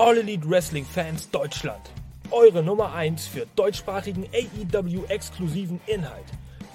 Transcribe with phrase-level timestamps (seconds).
[0.00, 1.90] All Elite Wrestling Fans Deutschland.
[2.30, 6.24] Eure Nummer 1 für deutschsprachigen AEW-exklusiven Inhalt.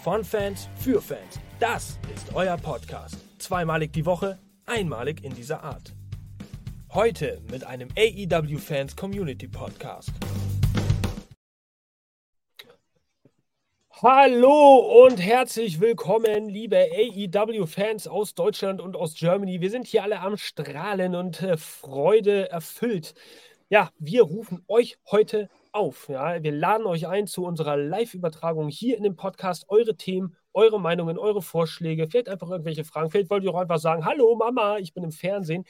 [0.03, 1.39] Von Fans für Fans.
[1.59, 3.17] Das ist euer Podcast.
[3.39, 5.95] Zweimalig die Woche, einmalig in dieser Art.
[6.93, 8.59] Heute mit einem AEW
[14.01, 19.61] Hallo und herzlich willkommen, liebe AEW-Fans aus Deutschland und aus Germany.
[19.61, 23.13] Wir sind hier alle am Strahlen und äh, Freude erfüllt.
[23.69, 26.09] Ja, wir rufen euch heute auf.
[26.09, 29.69] Ja, wir laden euch ein zu unserer Live-Übertragung hier in dem Podcast.
[29.69, 33.09] Eure Themen, eure Meinungen, eure Vorschläge, vielleicht einfach irgendwelche Fragen.
[33.09, 35.63] Vielleicht wollt ihr auch einfach sagen: Hallo Mama, ich bin im Fernsehen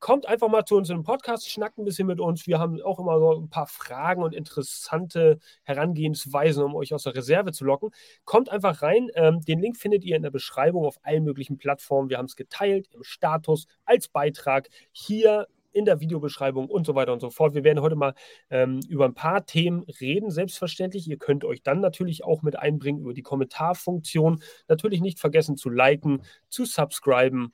[0.00, 2.46] kommt einfach mal zu uns in den Podcast, schnackt ein bisschen mit uns.
[2.46, 7.14] Wir haben auch immer so ein paar Fragen und interessante Herangehensweisen, um euch aus der
[7.14, 7.90] Reserve zu locken.
[8.24, 9.08] Kommt einfach rein.
[9.14, 12.10] Ähm, den Link findet ihr in der Beschreibung auf allen möglichen Plattformen.
[12.10, 17.12] Wir haben es geteilt im Status, als Beitrag hier in der Videobeschreibung und so weiter
[17.12, 17.54] und so fort.
[17.54, 18.14] Wir werden heute mal
[18.48, 21.08] ähm, über ein paar Themen reden, selbstverständlich.
[21.08, 24.40] Ihr könnt euch dann natürlich auch mit einbringen über die Kommentarfunktion.
[24.68, 27.52] Natürlich nicht vergessen zu liken, zu subscriben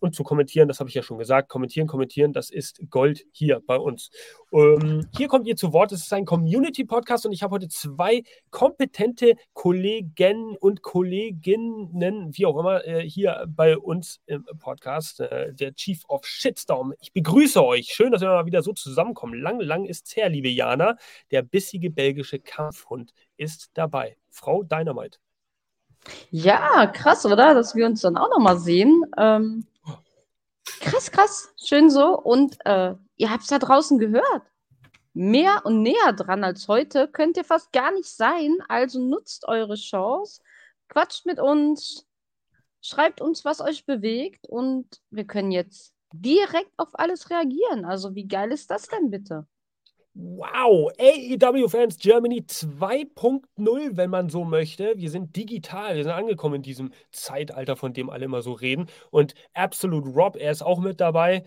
[0.00, 1.48] und zu kommentieren, das habe ich ja schon gesagt.
[1.48, 4.10] Kommentieren, kommentieren, das ist Gold hier bei uns.
[4.52, 5.92] Ähm, hier kommt ihr zu Wort.
[5.92, 12.58] Es ist ein Community-Podcast und ich habe heute zwei kompetente Kollegen und Kolleginnen, wie auch
[12.58, 15.20] immer, äh, hier bei uns im Podcast.
[15.20, 16.94] Äh, der Chief of Shitstorm.
[17.00, 17.88] Ich begrüße euch.
[17.88, 19.40] Schön, dass wir mal wieder so zusammenkommen.
[19.40, 20.96] Lang, lang ist es her, liebe Jana.
[21.30, 24.16] Der bissige belgische Kampfhund ist dabei.
[24.30, 25.18] Frau Dynamite.
[26.30, 27.54] Ja, krass, oder?
[27.54, 29.02] Dass wir uns dann auch nochmal sehen.
[29.16, 29.66] Ähm,
[30.80, 31.52] Krass, krass.
[31.56, 32.18] Schön so.
[32.18, 34.42] Und äh, ihr habt es da draußen gehört.
[35.14, 38.58] Mehr und näher dran als heute könnt ihr fast gar nicht sein.
[38.68, 40.42] Also nutzt eure Chance,
[40.88, 42.06] quatscht mit uns,
[42.82, 47.84] schreibt uns, was euch bewegt und wir können jetzt direkt auf alles reagieren.
[47.84, 49.46] Also wie geil ist das denn bitte?
[50.18, 54.94] Wow, AEW Fans Germany 2.0, wenn man so möchte.
[54.96, 58.86] Wir sind digital, wir sind angekommen in diesem Zeitalter, von dem alle immer so reden.
[59.10, 61.44] Und Absolute Rob, er ist auch mit dabei.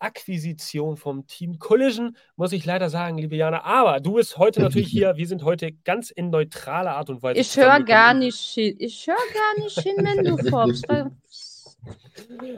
[0.00, 3.62] Akquisition vom Team Collision, muss ich leider sagen, liebe Jana.
[3.62, 5.16] Aber du bist heute natürlich hier.
[5.16, 7.38] Wir sind heute ganz in neutraler Art und Weise.
[7.38, 8.74] Ich höre gar nicht hin.
[8.80, 10.84] Ich höre gar nicht hin, wenn du formst.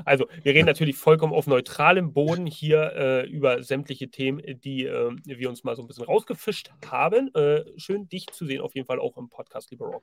[0.05, 5.15] Also, wir reden natürlich vollkommen auf neutralem Boden hier äh, über sämtliche Themen, die äh,
[5.25, 7.33] wir uns mal so ein bisschen rausgefischt haben.
[7.35, 10.03] Äh, schön, dich zu sehen, auf jeden Fall auch im Podcast, lieber Rob.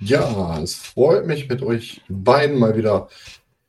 [0.00, 3.08] Ja, es freut mich, mit euch beiden mal wieder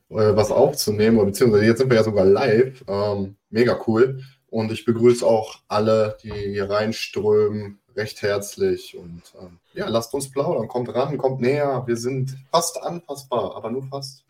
[0.09, 2.83] äh, was aufzunehmen, beziehungsweise jetzt sind wir ja sogar live.
[2.87, 4.23] Ähm, mega cool.
[4.49, 8.97] Und ich begrüße auch alle, die hier reinströmen, recht herzlich.
[8.97, 10.67] Und ähm, ja, lasst uns plaudern.
[10.67, 11.83] Kommt ran, kommt näher.
[11.85, 14.23] Wir sind fast anpassbar, aber nur fast.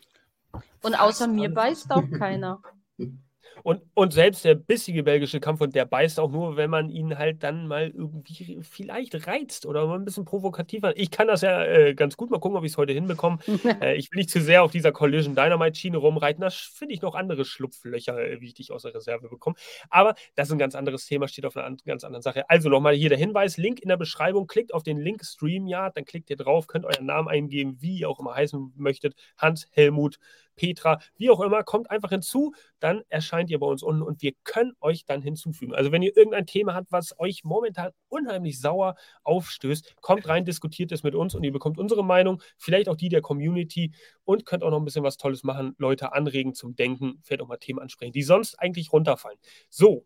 [0.81, 2.61] Und außer mir beißt auch keiner.
[3.63, 7.43] Und, und selbst der bissige belgische Kampfhund, der beißt auch nur, wenn man ihn halt
[7.43, 10.97] dann mal irgendwie vielleicht reizt oder mal ein bisschen provokativer.
[10.97, 13.39] Ich kann das ja äh, ganz gut mal gucken, ob ich es heute hinbekomme.
[13.81, 16.41] äh, ich will nicht zu sehr auf dieser Collision Dynamite Schiene rumreiten.
[16.41, 19.55] Da finde ich noch andere Schlupflöcher, äh, wie ich dich aus der Reserve bekomme.
[19.89, 22.49] Aber das ist ein ganz anderes Thema, steht auf einer an, ganz anderen Sache.
[22.49, 24.47] Also nochmal hier der Hinweis: Link in der Beschreibung.
[24.47, 28.09] Klickt auf den Link StreamYard, dann klickt ihr drauf, könnt euren Namen eingeben, wie ihr
[28.09, 29.15] auch immer heißen möchtet.
[29.37, 30.19] Hans, Helmut,
[30.59, 34.33] Petra, wie auch immer, kommt einfach hinzu, dann erscheint ihr bei uns unten und wir
[34.43, 35.73] können euch dann hinzufügen.
[35.73, 40.91] Also wenn ihr irgendein Thema habt, was euch momentan unheimlich sauer aufstößt, kommt rein, diskutiert
[40.91, 43.93] es mit uns und ihr bekommt unsere Meinung, vielleicht auch die der Community
[44.25, 47.47] und könnt auch noch ein bisschen was Tolles machen, Leute anregen zum Denken, vielleicht auch
[47.47, 49.39] mal Themen ansprechen, die sonst eigentlich runterfallen.
[49.69, 50.05] So,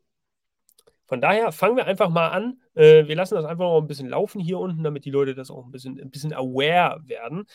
[1.05, 2.59] von daher fangen wir einfach mal an.
[2.75, 5.51] Äh, wir lassen das einfach noch ein bisschen laufen hier unten, damit die Leute das
[5.51, 7.45] auch ein bisschen, ein bisschen aware werden.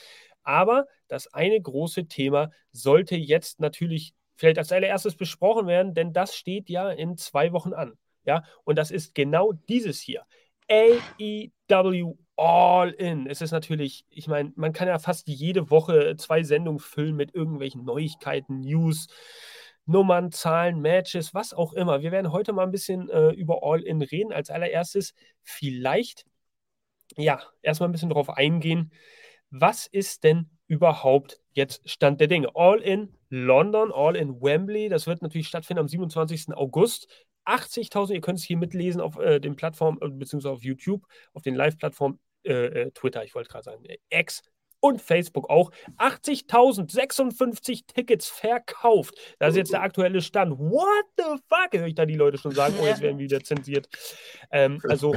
[0.48, 6.34] Aber das eine große Thema sollte jetzt natürlich vielleicht als allererstes besprochen werden, denn das
[6.34, 7.98] steht ja in zwei Wochen an.
[8.24, 10.24] Ja, und das ist genau dieses hier.
[10.70, 13.26] AEW All In.
[13.26, 17.34] Es ist natürlich, ich meine, man kann ja fast jede Woche zwei Sendungen füllen mit
[17.34, 19.08] irgendwelchen Neuigkeiten, News,
[19.84, 22.00] Nummern, Zahlen, Matches, was auch immer.
[22.00, 24.32] Wir werden heute mal ein bisschen äh, über All In reden.
[24.32, 25.12] Als allererstes
[25.42, 26.24] vielleicht,
[27.18, 28.92] ja, erstmal ein bisschen darauf eingehen,
[29.50, 32.48] was ist denn überhaupt jetzt Stand der Dinge?
[32.54, 36.54] All in London, All in Wembley, das wird natürlich stattfinden am 27.
[36.54, 37.08] August.
[37.46, 41.42] 80.000, ihr könnt es hier mitlesen auf äh, den Plattformen, äh, beziehungsweise auf YouTube, auf
[41.42, 44.42] den Live-Plattformen, äh, äh Twitter, ich wollte gerade sagen, X,
[44.80, 49.14] und Facebook auch 80.056 Tickets verkauft.
[49.38, 50.58] Das ist jetzt der aktuelle Stand.
[50.58, 51.72] What the fuck?
[51.72, 53.88] Höre ich da die Leute schon sagen, oh, jetzt werden wir wieder zensiert.
[54.50, 55.14] Ähm, also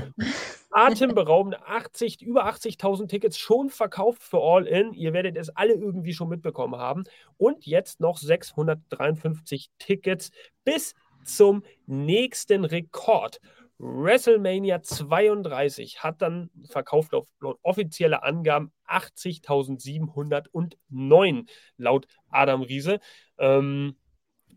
[0.71, 4.93] atemberaubende 80, über 80.000 Tickets schon verkauft für All In.
[4.93, 7.03] Ihr werdet es alle irgendwie schon mitbekommen haben.
[7.37, 10.31] Und jetzt noch 653 Tickets
[10.63, 10.93] bis
[11.23, 13.39] zum nächsten Rekord.
[13.81, 22.99] WrestleMania 32 hat dann verkauft auf laut offizieller Angaben 80.709 laut Adam Riese.
[23.39, 23.95] Ähm,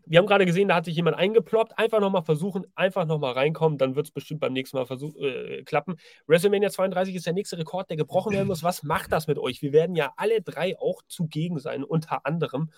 [0.06, 1.78] wir haben gerade gesehen, da hat sich jemand eingeploppt.
[1.78, 5.62] Einfach nochmal versuchen, einfach nochmal reinkommen, dann wird es bestimmt beim nächsten Mal versuch, äh,
[5.62, 5.96] klappen.
[6.26, 8.62] WrestleMania 32 ist der nächste Rekord, der gebrochen werden muss.
[8.62, 9.62] Was macht das mit euch?
[9.62, 12.70] Wir werden ja alle drei auch zugegen sein, unter anderem.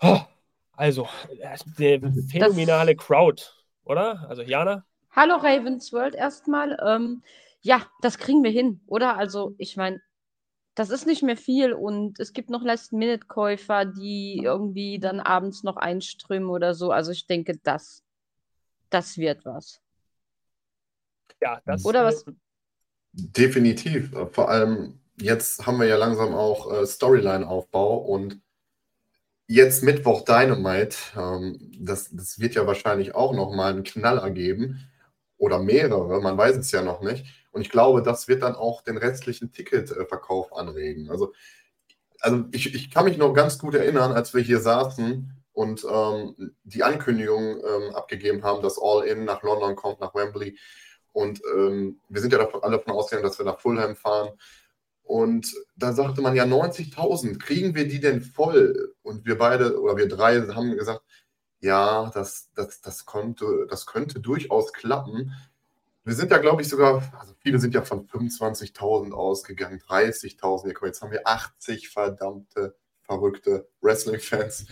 [0.00, 0.20] Oh,
[0.72, 1.06] also,
[1.78, 3.42] eine phänomenale das, Crowd,
[3.84, 4.24] oder?
[4.30, 4.86] Also, Jana?
[5.18, 6.78] Hallo Ravens World erstmal.
[6.80, 7.24] Ähm,
[7.60, 9.16] ja, das kriegen wir hin, oder?
[9.16, 10.00] Also, ich meine,
[10.76, 15.76] das ist nicht mehr viel und es gibt noch Last-Minute-Käufer, die irgendwie dann abends noch
[15.76, 16.92] einströmen oder so.
[16.92, 18.04] Also ich denke, das,
[18.90, 19.80] das wird was.
[21.42, 22.24] Ja, das Oder was?
[23.10, 24.12] Definitiv.
[24.30, 28.40] Vor allem jetzt haben wir ja langsam auch äh, Storyline-Aufbau und
[29.48, 30.96] jetzt Mittwoch Dynamite.
[31.16, 34.87] Ähm, das, das wird ja wahrscheinlich auch nochmal einen Knaller geben
[35.38, 37.26] oder mehrere, man weiß es ja noch nicht.
[37.52, 41.10] Und ich glaube, das wird dann auch den restlichen Ticketverkauf anregen.
[41.10, 41.32] Also,
[42.20, 46.52] also ich, ich kann mich noch ganz gut erinnern, als wir hier saßen und ähm,
[46.64, 50.58] die Ankündigung ähm, abgegeben haben, dass All In nach London kommt, nach Wembley.
[51.12, 54.30] Und ähm, wir sind ja alle davon ausgegangen, dass wir nach Fulham fahren.
[55.02, 58.94] Und da sagte man ja 90.000, kriegen wir die denn voll?
[59.02, 61.00] Und wir beide oder wir drei haben gesagt,
[61.60, 65.32] ja, das, das, das, konnte, das könnte durchaus klappen.
[66.04, 70.86] Wir sind ja, glaube ich, sogar, also viele sind ja von 25.000 ausgegangen, 30.000.
[70.86, 74.66] Jetzt haben wir 80 verdammte, verrückte Wrestling-Fans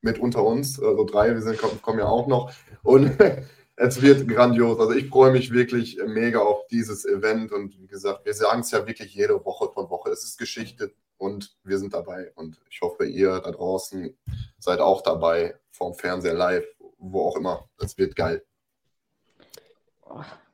[0.00, 0.80] mit unter uns.
[0.80, 2.52] Also drei, wir sind, kommen ja auch noch.
[2.82, 3.18] Und
[3.76, 4.78] es wird grandios.
[4.78, 7.52] Also ich freue mich wirklich mega auf dieses Event.
[7.52, 10.10] Und wie gesagt, wir sagen es ja wirklich jede Woche von Woche.
[10.10, 12.32] Es ist Geschichte und wir sind dabei.
[12.34, 14.16] Und ich hoffe, ihr da draußen
[14.58, 16.64] seid auch dabei, vorm Fernseher live,
[16.98, 17.68] wo auch immer.
[17.78, 18.42] Es wird geil.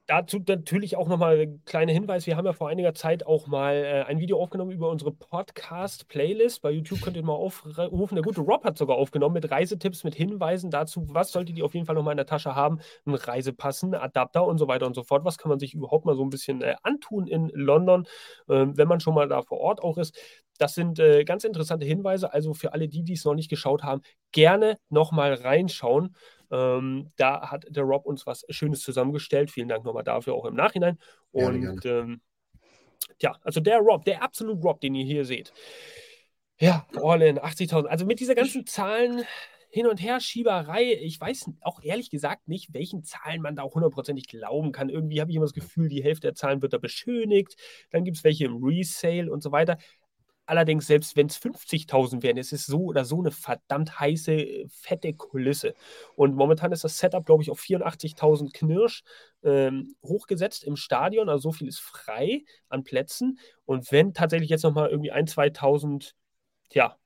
[0.08, 2.28] Dazu natürlich auch nochmal ein kleiner Hinweis.
[2.28, 6.62] Wir haben ja vor einiger Zeit auch mal äh, ein Video aufgenommen über unsere Podcast-Playlist.
[6.62, 8.14] Bei YouTube könnt ihr mal aufrufen.
[8.14, 11.74] Der gute Rob hat sogar aufgenommen mit Reisetipps, mit Hinweisen dazu, was solltet ihr auf
[11.74, 12.78] jeden Fall nochmal in der Tasche haben.
[13.04, 15.24] Ein Reisepassen, Adapter und so weiter und so fort.
[15.24, 18.06] Was kann man sich überhaupt mal so ein bisschen äh, antun in London,
[18.48, 20.16] äh, wenn man schon mal da vor Ort auch ist.
[20.58, 22.32] Das sind äh, ganz interessante Hinweise.
[22.32, 26.14] Also für alle die, die es noch nicht geschaut haben, gerne nochmal reinschauen.
[26.50, 29.50] Ähm, da hat der Rob uns was Schönes zusammengestellt.
[29.50, 30.98] Vielen Dank nochmal dafür, auch im Nachhinein.
[31.32, 31.80] Und gerne.
[31.84, 32.20] Ähm,
[33.20, 35.52] ja, also der Rob, der absolute Rob, den ihr hier seht.
[36.58, 37.86] Ja, all in 80.000.
[37.86, 39.24] Also mit dieser ganzen Zahlen
[39.70, 40.94] hin und her Schieberei.
[41.02, 44.88] Ich weiß auch ehrlich gesagt nicht, welchen Zahlen man da auch hundertprozentig glauben kann.
[44.88, 47.56] Irgendwie habe ich immer das Gefühl, die Hälfte der Zahlen wird da beschönigt.
[47.90, 49.76] Dann gibt es welche im Resale und so weiter.
[50.46, 55.12] Allerdings, selbst wenn es 50.000 wären, ist es so oder so eine verdammt heiße, fette
[55.12, 55.74] Kulisse.
[56.14, 59.02] Und momentan ist das Setup, glaube ich, auf 84.000 Knirsch
[59.42, 61.28] ähm, hochgesetzt im Stadion.
[61.28, 63.40] Also so viel ist frei an Plätzen.
[63.64, 66.12] Und wenn tatsächlich jetzt nochmal irgendwie ein, 2.000,
[66.72, 66.96] ja,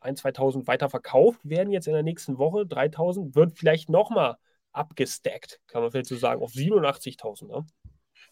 [0.00, 4.36] ein, 2.000 weiter verkauft werden, jetzt in der nächsten Woche, 3.000, wird vielleicht nochmal
[4.72, 7.46] abgestackt, kann man vielleicht so sagen, auf 87.000.
[7.46, 7.66] Ne?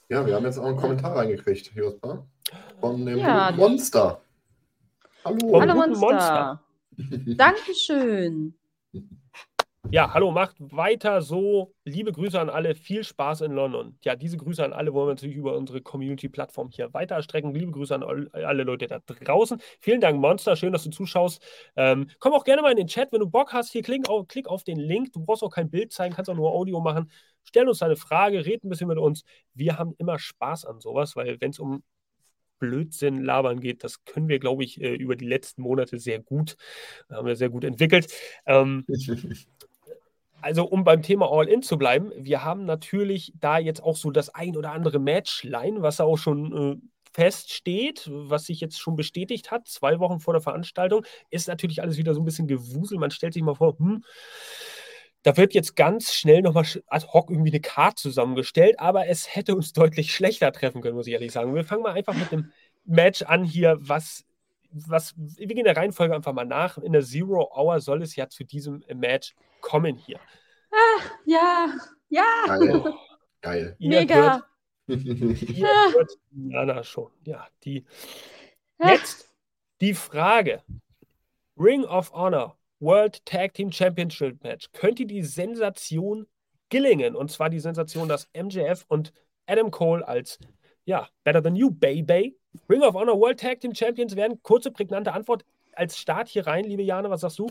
[0.09, 2.27] Ja, wir haben jetzt auch einen Kommentar reingekriegt, Jospa,
[2.81, 3.53] von dem ja.
[3.53, 4.23] Monster.
[5.25, 6.01] Hallo, hallo Monster.
[6.01, 6.63] Monster.
[7.37, 8.55] Dankeschön.
[9.91, 11.73] Ja, hallo, macht weiter so.
[11.85, 12.75] Liebe Grüße an alle.
[12.75, 13.99] Viel Spaß in London.
[14.03, 17.55] Ja, diese Grüße an alle wollen wir natürlich über unsere Community-Plattform hier weiter erstrecken.
[17.55, 19.61] Liebe Grüße an alle Leute da draußen.
[19.81, 20.57] Vielen Dank, Monster.
[20.57, 21.43] Schön, dass du zuschaust.
[21.75, 23.73] Ähm, komm auch gerne mal in den Chat, wenn du Bock hast.
[23.73, 25.13] Hier klick auf, klick auf den Link.
[25.15, 27.11] Du brauchst auch kein Bild zeigen, kannst auch nur Audio machen.
[27.45, 29.25] Stell uns deine Frage, red ein bisschen mit uns.
[29.55, 31.83] Wir haben immer Spaß an sowas, weil wenn es um
[32.59, 36.57] Blödsinn labern geht, das können wir, glaube ich, äh, über die letzten Monate sehr gut,
[37.11, 38.13] haben wir sehr gut entwickelt.
[38.47, 38.85] Ähm,
[40.41, 44.35] also um beim Thema All-In zu bleiben, wir haben natürlich da jetzt auch so das
[44.35, 46.77] ein oder andere Matchline, was auch schon äh,
[47.13, 51.97] feststeht, was sich jetzt schon bestätigt hat, zwei Wochen vor der Veranstaltung, ist natürlich alles
[51.97, 52.99] wieder so ein bisschen gewusel.
[52.99, 54.05] Man stellt sich mal vor, hm,
[55.29, 59.55] da wird jetzt ganz schnell nochmal ad hoc irgendwie eine Karte zusammengestellt, aber es hätte
[59.55, 61.55] uns deutlich schlechter treffen können, muss ich ehrlich sagen.
[61.55, 62.51] Wir fangen mal einfach mit dem
[62.87, 64.25] Match an hier, was,
[64.71, 66.79] was, wir gehen der Reihenfolge einfach mal nach.
[66.79, 70.19] In der Zero Hour soll es ja zu diesem Match kommen hier.
[70.71, 71.75] Ach, ja,
[72.09, 72.25] ja.
[72.47, 72.83] Geil.
[72.87, 72.95] Oh,
[73.43, 73.77] Geil.
[73.79, 74.43] Mega.
[74.87, 77.13] Hört, hier hört Jana schon.
[77.27, 77.85] Ja, die.
[78.83, 79.31] Jetzt
[79.83, 80.63] die Frage.
[81.59, 86.27] Ring of Honor World Tag Team Championship Match könnte die Sensation
[86.69, 87.17] gelingen.
[87.17, 89.13] Und zwar die Sensation, dass MJF und
[89.47, 90.39] Adam Cole als
[90.85, 92.37] ja, Better Than You, Baby,
[92.69, 94.41] Ring of Honor World Tag Team Champions werden.
[94.43, 97.49] Kurze, prägnante Antwort als Start hier rein, liebe Jane, was sagst du?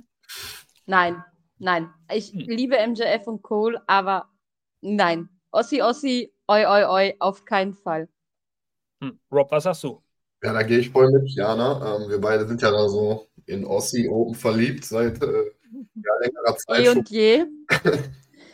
[0.85, 1.23] Nein.
[1.59, 2.39] Nein, ich Hm.
[2.41, 4.29] liebe MJF und Cole, aber
[4.81, 5.29] nein.
[5.51, 8.07] Ossi, Ossi, oi, oi, oi, auf keinen Fall.
[9.01, 9.19] Hm.
[9.31, 10.03] Rob, was sagst du?
[10.43, 11.95] Ja, da gehe ich voll mit, Jana.
[11.95, 15.25] Ähm, wir beide sind ja da so in Aussie Open verliebt seit äh,
[15.95, 16.97] ja, längerer Zeit schon.
[16.99, 17.45] und je.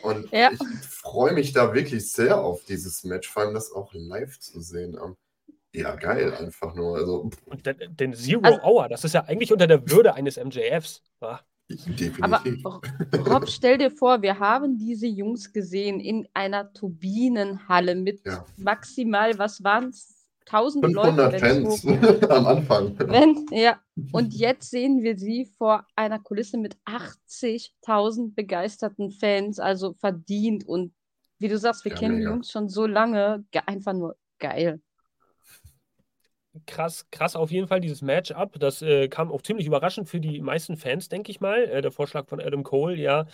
[0.02, 0.50] Und Ja.
[0.52, 4.60] ich freue mich da wirklich sehr auf dieses Match, vor allem das auch live zu
[4.60, 4.98] sehen.
[5.02, 5.16] Ähm,
[5.74, 6.96] ja, geil, einfach nur.
[6.98, 10.36] Also, Und den, den Zero Also- Hour, das ist ja eigentlich unter der Würde eines
[10.36, 11.02] MJFs.
[11.20, 11.40] wa?
[12.20, 12.64] Aber definitiv.
[13.26, 18.44] Rob, stell dir vor, wir haben diese Jungs gesehen in einer Turbinenhalle mit Ja.
[18.58, 20.13] maximal, was waren es?
[20.46, 22.98] 1000 Leute, 500 wenn's Fans am Anfang.
[22.98, 23.80] Wenn, ja.
[24.12, 30.66] Und jetzt sehen wir sie vor einer Kulisse mit 80.000 begeisterten Fans, also verdient.
[30.66, 30.92] Und
[31.38, 32.30] wie du sagst, wir Ja, kennen die mega.
[32.30, 33.44] Jungs schon so lange.
[33.50, 34.80] Ge einfach nur geil.
[36.66, 38.60] Krass, krass auf jeden Fall dieses Matchup.
[38.60, 41.64] Das äh, kam auch ziemlich überraschend für die meisten Fans, denke ich mal.
[41.64, 43.26] Äh, der Vorschlag von Adam Cole, ja,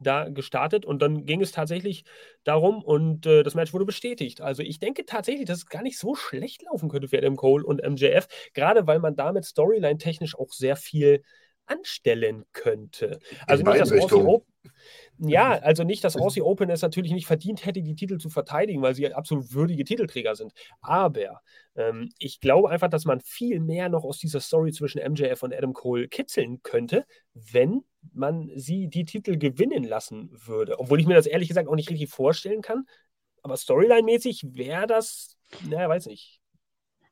[0.00, 0.84] da gestartet.
[0.84, 2.04] Und dann ging es tatsächlich
[2.44, 4.40] darum und äh, das Match wurde bestätigt.
[4.40, 7.64] Also ich denke tatsächlich, dass es gar nicht so schlecht laufen könnte für Adam Cole
[7.64, 11.24] und MJF, gerade weil man damit storyline-technisch auch sehr viel
[11.66, 13.18] anstellen könnte.
[13.46, 14.26] Also nicht, Aussie Richtungen.
[14.26, 14.52] Open,
[15.18, 18.82] ja, also nicht, dass Aussie Open es natürlich nicht verdient hätte, die Titel zu verteidigen,
[18.82, 20.52] weil sie absolut würdige Titelträger sind.
[20.80, 21.40] Aber
[21.76, 25.54] ähm, ich glaube einfach, dass man viel mehr noch aus dieser Story zwischen MJF und
[25.54, 30.78] Adam Cole kitzeln könnte, wenn man sie die Titel gewinnen lassen würde.
[30.78, 32.84] Obwohl ich mir das ehrlich gesagt auch nicht richtig vorstellen kann.
[33.42, 35.36] Aber Storyline-mäßig wäre das,
[35.68, 36.40] naja, weiß nicht.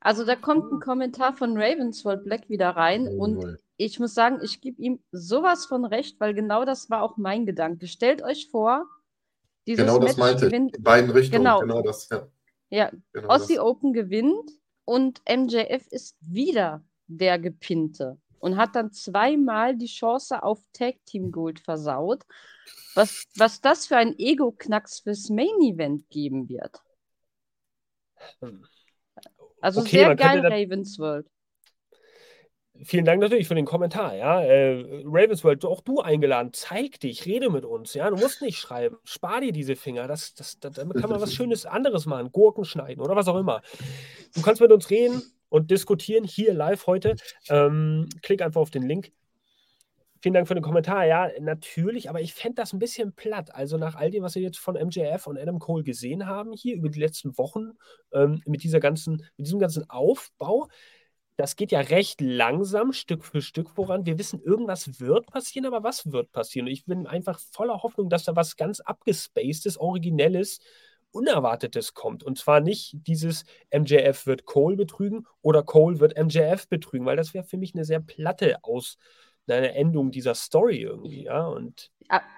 [0.00, 3.58] Also da kommt ein Kommentar von Ravensworld Black wieder rein und Jawohl.
[3.76, 7.46] Ich muss sagen, ich gebe ihm sowas von recht, weil genau das war auch mein
[7.46, 7.86] Gedanke.
[7.88, 8.86] Stellt euch vor,
[9.66, 10.50] dieses Genau das Match meinte ich.
[10.52, 11.42] gewinnt, In beiden Richtungen.
[11.44, 11.60] Genau.
[11.60, 12.26] Genau, das, ja.
[12.70, 13.64] ja, Genau Aussie das.
[13.64, 14.50] Open gewinnt
[14.84, 21.30] und MJF ist wieder der Gepinte und hat dann zweimal die Chance auf Tag Team
[21.32, 22.24] Gold versaut.
[22.94, 26.80] Was, was das für ein Ego-Knacks fürs Main Event geben wird.
[28.40, 28.64] Hm.
[29.60, 31.28] Also Okay, sehr geil, da- Ravensworld.
[32.84, 34.14] Vielen Dank natürlich für den Kommentar.
[34.14, 36.52] Ja, äh, Ravensworld, auch du eingeladen.
[36.52, 37.94] Zeig dich, rede mit uns.
[37.94, 38.96] Ja, du musst nicht schreiben.
[39.04, 40.06] Spar dir diese Finger.
[40.06, 42.30] Das, das, das, damit kann man was Schönes anderes machen.
[42.32, 43.62] Gurken schneiden oder was auch immer.
[44.34, 47.16] Du kannst mit uns reden und diskutieren hier live heute.
[47.48, 49.12] Ähm, klick einfach auf den Link.
[50.20, 51.04] Vielen Dank für den Kommentar.
[51.06, 53.54] Ja, natürlich, aber ich fände das ein bisschen platt.
[53.54, 56.74] Also nach all dem, was wir jetzt von MJF und Adam Cole gesehen haben hier
[56.74, 57.72] über die letzten Wochen,
[58.12, 60.68] ähm, mit dieser ganzen, mit diesem ganzen Aufbau,
[61.36, 64.06] das geht ja recht langsam, Stück für Stück voran.
[64.06, 66.66] Wir wissen, irgendwas wird passieren, aber was wird passieren?
[66.66, 70.60] Und ich bin einfach voller Hoffnung, dass da was ganz abgespacedes, originelles,
[71.12, 72.22] Unerwartetes kommt.
[72.22, 77.34] Und zwar nicht dieses MJF wird Cole betrügen oder Cole wird MJF betrügen, weil das
[77.34, 78.96] wäre für mich eine sehr platte Aus,
[79.48, 81.46] eine Endung dieser Story irgendwie, ja.
[81.46, 81.90] Und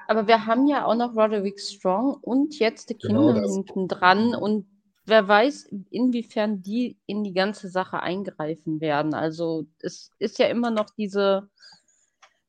[0.06, 3.54] Aber wir haben ja auch noch Roderick Strong und jetzt The Genau Kingdom das.
[3.54, 4.66] hinten dran und
[5.08, 9.14] wer weiß, inwiefern die in die ganze Sache eingreifen werden.
[9.14, 11.48] Also es ist ja immer noch diese,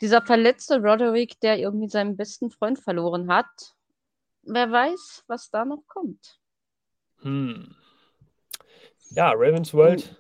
[0.02, 3.48] dieser verletzte Roderick, der irgendwie seinen besten Freund verloren hat.
[4.44, 6.40] Wer weiß, was da noch kommt.
[7.22, 7.76] Hm.
[9.12, 10.16] Ja, Ravens World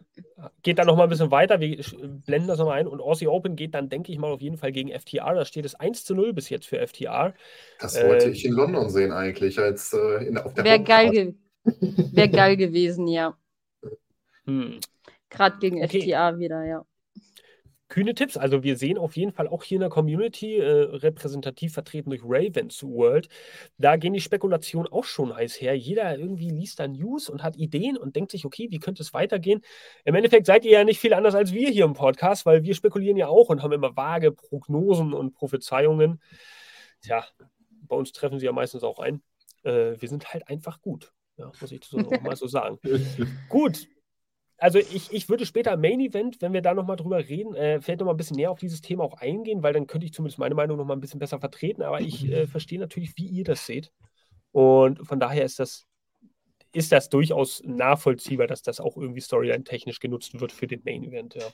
[0.63, 1.59] geht dann noch mal ein bisschen weiter.
[1.59, 1.83] Wir
[2.25, 2.87] blenden das nochmal ein.
[2.87, 5.33] Und Aussie Open geht dann, denke ich mal, auf jeden Fall gegen FTR.
[5.33, 7.33] Da steht es 1 zu 0 bis jetzt für FTR.
[7.79, 11.07] Das wollte Äh, ich in London sehen eigentlich, als äh, in, auf der Wäre geil,
[11.07, 11.35] Hauptcard.
[11.65, 13.37] Ge wär geil gewesen, ja.
[14.45, 14.79] Hm.
[15.29, 16.01] Gerade gegen Okay.
[16.01, 16.85] FTA wieder, ja.
[17.89, 18.37] Kühne Tipps.
[18.37, 22.21] Also wir sehen auf jeden Fall auch hier in der Community, äh, repräsentativ vertreten durch
[22.23, 23.27] Ravens World,
[23.77, 25.75] da gehen die Spekulationen auch schon heiß her.
[25.75, 29.13] Jeder irgendwie liest da News und hat Ideen und denkt sich, okay, wie könnte es
[29.13, 29.61] weitergehen?
[30.05, 32.75] Im Endeffekt seid ihr ja nicht viel anders als wir hier im Podcast, weil wir
[32.75, 36.21] spekulieren ja auch und haben immer vage Prognosen und Prophezeiungen.
[37.01, 37.25] Tja,
[37.87, 39.23] bei uns treffen sie ja meistens auch ein.
[39.63, 41.11] Äh, wir sind halt einfach gut.
[41.39, 42.77] Ja, muss ich so auch mal so sagen.
[43.49, 43.87] Gut.
[44.57, 47.79] Also ich, ich würde später im Main Event, wenn wir da nochmal drüber reden, äh,
[47.79, 50.37] vielleicht nochmal ein bisschen näher auf dieses Thema auch eingehen, weil dann könnte ich zumindest
[50.37, 51.81] meine Meinung nochmal ein bisschen besser vertreten.
[51.81, 53.93] Aber ich äh, verstehe natürlich, wie ihr das seht.
[54.51, 55.87] Und von daher ist das,
[56.73, 61.35] ist das durchaus nachvollziehbar, dass das auch irgendwie storyline-technisch genutzt wird für den Main Event.
[61.35, 61.47] Ja.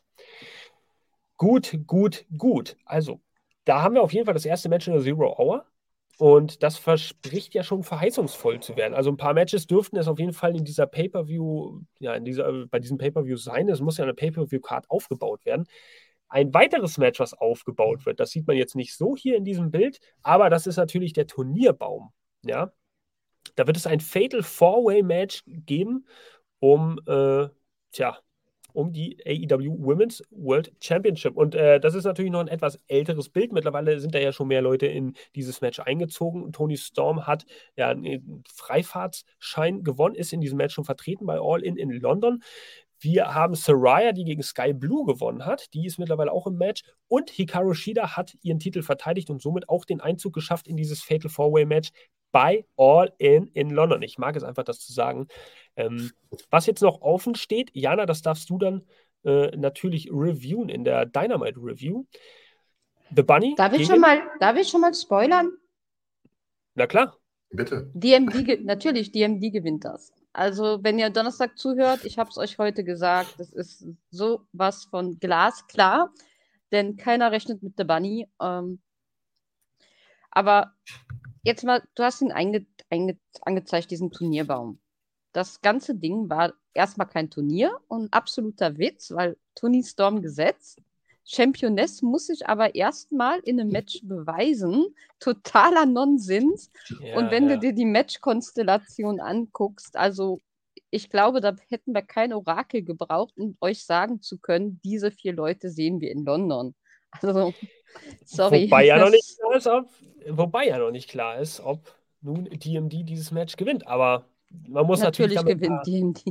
[1.38, 2.76] Gut, gut, gut.
[2.86, 3.22] Also,
[3.66, 5.68] da haben wir auf jeden Fall das erste Match in der Zero Hour.
[6.18, 8.94] Und das verspricht ja schon verheißungsvoll zu werden.
[8.94, 12.68] Also ein paar Matches dürften es auf jeden Fall in dieser Pay-Per-View, ja, in dieser,
[12.68, 13.68] bei diesem Pay-Per-View sein.
[13.68, 15.66] Es muss ja eine Pay-Per-View-Card aufgebaut werden.
[16.30, 19.72] Ein weiteres Match, was aufgebaut wird, das sieht man jetzt nicht so hier in diesem
[19.72, 22.12] Bild, aber das ist natürlich der Turnierbaum.
[22.44, 22.72] Ja.
[23.56, 26.08] Da wird es ein Fatal Four-Way-Match geben,
[26.60, 27.48] um, äh,
[27.92, 28.18] tja,
[28.76, 31.36] um die AEW Women's World Championship.
[31.36, 33.52] Und äh, das ist natürlich noch ein etwas älteres Bild.
[33.52, 36.52] Mittlerweile sind da ja schon mehr Leute in dieses Match eingezogen.
[36.52, 41.64] Tony Storm hat ja einen Freifahrtsschein gewonnen, ist in diesem Match schon vertreten bei All
[41.64, 42.44] In in London.
[43.00, 45.74] Wir haben Saraya, die gegen Sky Blue gewonnen hat.
[45.74, 46.84] Die ist mittlerweile auch im Match.
[47.08, 51.02] Und Hikaru Shida hat ihren Titel verteidigt und somit auch den Einzug geschafft in dieses
[51.04, 51.92] Fatal Four-Way-Match
[52.36, 54.02] bei All In in London.
[54.02, 55.30] Ich mag es einfach, das zu sagen.
[55.78, 56.12] Ähm,
[56.50, 58.86] was jetzt noch offen steht, Jana, das darfst du dann
[59.24, 62.04] äh, natürlich reviewen in der Dynamite Review.
[63.16, 63.56] The Bunny.
[63.56, 65.50] Darf ich, schon mal, darf ich schon mal spoilern?
[66.74, 67.18] Na klar.
[67.52, 67.90] Bitte.
[67.94, 70.12] DMD, natürlich, DMD gewinnt das.
[70.34, 75.20] Also, wenn ihr Donnerstag zuhört, ich habe es euch heute gesagt, das ist sowas von
[75.20, 76.12] glasklar,
[76.74, 78.28] denn keiner rechnet mit The Bunny.
[78.42, 78.82] Ähm,
[80.32, 80.74] aber
[81.46, 84.80] jetzt mal, du hast ihn einge, einge, angezeigt, diesen Turnierbaum.
[85.32, 90.82] Das ganze Ding war erstmal kein Turnier und absoluter Witz, weil Tony Storm gesetzt.
[91.26, 94.86] Championess muss sich aber erstmal in einem Match beweisen.
[95.20, 96.72] Totaler Nonsens.
[97.00, 97.56] Ja, und wenn ja.
[97.56, 100.40] du dir die Matchkonstellation anguckst, also
[100.92, 105.34] ich glaube, da hätten wir kein Orakel gebraucht, um euch sagen zu können, diese vier
[105.34, 106.76] Leute sehen wir in London.
[107.22, 107.54] Also,
[108.26, 108.66] sorry.
[108.66, 109.90] Wobei ja noch nicht klar ist, ob,
[110.30, 113.88] wobei ja noch nicht klar ist, ob nun DMD dieses Match gewinnt.
[113.88, 114.26] Aber
[114.68, 115.36] man muss natürlich.
[115.36, 116.24] Natürlich gewinnt DMD.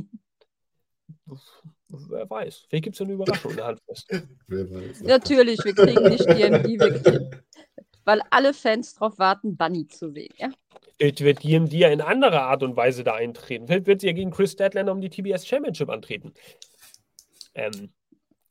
[1.87, 2.65] Wer weiß.
[2.67, 4.09] Vielleicht gibt es eine Überraschung in der Handfest.
[4.47, 5.01] Weiß.
[5.01, 7.29] Natürlich, wir kriegen nicht DMD, wir kriegen,
[8.05, 10.33] weil alle Fans darauf warten, Bunny zu sehen.
[10.37, 10.49] Ja?
[10.99, 13.67] Wird DMD ja in anderer Art und Weise da eintreten.
[13.67, 16.33] Vielleicht wird sie ja gegen Chris Statlander um die TBS Championship antreten.
[17.53, 17.89] Ähm,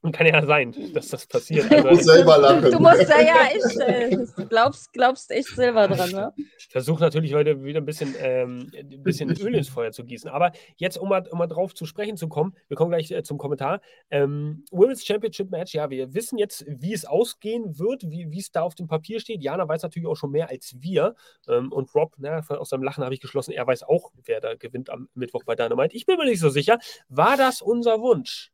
[0.12, 1.70] kann ja sein, dass das passiert.
[1.70, 2.70] Also, du musst selber lachen.
[2.70, 6.32] Du musst ja, ja echt, äh, glaubst, glaubst echt selber dran, ne?
[6.58, 10.28] Ich versuche natürlich heute wieder ein bisschen, ähm, ein bisschen Öl ins Feuer zu gießen.
[10.30, 13.22] Aber jetzt, um mal, um mal drauf zu sprechen zu kommen, wir kommen gleich äh,
[13.22, 13.80] zum Kommentar.
[14.10, 18.62] Ähm, Women's Championship Match, ja, wir wissen jetzt, wie es ausgehen wird, wie es da
[18.62, 19.42] auf dem Papier steht.
[19.42, 21.14] Jana weiß natürlich auch schon mehr als wir.
[21.48, 24.54] Ähm, und Rob, na, aus seinem Lachen habe ich geschlossen, er weiß auch, wer da
[24.54, 25.96] gewinnt am Mittwoch bei Dynamite.
[25.96, 26.78] Ich bin mir nicht so sicher.
[27.08, 28.53] War das unser Wunsch?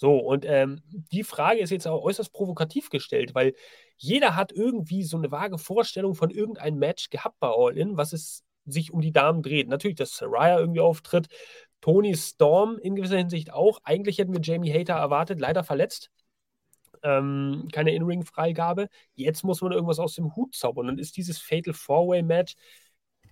[0.00, 0.80] So, und ähm,
[1.10, 3.54] die Frage ist jetzt auch äußerst provokativ gestellt, weil
[3.96, 8.12] jeder hat irgendwie so eine vage Vorstellung von irgendeinem Match gehabt bei All In, was
[8.12, 9.66] es sich um die Damen dreht.
[9.66, 11.26] Natürlich, dass Saraya irgendwie auftritt,
[11.80, 13.80] Tony Storm in gewisser Hinsicht auch.
[13.82, 16.10] Eigentlich hätten wir Jamie Hater erwartet, leider verletzt.
[17.02, 18.88] Ähm, keine In-Ring-Freigabe.
[19.16, 20.88] Jetzt muss man irgendwas aus dem Hut zaubern.
[20.88, 22.54] Und ist dieses Fatal Four-Way-Match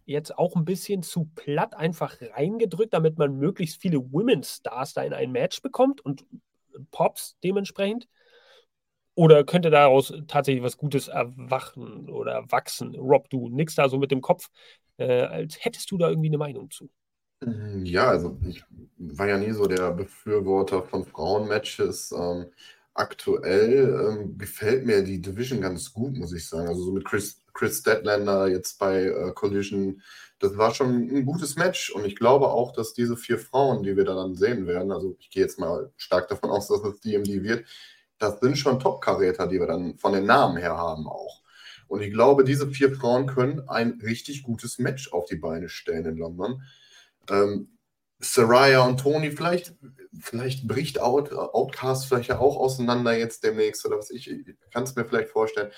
[0.05, 5.03] jetzt auch ein bisschen zu platt einfach reingedrückt, damit man möglichst viele Women's Stars da
[5.03, 6.25] in ein Match bekommt und
[6.91, 8.09] Pops dementsprechend?
[9.15, 12.95] Oder könnte daraus tatsächlich was Gutes erwachen oder wachsen?
[12.97, 14.51] Rob, du nix da so mit dem Kopf,
[14.99, 16.91] äh, als hättest du da irgendwie eine Meinung zu.
[17.41, 18.65] Mhm, ja, also ich
[18.99, 22.13] war ja nie so der Befürworter von Frauenmatches.
[22.13, 22.47] Ähm,
[22.95, 26.69] aktuell ähm, gefällt mir die Division ganz gut, muss ich sagen.
[26.69, 30.01] Also so mit Chris, Chris Deadlander jetzt bei äh, Collision
[30.39, 33.97] das war schon ein gutes Match und ich glaube auch, dass diese vier Frauen, die
[33.97, 37.01] wir da dann sehen werden, also ich gehe jetzt mal stark davon aus, dass es
[37.01, 37.67] DMD wird,
[38.19, 41.43] das sind schon Top-Karäter, die wir dann von den Namen her haben auch.
[41.89, 46.05] Und ich glaube, diese vier Frauen können ein richtig gutes Match auf die Beine stellen
[46.05, 46.63] in London.
[47.31, 47.79] Ähm,
[48.19, 49.75] Saraya und Tony, vielleicht,
[50.19, 54.85] vielleicht bricht Out, Outcast vielleicht ja auch auseinander jetzt demnächst oder was ich, ich kann
[54.85, 55.71] es mir vielleicht vorstellen.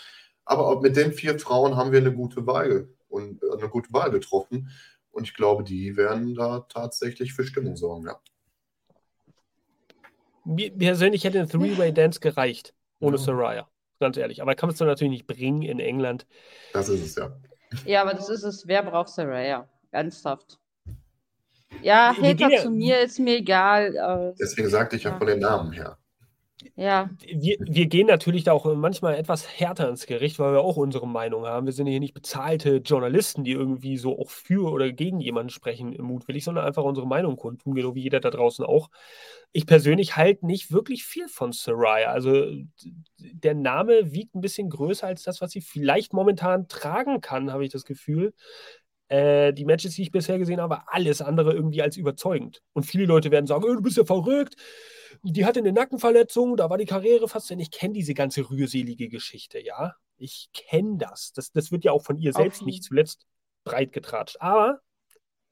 [0.45, 4.11] Aber mit den vier Frauen haben wir eine gute Wahl und äh, eine gute Wahl
[4.11, 4.71] getroffen.
[5.11, 8.21] Und ich glaube, die werden da tatsächlich für Stimmung sorgen, ja.
[10.45, 13.23] Mir persönlich hätte ein Three-Way-Dance gereicht, ohne ja.
[13.23, 13.69] Soraya.
[14.01, 14.41] Ganz ehrlich.
[14.41, 16.27] Aber kann man es natürlich nicht bringen in England.
[16.73, 17.37] Das ist es, ja.
[17.85, 18.67] Ja, aber das ist es.
[18.67, 19.69] Wer braucht Soraya?
[19.91, 20.59] Ernsthaft.
[21.83, 24.35] Ja, Hater ja, zu mir ist mir egal.
[24.41, 25.99] Deswegen sagte ich ja, ja von den Namen her.
[26.75, 27.11] Ja.
[27.21, 31.07] Wir, wir gehen natürlich da auch manchmal etwas härter ins Gericht, weil wir auch unsere
[31.07, 31.67] Meinung haben.
[31.67, 35.97] Wir sind hier nicht bezahlte Journalisten, die irgendwie so auch für oder gegen jemanden sprechen,
[36.01, 38.91] mutwillig, sondern einfach unsere Meinung kundtun, genau wie jeder da draußen auch.
[39.53, 42.11] Ich persönlich halte nicht wirklich viel von Soraya.
[42.11, 42.47] Also
[43.19, 47.65] der Name wiegt ein bisschen größer als das, was sie vielleicht momentan tragen kann, habe
[47.65, 48.35] ich das Gefühl.
[49.09, 52.63] Äh, die Matches, die ich bisher gesehen habe, alles andere irgendwie als überzeugend.
[52.73, 54.57] Und viele Leute werden sagen, oh, du bist ja verrückt
[55.23, 59.09] die hatte eine Nackenverletzung, da war die Karriere fast, denn ich kenne diese ganze rührselige
[59.09, 59.95] Geschichte, ja.
[60.17, 61.33] Ich kenne das.
[61.33, 61.53] das.
[61.53, 63.27] Das wird ja auch von ihr selbst nicht zuletzt
[63.65, 64.37] breit getratscht.
[64.41, 64.81] Aber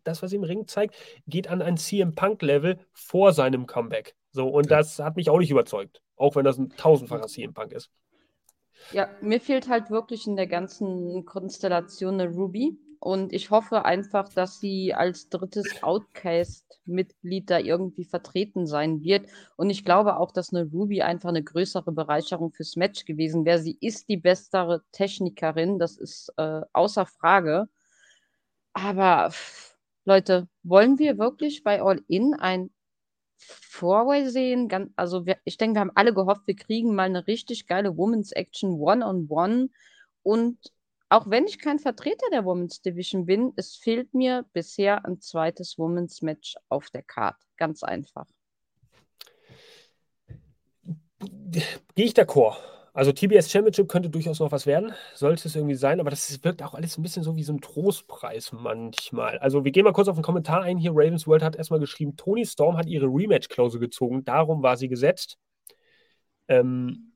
[0.02, 4.16] das, was sie im Ring zeigt, geht an ein CM Punk-Level vor seinem Comeback.
[4.33, 6.02] So, und das hat mich auch nicht überzeugt.
[6.16, 7.90] Auch wenn das ein tausendfacher CM Punk ist.
[8.92, 12.79] Ja, mir fehlt halt wirklich in der ganzen Konstellation eine Ruby.
[13.00, 19.28] Und ich hoffe einfach, dass sie als drittes Outcast-Mitglied da irgendwie vertreten sein wird.
[19.56, 23.59] Und ich glaube auch, dass eine Ruby einfach eine größere Bereicherung fürs Match gewesen wäre.
[23.59, 27.68] Sie ist die bessere Technikerin, das ist äh, außer Frage.
[28.72, 29.32] Aber
[30.04, 32.70] Leute, wollen wir wirklich bei All In ein
[33.38, 34.68] Four-Way sehen?
[34.68, 37.96] Ganz, also wir, ich denke, wir haben alle gehofft, wir kriegen mal eine richtig geile
[37.96, 39.26] Women's Action One-on-One.
[39.28, 39.70] -on -one.
[40.22, 40.59] Und
[41.09, 45.79] auch wenn ich kein Vertreter der Women's Division bin, es fehlt mir bisher ein zweites
[45.79, 47.37] Women's Match auf der Card.
[47.57, 48.27] Ganz einfach.
[51.95, 52.57] Gehe ich d'accord.
[52.97, 56.62] Also TBS Championship könnte durchaus noch was werden, sollte es irgendwie sein, aber das wirkt
[56.62, 59.38] auch alles ein bisschen so wie so ein Trostpreis manchmal.
[59.38, 60.92] Also wir gehen mal kurz auf den Kommentar ein hier.
[60.92, 65.37] Ravens World hat erstmal geschrieben, Tony Storm hat ihre Rematch-Klausel gezogen, darum war sie gesetzt.
[66.49, 67.12] Ähm,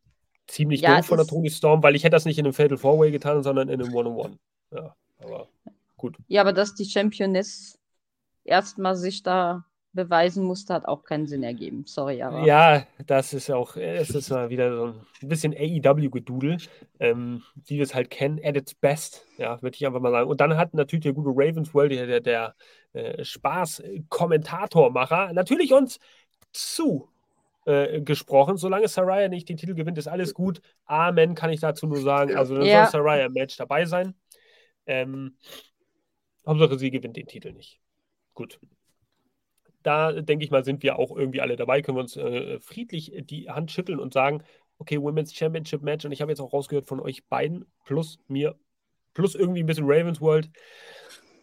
[0.50, 2.78] ziemlich ja, doof von der Tony Storm, weil ich hätte das nicht in einem Fatal
[2.78, 4.38] Four-Way getan, sondern in einem One-on-One.
[4.72, 5.48] Ja, aber
[5.96, 6.16] gut.
[6.28, 7.78] Ja, aber dass die Championess
[8.44, 11.82] erstmal sich da beweisen musste, hat auch keinen Sinn ergeben.
[11.86, 12.44] Sorry, aber.
[12.44, 16.58] Ja, das ist auch, es ist mal wieder so ein bisschen AEW-Gedudel,
[17.00, 20.30] ähm, wie wir es halt kennen, at its best, ja, würde ich einfach mal sagen.
[20.30, 22.54] Und dann hat natürlich der gute Ravens World, der, der, der
[22.92, 25.98] äh, Spaß-Kommentatormacher, natürlich uns
[26.52, 27.08] zu
[27.66, 28.56] äh, gesprochen.
[28.56, 30.60] Solange Saraya nicht den Titel gewinnt, ist alles gut.
[30.84, 32.36] Amen, kann ich dazu nur sagen.
[32.36, 32.86] Also dann ja.
[32.86, 34.14] soll Saraya im Match dabei sein.
[34.86, 35.36] Ähm,
[36.46, 37.80] Hauptsache, sie gewinnt den Titel nicht.
[38.34, 38.58] Gut
[39.82, 43.12] da denke ich mal, sind wir auch irgendwie alle dabei, können wir uns äh, friedlich
[43.16, 44.42] die Hand schütteln und sagen,
[44.78, 48.58] okay, Women's Championship Match und ich habe jetzt auch rausgehört von euch beiden, plus mir,
[49.14, 50.50] plus irgendwie ein bisschen Ravens World.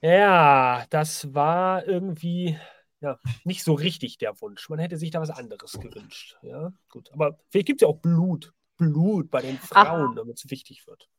[0.02, 2.58] Ja, das war irgendwie
[3.02, 4.70] ja, nicht so richtig der Wunsch.
[4.70, 6.38] Man hätte sich da was anderes gewünscht.
[6.42, 7.12] Ja, gut.
[7.14, 8.54] Aber vielleicht gibt es ja auch Blut.
[8.78, 11.10] Blut bei den Frauen, damit es wichtig wird.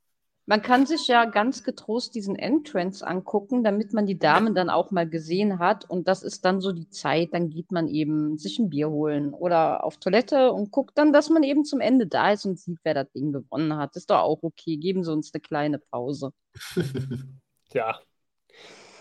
[0.47, 4.91] Man kann sich ja ganz getrost diesen Entrance angucken, damit man die Damen dann auch
[4.91, 5.85] mal gesehen hat.
[5.91, 9.35] Und das ist dann so die Zeit, dann geht man eben sich ein Bier holen
[9.35, 12.79] oder auf Toilette und guckt dann, dass man eben zum Ende da ist und sieht,
[12.83, 13.95] wer das Ding gewonnen hat.
[13.97, 14.79] Ist doch auch okay.
[14.79, 16.33] Geben Sie uns eine kleine Pause.
[17.75, 18.01] ja.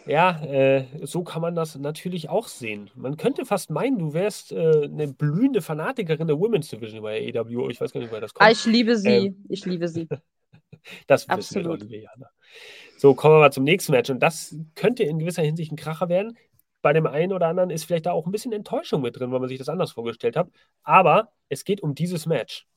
[0.08, 2.90] Ja, äh, so kann man das natürlich auch sehen.
[2.96, 7.70] Man könnte fast meinen, du wärst äh, eine blühende Fanatikerin der Women's Division bei AEW.
[7.70, 8.48] Ich weiß gar nicht, wer das kommt.
[8.48, 9.28] Ah, ich liebe sie.
[9.28, 10.08] Ähm, ich liebe sie.
[11.08, 12.30] Das wissen wir doch, Jana.
[12.98, 14.10] So, kommen wir mal zum nächsten Match.
[14.10, 16.38] Und das könnte in gewisser Hinsicht ein Kracher werden.
[16.82, 19.40] Bei dem einen oder anderen ist vielleicht da auch ein bisschen Enttäuschung mit drin, weil
[19.40, 20.50] man sich das anders vorgestellt hat.
[20.84, 22.68] Aber es geht um dieses Match.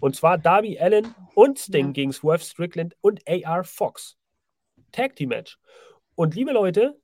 [0.00, 1.92] Und zwar Darby Allen und Sting ja.
[1.92, 4.16] gegen Swerve Strickland und AR Fox.
[4.90, 5.58] Tag Team Match.
[6.14, 6.96] Und liebe Leute,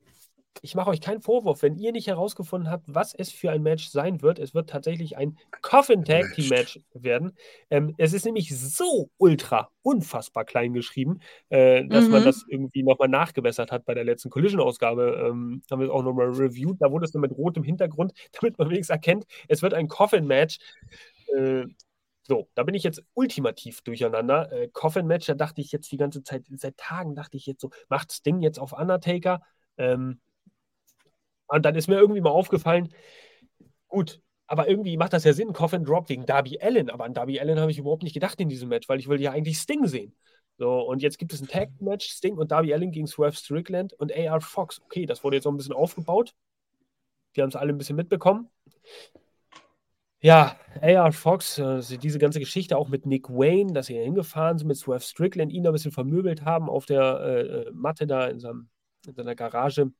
[0.62, 3.88] ich mache euch keinen Vorwurf, wenn ihr nicht herausgefunden habt, was es für ein Match
[3.88, 4.38] sein wird.
[4.38, 7.33] Es wird tatsächlich ein Coffin Tag Team Match werden.
[7.70, 12.11] Ähm, es ist nämlich so ultra unfassbar klein geschrieben, äh, dass mhm.
[12.11, 15.29] man das irgendwie nochmal nachgebessert hat bei der letzten Collision-Ausgabe.
[15.29, 16.81] Ähm, haben wir es auch nochmal reviewed.
[16.81, 20.27] Da wurde es nur mit rotem Hintergrund, damit man wenigstens erkennt, es wird ein Coffin
[20.27, 20.59] Match.
[21.35, 21.66] Äh,
[22.30, 24.52] so, da bin ich jetzt ultimativ durcheinander.
[24.52, 27.60] Äh, Coffin Match, da dachte ich jetzt die ganze Zeit, seit Tagen dachte ich jetzt
[27.60, 29.40] so, macht Sting jetzt auf Undertaker?
[29.76, 30.20] Ähm,
[31.48, 32.94] und dann ist mir irgendwie mal aufgefallen,
[33.88, 36.88] gut, aber irgendwie macht das ja Sinn, Coffin Drop gegen Darby Allen.
[36.88, 39.20] Aber an Darby Allen habe ich überhaupt nicht gedacht in diesem Match, weil ich will
[39.20, 40.14] ja eigentlich Sting sehen.
[40.56, 44.16] So, und jetzt gibt es ein Tag-Match, Sting und Darby Allen gegen Swerve Strickland und
[44.16, 44.80] AR Fox.
[44.84, 46.32] Okay, das wurde jetzt noch ein bisschen aufgebaut.
[47.34, 48.48] Wir haben es alle ein bisschen mitbekommen.
[50.22, 54.68] Ja, AR Fox, also diese ganze Geschichte auch mit Nick Wayne, dass sie hingefahren sind
[54.68, 58.26] mit Swerve Strickland, ihn da ein bisschen vermöbelt haben auf der äh, äh Matte da
[58.26, 58.68] in, seinem,
[59.06, 59.90] in seiner Garage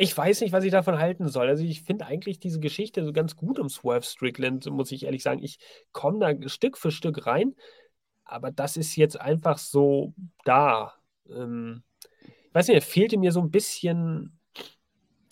[0.00, 1.48] ich weiß nicht, was ich davon halten soll.
[1.48, 5.24] Also ich finde eigentlich diese Geschichte so ganz gut um Swerve Strickland, muss ich ehrlich
[5.24, 5.42] sagen.
[5.42, 5.58] Ich
[5.90, 7.56] komme da Stück für Stück rein,
[8.24, 10.94] aber das ist jetzt einfach so da.
[11.28, 11.82] Ähm,
[12.22, 14.38] ich weiß nicht, fehlte mir so ein bisschen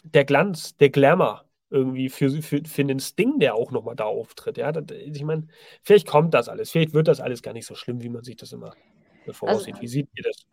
[0.03, 4.57] der Glanz, der Glamour irgendwie für, für, für den Sting, der auch nochmal da auftritt.
[4.57, 5.49] Ja, das, ich meine,
[5.83, 8.37] vielleicht kommt das alles, vielleicht wird das alles gar nicht so schlimm, wie man sich
[8.37, 8.75] das immer
[9.33, 9.75] voraussieht.
[9.75, 10.47] Also, wie sieht ihr das?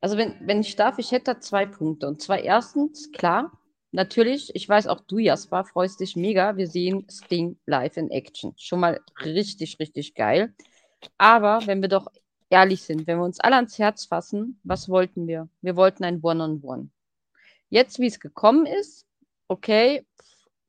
[0.00, 2.06] Also wenn, wenn ich darf, ich hätte da zwei Punkte.
[2.06, 3.52] Und zwar erstens, klar,
[3.90, 6.56] natürlich, ich weiß auch du, Jasper, freust dich mega.
[6.56, 8.54] Wir sehen Sting live in Action.
[8.56, 10.54] Schon mal richtig, richtig geil.
[11.16, 12.06] Aber wenn wir doch
[12.50, 15.48] ehrlich sind, wenn wir uns alle ans Herz fassen, was wollten wir?
[15.62, 16.60] Wir wollten ein One-on-One.
[16.60, 16.88] -on -One.
[17.70, 19.06] Jetzt, wie es gekommen ist,
[19.48, 20.06] okay,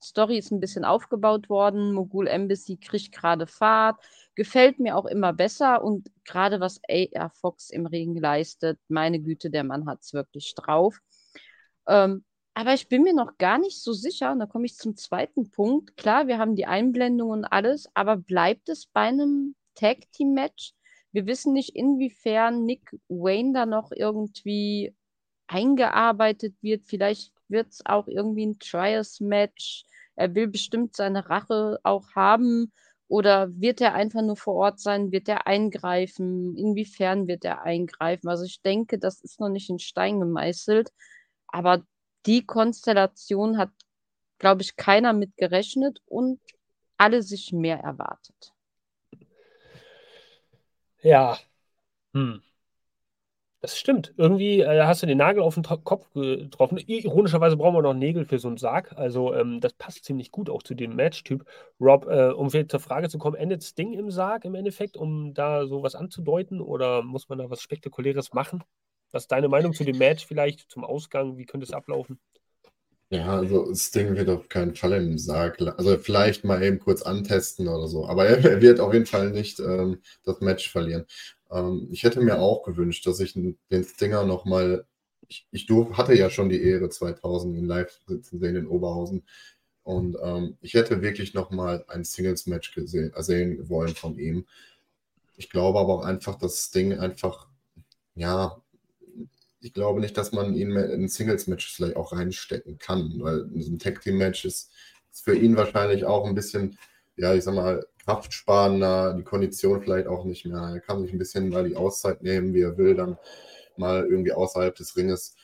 [0.03, 3.99] Story ist ein bisschen aufgebaut worden, Mogul Embassy kriegt gerade Fahrt,
[4.35, 7.29] gefällt mir auch immer besser und gerade was A.R.
[7.29, 10.99] Fox im Ring leistet, meine Güte, der Mann hat es wirklich drauf.
[11.87, 14.95] Ähm, aber ich bin mir noch gar nicht so sicher, und da komme ich zum
[14.97, 15.95] zweiten Punkt.
[15.97, 20.73] Klar, wir haben die Einblendung und alles, aber bleibt es bei einem Tag Team Match,
[21.11, 24.93] Wir wissen nicht, inwiefern Nick Wayne da noch irgendwie
[25.47, 26.85] eingearbeitet wird.
[26.85, 29.85] Vielleicht wird es auch irgendwie ein Trials-Match.
[30.19, 32.73] Er will bestimmt seine Rache auch haben.
[33.07, 35.13] Oder wird er einfach nur vor Ort sein?
[35.13, 36.57] Wird er eingreifen?
[36.57, 38.27] Inwiefern wird er eingreifen?
[38.27, 40.91] Also ich denke, das ist noch nicht in Stein gemeißelt.
[41.47, 41.83] Aber
[42.25, 43.71] die Konstellation hat,
[44.39, 46.41] glaube ich, keiner mit gerechnet und
[46.97, 48.53] alle sich mehr erwartet.
[51.01, 51.39] Ja.
[52.13, 52.43] Hm.
[53.61, 54.13] Das stimmt.
[54.15, 56.77] Irgendwie äh, hast du den Nagel auf den Kopf getroffen.
[56.77, 58.93] Ironischerweise brauchen wir noch Nägel für so einen Sarg.
[58.97, 61.45] Also ähm, das passt ziemlich gut auch zu dem Match-Typ.
[61.81, 64.95] Rob, äh, um wieder zur Frage zu kommen, endet das Ding im Sarg im Endeffekt,
[64.95, 66.61] um da sowas anzudeuten?
[66.61, 68.63] Oder muss man da was Spektakuläres machen?
[69.11, 71.37] Was ist deine Meinung zu dem Match vielleicht, zum Ausgang?
[71.37, 72.17] Wie könnte es ablaufen?
[73.11, 75.59] Ja, also Sting wird auf keinen Fall im Sarg.
[75.77, 78.05] Also vielleicht mal eben kurz antesten oder so.
[78.07, 81.05] Aber er, er wird auf jeden Fall nicht ähm, das Match verlieren.
[81.51, 84.85] Ähm, ich hätte mir auch gewünscht, dass ich den Stinger nochmal.
[85.27, 89.23] Ich, ich hatte ja schon die Ehre, 2000 in Live sitzen sehen in Oberhausen.
[89.83, 94.45] Und ähm, ich hätte wirklich nochmal ein Singles-Match sehen wollen von ihm.
[95.35, 97.47] Ich glaube aber auch einfach, dass Sting einfach,
[98.15, 98.61] ja,
[99.61, 103.79] ich glaube nicht, dass man ihn in Singles-Matches vielleicht auch reinstecken kann, weil so ein
[103.79, 104.71] Tag-Team-Match ist,
[105.11, 106.77] ist für ihn wahrscheinlich auch ein bisschen,
[107.19, 110.71] ja, ich sag mal, kraftsparender, die Kondition vielleicht auch nicht mehr.
[110.73, 113.17] Er kann sich ein bisschen mal die Auszeit nehmen, wie er will, dann
[113.77, 115.35] mal irgendwie außerhalb des Ringes.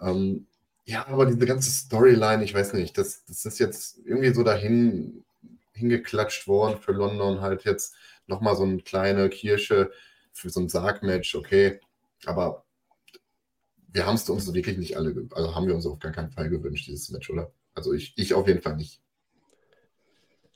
[0.00, 0.46] Ähm,
[0.84, 5.24] ja, aber diese ganze Storyline, ich weiß nicht, das, das ist jetzt irgendwie so dahin
[5.72, 7.94] hingeklatscht worden für London, halt jetzt
[8.26, 9.90] nochmal so eine kleine Kirche
[10.32, 11.80] für so ein Sargmatch, okay,
[12.26, 12.64] aber
[13.92, 16.48] wir haben es uns wirklich nicht alle, also haben wir uns auf gar keinen Fall
[16.48, 17.52] gewünscht, dieses Match, oder?
[17.74, 19.00] Also ich, ich auf jeden Fall nicht.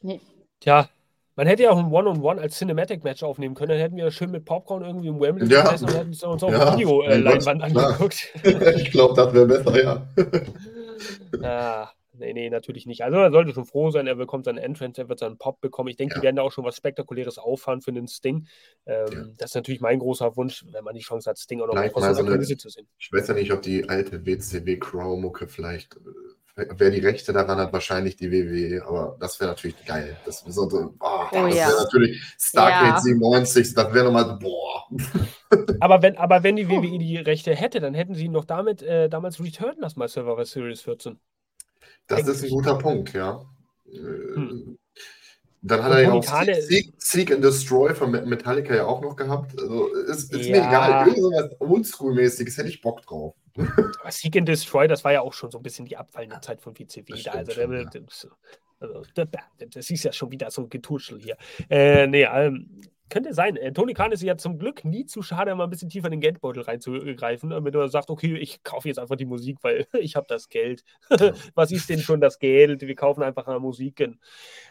[0.02, 0.20] Nee.
[0.64, 0.88] Tja,
[1.36, 3.68] man hätte ja auch ein One-on-One als Cinematic-Match aufnehmen können.
[3.68, 5.62] Dann hätten wir schön mit Popcorn irgendwie im Wembley ja.
[5.62, 8.32] gesessen und hätten uns auch ja, Video-Leinwand äh, angeguckt.
[8.42, 10.06] ich glaube, das wäre besser, ja.
[11.42, 13.04] ah, nee, nee, natürlich nicht.
[13.04, 15.90] Also er sollte schon froh sein, er bekommt seinen Entrance, er wird seinen Pop bekommen.
[15.90, 16.20] Ich denke, ja.
[16.20, 18.46] die werden da auch schon was Spektakuläres auffahren für den Sting.
[18.86, 19.24] Ähm, ja.
[19.36, 22.14] Das ist natürlich mein großer Wunsch, wenn man die Chance hat, Sting auch noch mal
[22.14, 22.88] so eine, zu sehen.
[22.98, 25.98] Ich weiß ja nicht, ob die alte WCW-Crow-Mucke vielleicht äh,
[26.56, 30.16] Wer die Rechte daran hat, wahrscheinlich die WWE, aber das wäre natürlich geil.
[30.24, 31.68] Das, so, so, oh, oh, das ja.
[31.68, 33.00] wäre natürlich Stargate ja.
[33.00, 34.88] 97, das wäre nochmal, boah.
[35.80, 39.08] aber, wenn, aber wenn die WWE die Rechte hätte, dann hätten sie noch damit äh,
[39.08, 41.18] damals returnen lassen bei Survivor Series 14.
[42.06, 42.36] Das Eigentlich.
[42.36, 43.44] ist ein guter Punkt, ja.
[43.90, 44.78] Hm.
[45.62, 49.16] Dann hat und er ja auch Seek, Seek, and Destroy von Metallica ja auch noch
[49.16, 49.58] gehabt.
[49.58, 50.56] Also ist, ist ja.
[50.56, 51.08] mir egal.
[51.08, 53.34] Irgendwas Oldschool-mäßiges hätte ich Bock drauf.
[53.56, 56.60] Aber Seek and Destroy, das war ja auch schon so ein bisschen die abfallende Zeit
[56.60, 57.22] von WCW.
[57.22, 57.32] Da.
[57.32, 58.28] Also, schon, der, das,
[58.80, 59.02] also,
[59.70, 61.36] das ist ja schon wieder so ein Getuschel hier.
[61.70, 63.56] Äh, nee, ähm, könnte sein.
[63.56, 66.12] Äh, Tony Khan ist ja zum Glück nie zu schade, mal ein bisschen tiefer in
[66.12, 70.16] den Geldbeutel reinzugreifen, damit er sagt, okay, ich kaufe jetzt einfach die Musik, weil ich
[70.16, 70.84] habe das Geld.
[71.54, 72.80] Was ist denn schon das Geld?
[72.80, 74.20] Wir kaufen einfach mal Musiken.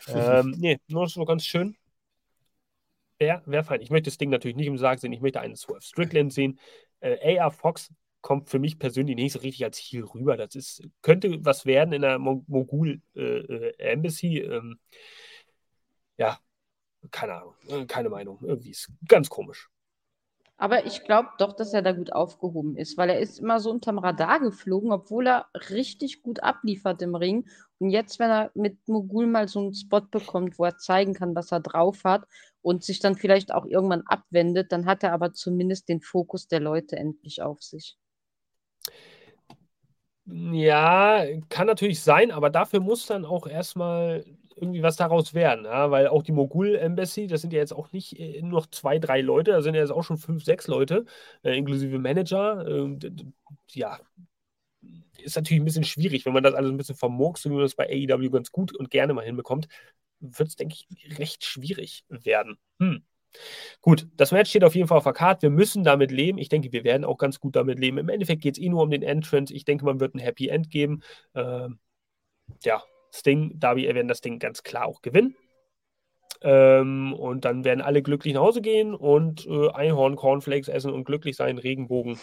[0.08, 1.78] ähm, nee, nur so ganz schön.
[3.20, 3.82] Wäre wär fein.
[3.82, 5.14] Ich möchte das Ding natürlich nicht im Sarg sehen.
[5.14, 6.60] Ich möchte einen Swerve Strickland sehen.
[7.00, 7.94] Äh, AR Fox
[8.24, 10.38] kommt für mich persönlich nicht so richtig als Ziel rüber.
[10.38, 14.40] Das ist, könnte was werden in der Mogul äh, äh, Embassy.
[14.40, 14.80] Ähm,
[16.18, 16.40] ja,
[17.12, 18.40] keine Ahnung, äh, keine Meinung.
[18.42, 19.70] Irgendwie ist ganz komisch.
[20.58, 23.70] Aber ich glaube doch, dass er da gut aufgehoben ist, weil er ist immer so
[23.70, 27.46] unterm Radar geflogen, obwohl er richtig gut abliefert im Ring.
[27.80, 31.36] Und jetzt, wenn er mit Mogul mal so einen Spot bekommt, wo er zeigen kann,
[31.36, 32.26] was er drauf hat
[32.62, 36.62] und sich dann vielleicht auch irgendwann abwendet, dann hat er aber zumindest den Fokus der
[36.62, 37.98] Leute endlich auf sich.
[40.26, 44.24] Ja, kann natürlich sein, aber dafür muss dann auch erstmal
[44.56, 45.92] irgendwie was daraus werden, ja?
[45.92, 49.20] weil auch die Mogul Embassy, das sind ja jetzt auch nicht äh, nur zwei, drei
[49.22, 51.06] Leute, da sind ja jetzt auch schon fünf, sechs Leute,
[51.44, 52.66] äh, inklusive Manager.
[52.66, 52.98] Äh,
[53.74, 54.00] ja,
[55.18, 57.76] ist natürlich ein bisschen schwierig, wenn man das alles ein bisschen vermurkst, wie man das
[57.76, 59.68] bei AEW ganz gut und gerne mal hinbekommt,
[60.20, 62.58] wird es, denke ich, recht schwierig werden.
[62.80, 63.04] Hm.
[63.82, 65.44] Gut, das Match steht auf jeden Fall auf der Karte.
[65.44, 66.38] Wir müssen damit leben.
[66.38, 67.98] Ich denke, wir werden auch ganz gut damit leben.
[67.98, 69.54] Im Endeffekt geht es eh nur um den Entrance.
[69.54, 71.02] Ich denke, man wird ein Happy End geben.
[71.36, 71.80] Ähm,
[72.64, 75.36] ja, Sting, Darby werden das Ding ganz klar auch gewinnen.
[76.42, 81.06] Ähm, und dann werden alle glücklich nach Hause gehen und äh, Einhorn, Cornflakes essen und
[81.06, 82.20] glücklich sein, Regenbogen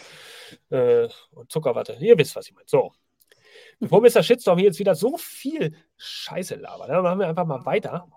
[0.69, 1.97] äh, und Zuckerwatte.
[1.99, 2.67] Ihr wisst, was ich meine.
[2.67, 2.93] So.
[3.79, 4.21] Bevor Mr.
[4.21, 8.07] Shitstorm hier jetzt wieder so viel Scheiße labert, dann machen wir einfach mal weiter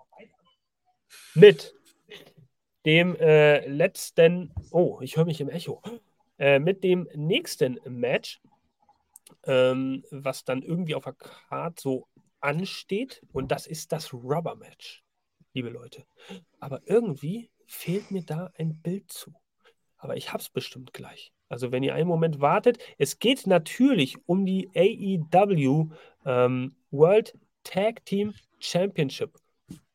[1.33, 1.73] mit
[2.85, 5.81] dem äh, letzten, oh, ich höre mich im Echo,
[6.37, 8.41] äh, mit dem nächsten Match,
[9.43, 12.07] ähm, was dann irgendwie auf der Karte so
[12.39, 13.21] ansteht.
[13.31, 15.03] Und das ist das Rubber Match,
[15.53, 16.05] liebe Leute.
[16.59, 19.33] Aber irgendwie fehlt mir da ein Bild zu.
[19.97, 21.31] aber ich hab's bestimmt gleich.
[21.49, 25.89] Also wenn ihr einen Moment wartet, es geht natürlich um die AEW
[26.25, 29.37] ähm, World Tag Team Championship.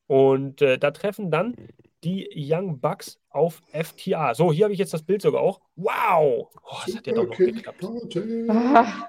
[0.07, 1.55] Und äh, da treffen dann
[2.05, 4.35] die Young Bucks auf FTA.
[4.35, 5.61] So, hier habe ich jetzt das Bild sogar auch.
[5.77, 6.49] Wow!
[6.63, 7.85] Oh, das hat ja doch noch geklappt.
[8.49, 9.09] Ah,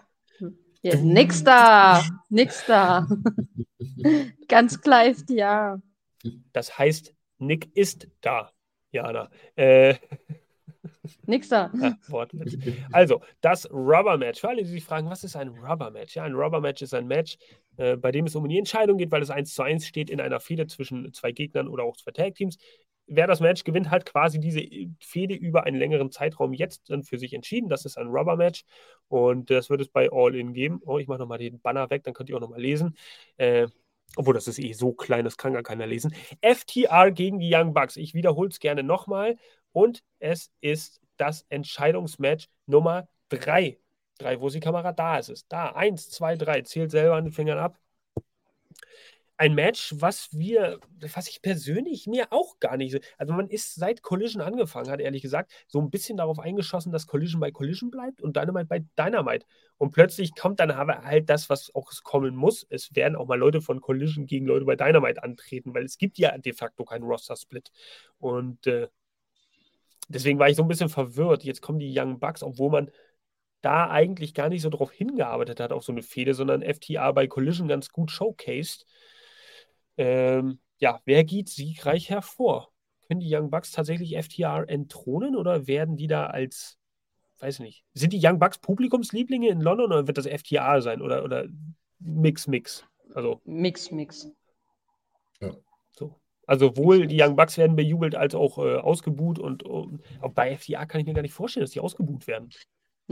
[0.82, 3.08] ja, nix da, nix da.
[4.47, 5.82] Ganz klar FTA.
[6.54, 8.51] Das heißt, Nick ist da,
[8.91, 9.30] Jana.
[9.56, 9.95] Äh,
[11.25, 11.71] Nix da.
[11.80, 12.58] Ja, Wortwitz.
[12.91, 14.39] Also, das Rubber Match.
[14.39, 16.15] Für alle, die sich fragen, was ist ein Rubber Match?
[16.15, 17.38] Ja, ein Rubber Match ist ein Match,
[17.77, 20.21] äh, bei dem es um die Entscheidung geht, weil es 1 zu 1 steht in
[20.21, 22.57] einer Fehde zwischen zwei Gegnern oder auch zwei Tag Teams.
[23.07, 24.62] Wer das Match gewinnt, hat quasi diese
[24.99, 27.67] Fehde über einen längeren Zeitraum jetzt dann für sich entschieden.
[27.67, 28.63] Das ist ein Rubber Match
[29.10, 30.79] und das wird es bei All In geben.
[30.86, 32.95] Oh, ich mache nochmal den Banner weg, dann könnt ihr auch nochmal lesen.
[33.38, 33.67] Äh,
[34.15, 36.13] obwohl, das ist eh so klein, das kann gar keiner lesen.
[36.41, 37.95] FTR gegen die Young Bucks.
[37.97, 39.38] Ich wiederhole es gerne nochmal.
[39.71, 43.77] Und es ist das Entscheidungsmatch Nummer 3.
[44.21, 44.91] 3, wo ist die Kamera?
[44.93, 45.47] Da ist es.
[45.47, 46.62] Da, 1, 2, 3.
[46.63, 47.77] Zählt selber an den Fingern ab.
[49.38, 50.79] Ein Match, was wir,
[51.15, 55.23] was ich persönlich mir auch gar nicht, also man ist seit Collision angefangen hat, ehrlich
[55.23, 59.47] gesagt, so ein bisschen darauf eingeschossen, dass Collision bei Collision bleibt und Dynamite bei Dynamite.
[59.79, 62.67] Und plötzlich kommt dann aber halt das, was auch kommen muss.
[62.69, 66.19] Es werden auch mal Leute von Collision gegen Leute bei Dynamite antreten, weil es gibt
[66.19, 67.71] ja de facto keinen Roster-Split.
[68.19, 68.89] Und äh,
[70.07, 71.43] deswegen war ich so ein bisschen verwirrt.
[71.43, 72.91] Jetzt kommen die Young Bucks, obwohl man
[73.62, 77.28] da eigentlich gar nicht so drauf hingearbeitet hat, auf so eine Fehde, sondern FTA bei
[77.28, 78.86] Collision ganz gut showcased.
[79.97, 82.71] Ähm, ja, wer geht siegreich hervor?
[83.08, 86.80] Können die Young Bucks tatsächlich FTR entthronen oder werden die da als,
[87.39, 91.24] weiß nicht, sind die Young Bucks Publikumslieblinge in London oder wird das FTR sein oder,
[91.24, 91.47] oder
[92.00, 92.86] Mix, Mix?
[93.13, 94.32] Also, Mix, Mix.
[95.39, 95.56] Ja.
[95.91, 96.19] So.
[96.47, 100.56] Also sowohl die Young Bucks werden bejubelt als auch äh, ausgebuht und, und auch bei
[100.58, 102.50] FTA kann ich mir gar nicht vorstellen, dass die ausgebuht werden.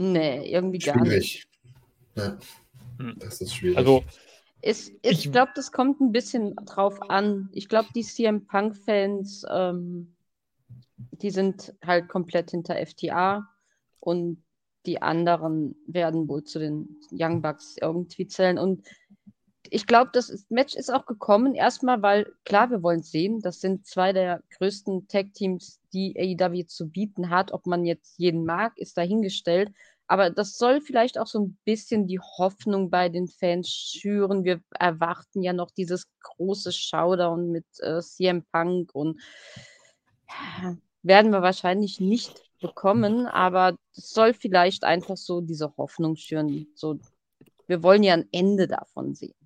[0.00, 1.42] Nee, irgendwie gar nicht.
[1.42, 1.48] Schwierig.
[2.16, 2.38] Ja,
[2.98, 3.16] Hm.
[3.18, 3.76] das ist schwierig.
[3.76, 4.02] Also,
[4.62, 7.48] Es, Ich- ich glaube, das kommt ein bisschen drauf an.
[7.52, 10.14] Ich glaube, die CM Punk-Fans, ähm,
[11.22, 13.48] die sind halt komplett hinter FTA
[14.00, 14.42] und
[14.84, 18.58] die anderen werden wohl zu den Young Bucks irgendwie zählen.
[18.58, 18.86] Und
[19.70, 23.40] ich glaube, das ist, Match ist auch gekommen, erstmal, weil, klar, wir wollen es sehen.
[23.40, 27.52] Das sind zwei der größten Tag-Teams, die AEW zu bieten hat.
[27.52, 29.72] Ob man jetzt jeden mag, ist dahingestellt.
[30.10, 34.42] Aber das soll vielleicht auch so ein bisschen die Hoffnung bei den Fans schüren.
[34.42, 39.20] Wir erwarten ja noch dieses große Showdown mit äh, CM Punk und
[40.28, 46.66] ja, werden wir wahrscheinlich nicht bekommen, aber es soll vielleicht einfach so diese Hoffnung schüren.
[46.74, 46.98] So,
[47.68, 49.39] wir wollen ja ein Ende davon sehen.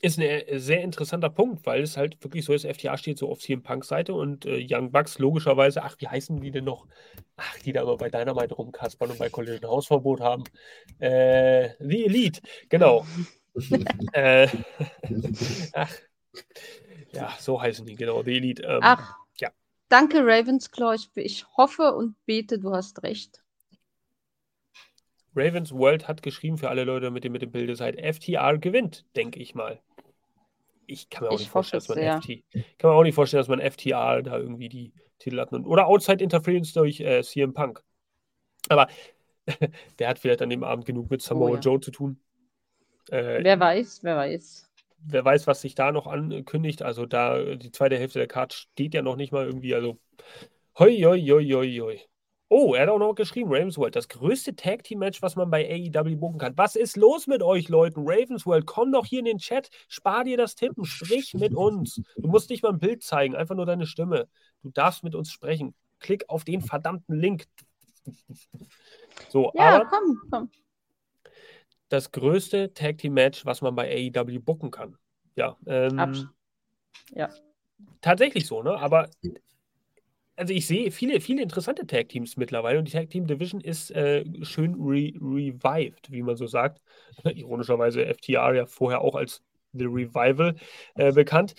[0.00, 3.30] Ist ein äh, sehr interessanter Punkt, weil es halt wirklich so ist, FTA steht so
[3.30, 6.86] auf CM Punks Seite und äh, Young Bucks logischerweise, ach, wie heißen die denn noch?
[7.36, 10.44] Ach, die da immer bei Dynamite rumkaspern und bei Collision Hausverbot haben.
[10.98, 13.06] Äh, The Elite, genau.
[14.12, 14.48] äh,
[15.72, 15.92] ach,
[17.12, 18.62] ja, so heißen die, genau, The Elite.
[18.62, 19.50] Ähm, Ach, ja.
[19.88, 20.94] danke Ravensclaw.
[20.94, 23.42] Ich, ich hoffe und bete, du hast recht.
[25.34, 29.04] Ravens World hat geschrieben für alle Leute, mit dem mit dem Bilde seid, FTR gewinnt,
[29.16, 29.80] denke ich mal.
[30.86, 32.44] Ich kann mir auch Ich nicht vorstellen, dass man es FT,
[32.78, 35.52] kann mir auch nicht vorstellen, dass man FTR da irgendwie die Titel hat.
[35.52, 37.82] Oder Outside Interference durch äh, CM Punk.
[38.68, 38.88] Aber
[39.98, 41.60] der hat vielleicht an dem Abend genug mit Samoa Oh ja.
[41.60, 42.20] Joe zu tun.
[43.10, 44.66] Äh, Wer weiß, wer weiß.
[44.98, 46.82] wer weiß, was sich da noch ankündigt.
[46.82, 49.74] Also da die zweite Hälfte der Card steht ja noch nicht mal irgendwie.
[49.74, 49.98] Also
[50.78, 52.00] hoi, hoi, hoi, hoi, hoi.
[52.48, 55.68] Oh, er hat auch noch geschrieben, Ravensworld, das größte Tag Team Match, was man bei
[55.68, 56.56] AEW buchen kann.
[56.56, 58.04] Was ist los mit euch Leuten?
[58.06, 62.00] Ravensworld, komm doch hier in den Chat, spar dir das Tippen, sprich mit uns.
[62.16, 64.28] Du musst nicht mal ein Bild zeigen, einfach nur deine Stimme.
[64.62, 65.74] Du darfst mit uns sprechen.
[65.98, 67.46] Klick auf den verdammten Link.
[69.28, 70.50] So, Ja, aber komm, komm.
[71.88, 74.96] das größte Tag Team Match, was man bei AEW buchen kann.
[75.34, 76.28] Ja, ähm,
[77.10, 77.28] ja.
[78.00, 78.78] tatsächlich so, ne?
[78.78, 79.10] Aber
[80.36, 83.90] also ich sehe viele, viele interessante Tag Teams mittlerweile und die Tag Team Division ist
[83.90, 86.80] äh, schön re revived, wie man so sagt.
[87.24, 90.54] Ironischerweise FTR ja vorher auch als The Revival
[90.94, 91.54] äh, bekannt.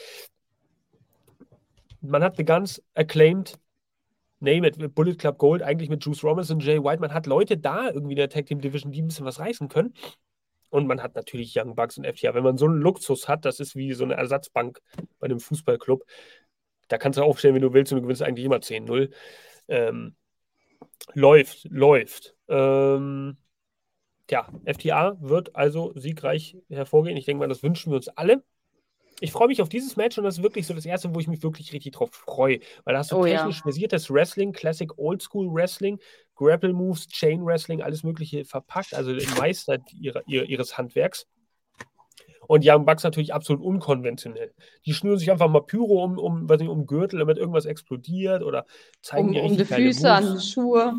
[2.02, 3.60] Man hat The Guns acclaimed,
[4.40, 7.02] name it, Bullet Club Gold, eigentlich mit Juice Robinson, Jay White.
[7.02, 9.68] Man hat Leute da irgendwie in der Tag Team Division, die ein bisschen was reißen
[9.68, 9.94] können.
[10.70, 12.36] Und man hat natürlich Young Bucks und FTR.
[12.36, 14.82] Wenn man so einen Luxus hat, das ist wie so eine Ersatzbank
[15.20, 16.04] bei einem Fußballclub.
[16.88, 19.12] Da kannst du aufstellen, wenn du willst, und du gewinnst eigentlich immer 10-0.
[19.68, 20.16] Ähm,
[21.14, 22.36] läuft, läuft.
[22.50, 23.38] Ähm,
[24.30, 27.18] ja, FTA wird also siegreich hervorgehen.
[27.18, 28.44] Ich denke mal, das wünschen wir uns alle.
[29.20, 31.28] ich freue mich auf dieses Match und das ist wirklich so das erste, wo ich
[31.28, 32.60] mich wirklich richtig drauf freue.
[32.84, 33.38] Weil da hast du Oh, ja.
[33.38, 36.00] technisch versiertes Wrestling, Classic Oldschool Wrestling,
[36.36, 41.26] Grapple Moves, Chain Wrestling, alles Mögliche verpackt, also Meister ihrer, ihr, ihres Handwerks.
[42.48, 44.54] Und Young Bucks natürlich absolut unkonventionell.
[44.86, 48.44] Die schnüren sich einfach mal Pyro um, um, weiß nicht, um Gürtel, damit irgendwas explodiert
[48.44, 48.66] oder
[49.02, 50.94] zeigen Um, dir um die Füße, an die Schuhe.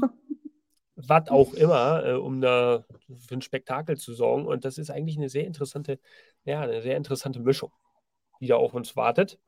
[0.97, 2.85] was auch immer, äh, um da
[3.17, 4.47] für ein Spektakel zu sorgen.
[4.47, 5.99] Und das ist eigentlich eine sehr interessante,
[6.45, 7.73] ja, eine sehr interessante Mischung,
[8.41, 9.39] die da auf uns wartet.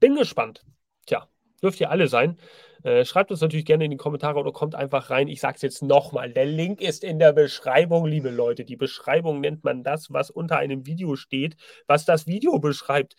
[0.00, 0.64] Bin gespannt.
[1.06, 1.28] Tja,
[1.66, 2.38] dürft ihr alle sein.
[2.84, 5.26] Äh, schreibt uns natürlich gerne in die Kommentare oder kommt einfach rein.
[5.26, 6.32] Ich sage es jetzt nochmal.
[6.32, 8.64] Der Link ist in der Beschreibung, liebe Leute.
[8.64, 11.56] Die Beschreibung nennt man das, was unter einem Video steht,
[11.88, 13.16] was das Video beschreibt.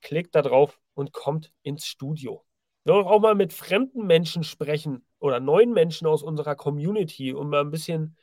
[0.00, 2.44] Klickt da drauf und kommt ins Studio.
[2.84, 7.50] Wir wollen auch mal mit fremden Menschen sprechen oder neuen Menschen aus unserer Community und
[7.50, 8.16] mal ein bisschen.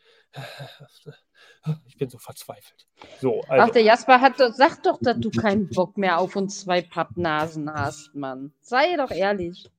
[1.88, 2.88] Ich bin so verzweifelt.
[3.20, 3.74] So, Ach, also.
[3.74, 8.14] der Jasper hat sag doch, dass du keinen Bock mehr auf uns zwei Pappnasen hast,
[8.16, 8.54] Mann.
[8.62, 9.70] Sei doch ehrlich.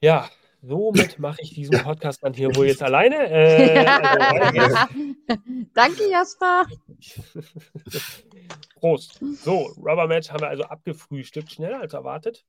[0.00, 0.28] Ja,
[0.62, 3.28] somit mache ich diesen Podcast dann hier wohl jetzt alleine.
[3.28, 4.86] Äh, also.
[5.74, 6.66] Danke, Jasper.
[8.76, 9.20] Prost.
[9.42, 12.44] So, Rubber Match haben wir also abgefrühstückt, schneller als erwartet.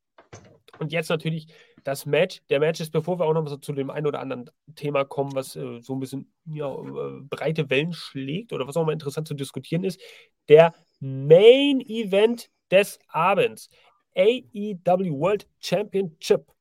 [0.80, 1.48] Und jetzt natürlich
[1.84, 2.42] das Match.
[2.50, 5.36] Der Match ist, bevor wir auch noch so zu dem einen oder anderen Thema kommen,
[5.36, 9.28] was äh, so ein bisschen ja, äh, breite Wellen schlägt oder was auch mal interessant
[9.28, 10.00] zu diskutieren ist,
[10.50, 13.70] der Main Event des Abends.
[14.16, 16.52] AEW World Championship.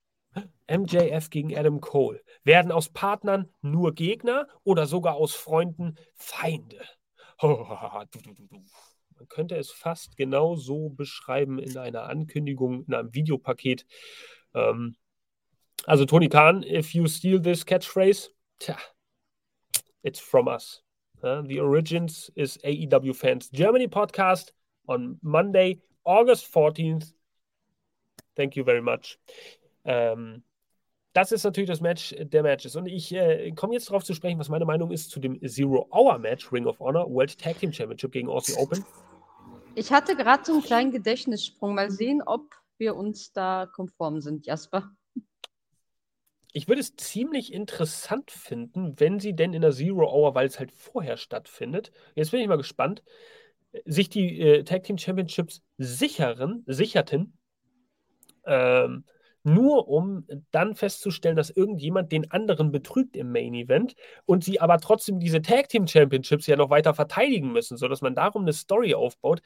[0.71, 2.23] MJF gegen Adam Cole.
[2.45, 6.81] Werden aus Partnern nur Gegner oder sogar aus Freunden Feinde?
[7.43, 8.09] Man
[9.29, 13.87] könnte es fast genau so beschreiben in einer Ankündigung, in einem Videopaket.
[14.55, 14.97] Ähm,
[15.87, 18.29] also Tony Khan, if you steal this catchphrase,
[18.61, 18.77] tja,
[20.03, 20.81] it's from us.
[21.23, 24.51] Uh, the Origins is AEW Fans Germany podcast
[24.89, 27.13] on Monday, August 14th.
[28.37, 29.19] Thank you very much.
[29.85, 30.43] Ähm,
[31.13, 32.75] das ist natürlich das Match der Matches.
[32.75, 36.51] Und ich äh, komme jetzt darauf zu sprechen, was meine Meinung ist zu dem Zero-Hour-Match
[36.53, 38.85] Ring of Honor World Tag Team Championship gegen Aussie Open.
[39.75, 41.75] Ich hatte gerade so einen kleinen Gedächtnissprung.
[41.75, 44.91] Mal sehen, ob wir uns da konform sind, Jasper.
[46.53, 50.59] Ich würde es ziemlich interessant finden, wenn sie denn in der Zero Hour, weil es
[50.59, 53.03] halt vorher stattfindet, jetzt bin ich mal gespannt,
[53.87, 57.39] sich die äh, Tag Team Championships sicheren, sicherten,
[58.45, 59.05] ähm,
[59.45, 63.95] nur um dann festzustellen, dass irgendjemand den anderen betrügt im Main Event
[64.25, 68.15] und sie aber trotzdem diese Tag Team Championships ja noch weiter verteidigen müssen, sodass man
[68.15, 69.41] darum eine Story aufbaut.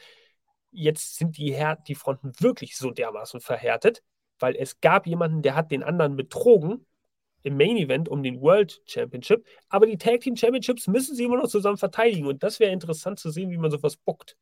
[0.72, 4.02] Jetzt sind die, Her die Fronten wirklich so dermaßen verhärtet,
[4.38, 6.84] weil es gab jemanden, der hat den anderen betrogen
[7.46, 11.36] im Main Event um den World Championship, aber die Tag Team Championships müssen sie immer
[11.38, 14.36] noch zusammen verteidigen und das wäre interessant zu sehen, wie man sowas bockt.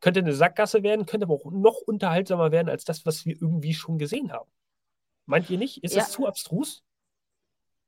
[0.00, 3.74] Könnte eine Sackgasse werden, könnte aber auch noch unterhaltsamer werden als das, was wir irgendwie
[3.74, 4.50] schon gesehen haben.
[5.26, 5.82] Meint ihr nicht?
[5.82, 6.02] Ist Ja.
[6.02, 6.82] das zu abstrus?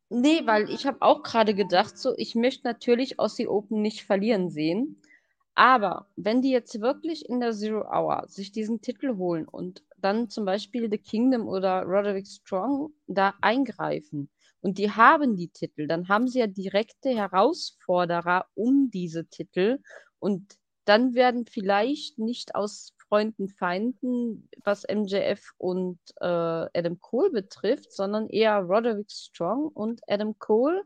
[0.09, 4.51] Nee, weil ich habe auch gerade gedacht, so, ich möchte natürlich Aussie Open nicht verlieren
[4.51, 5.01] sehen.
[5.55, 10.29] Aber wenn die jetzt wirklich in der Zero Hour sich diesen Titel holen und dann
[10.29, 14.29] zum Beispiel The Kingdom oder Roderick Strong da eingreifen
[14.61, 19.79] und die haben die Titel, dann haben sie ja direkte Herausforderer um diese Titel
[20.19, 27.93] und dann werden vielleicht nicht aus Freunden Feinden, was MJF und äh, Adam Cole betrifft,
[27.93, 30.83] sondern eher Roderick Strong und Adam Cole.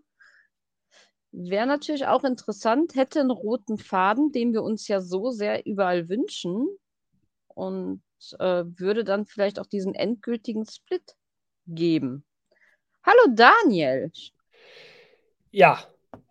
[1.33, 6.09] Wäre natürlich auch interessant, hätte einen roten Faden, den wir uns ja so sehr überall
[6.09, 6.68] wünschen
[7.49, 8.03] und
[8.39, 11.16] äh, würde dann vielleicht auch diesen endgültigen Split
[11.66, 12.25] geben.
[13.05, 14.11] Hallo Daniel.
[15.50, 15.78] Ja,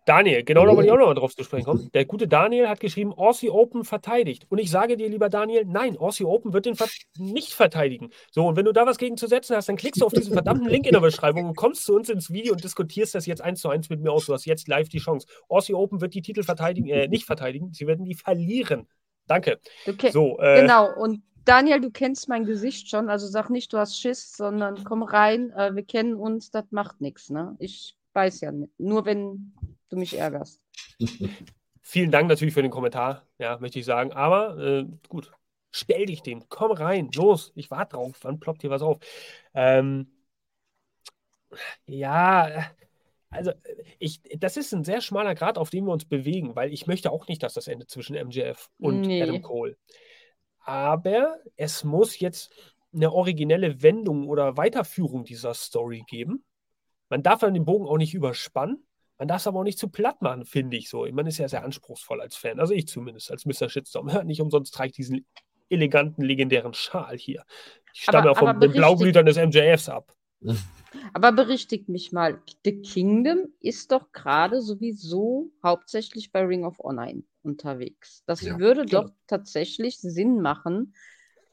[0.06, 1.90] Daniel, genau da wollte ich auch noch mal drauf zu sprechen kommen.
[1.94, 4.46] Der gute Daniel hat geschrieben, Aussie Open verteidigt.
[4.50, 8.10] Und ich sage dir, lieber Daniel, nein, Aussie Open wird den ver nicht verteidigen.
[8.30, 10.32] So, und wenn du da was gegen zu setzen hast, dann klickst du auf diesen
[10.34, 13.40] verdammten Link in der Beschreibung und kommst zu uns ins Video und diskutierst das jetzt
[13.40, 14.26] eins zu eins mit mir aus.
[14.26, 15.26] Du hast jetzt live die Chance.
[15.48, 18.88] Aussie Open wird die Titel verteidigen, äh, nicht verteidigen, sie werden die verlieren.
[19.26, 19.58] Danke.
[19.96, 23.78] Ke- So, äh, Genau, und Daniel, du kennst mein Gesicht schon, also sag nicht, du
[23.78, 27.54] hast Schiss, sondern komm rein, äh, wir kennen uns, das macht nichts, ne?
[27.58, 28.72] Ich weiß ja nicht.
[28.78, 29.52] Nur wenn
[29.90, 30.60] du mich ärgerst.
[31.82, 34.12] Vielen Dank natürlich für den Kommentar, ja, möchte ich sagen.
[34.12, 35.30] Aber äh, gut,
[35.70, 38.98] stell dich dem, komm rein, los, ich warte drauf, wann ploppt hier was auf?
[39.52, 40.06] Ähm,
[41.86, 42.70] ja,
[43.28, 43.52] also
[43.98, 47.10] ich, das ist ein sehr schmaler Grad, auf dem wir uns bewegen, weil ich möchte
[47.10, 49.22] auch nicht, dass das Ende zwischen MJF und Nee.
[49.22, 49.76] Adam Cole.
[50.64, 52.52] Aber es muss jetzt
[52.94, 56.44] eine originelle Wendung oder Weiterführung dieser Story geben.
[57.08, 58.86] Man darf dann den Bogen auch nicht überspannen.
[59.18, 61.06] Man darf es aber auch nicht zu platt machen, finde ich so.
[61.12, 62.58] Man ist ja sehr anspruchsvoll als Fan.
[62.58, 63.68] Also ich zumindest, als Mr.
[63.68, 64.06] Shitstorm.
[64.26, 65.26] Nicht umsonst trage ich diesen
[65.68, 67.44] eleganten, legendären Schal hier.
[67.92, 70.12] Ich stamme ja von den Blaublütern des MJFs ab.
[71.12, 77.12] Aber berichtigt mich mal, The Kingdom ist doch gerade sowieso hauptsächlich bei Ring of Honor
[77.42, 78.22] unterwegs.
[78.26, 79.02] Das ja, würde genau.
[79.02, 80.94] doch tatsächlich Sinn machen,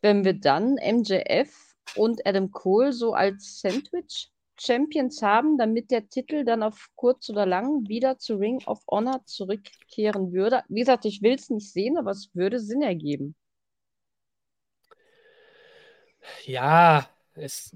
[0.01, 6.43] wenn wir dann MJF und Adam Cole so als Sandwich Champions haben, damit der Titel
[6.43, 10.63] dann auf kurz oder lang wieder zu Ring of Honor zurückkehren würde.
[10.69, 13.35] Wie gesagt, ich will es nicht sehen, aber es würde Sinn ergeben.
[16.45, 17.75] Ja, es,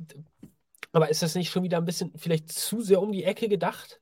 [0.95, 3.99] aber ist das nicht schon wieder ein bisschen vielleicht zu sehr um die Ecke gedacht?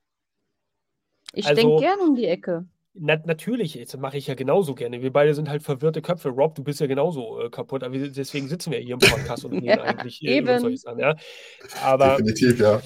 [1.33, 2.67] Ich also, denke gern um die Ecke.
[2.93, 5.01] Na, natürlich, jetzt mache ich ja genauso gerne.
[5.01, 6.29] Wir beide sind halt verwirrte Köpfe.
[6.29, 9.43] Rob, du bist ja genauso äh, kaputt, aber wir, deswegen sitzen wir hier im Podcast
[9.43, 10.99] und reden ja, eigentlich äh, über solche Sachen.
[10.99, 11.15] Ja.
[11.81, 12.79] Aber Definitiv, ja.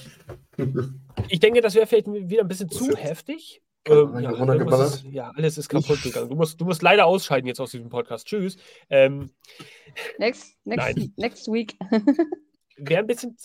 [1.28, 3.62] ich denke, das wäre vielleicht wieder ein bisschen zu heftig.
[3.84, 6.30] Ähm, ja, ist, ja, alles ist kaputt gegangen.
[6.30, 8.26] Du musst, du musst leider ausscheiden jetzt aus diesem Podcast.
[8.26, 8.56] Tschüss.
[8.90, 9.32] Ähm,
[10.18, 11.76] next, next, next week.
[12.78, 13.36] wäre ein bisschen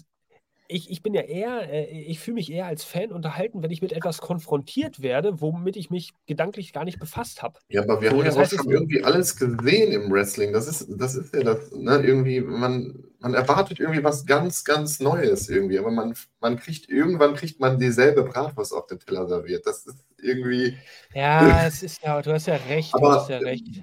[0.69, 3.83] ich, ich bin ja eher, äh, ich fühle mich eher als Fan unterhalten, wenn ich
[3.83, 7.59] mit etwas konfrontiert werde, womit ich mich gedanklich gar nicht befasst habe.
[7.69, 10.53] Ja, aber wir so, haben ja auch schon irgendwie alles gesehen im Wrestling.
[10.53, 15.01] Das ist, das ist ja das, ne, irgendwie, man, man erwartet irgendwie was ganz, ganz
[15.01, 19.67] Neues irgendwie, aber man, man kriegt, irgendwann kriegt man dieselbe Bratwurst auf den Teller serviert.
[19.67, 20.79] Das ist irgendwie.
[21.15, 23.83] Ja, es ist ja, du hast ja recht, aber, du hast ja recht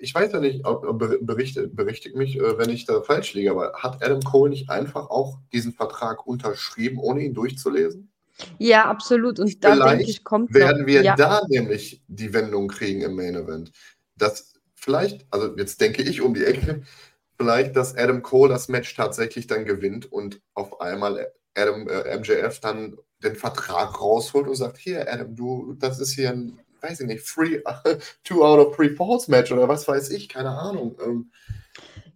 [0.00, 3.72] ich weiß ja nicht, ob, berichtigt, berichtigt mich, äh, wenn ich da falsch liege, aber
[3.74, 8.10] hat Adam Cole nicht einfach auch diesen Vertrag unterschrieben, ohne ihn durchzulesen?
[8.58, 9.38] Ja, absolut.
[9.40, 11.16] Und da denke ich, kommt werden noch, wir ja.
[11.16, 13.72] da nämlich die Wendung kriegen im Main Event.
[14.16, 16.82] Das vielleicht, also jetzt denke ich um die Ecke,
[17.36, 22.60] vielleicht, dass Adam Cole das Match tatsächlich dann gewinnt und auf einmal Adam äh, MJF
[22.60, 27.06] dann den Vertrag rausholt und sagt, hier Adam, du, das ist hier ein weiß ich
[27.06, 27.60] nicht, free,
[28.24, 30.96] two out of three falls Match oder was weiß ich, keine Ahnung.
[31.04, 31.30] Ähm,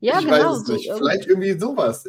[0.01, 0.53] ja, ich genau.
[0.53, 0.93] Weiß es nicht.
[0.93, 2.05] Vielleicht irgendwie sowas.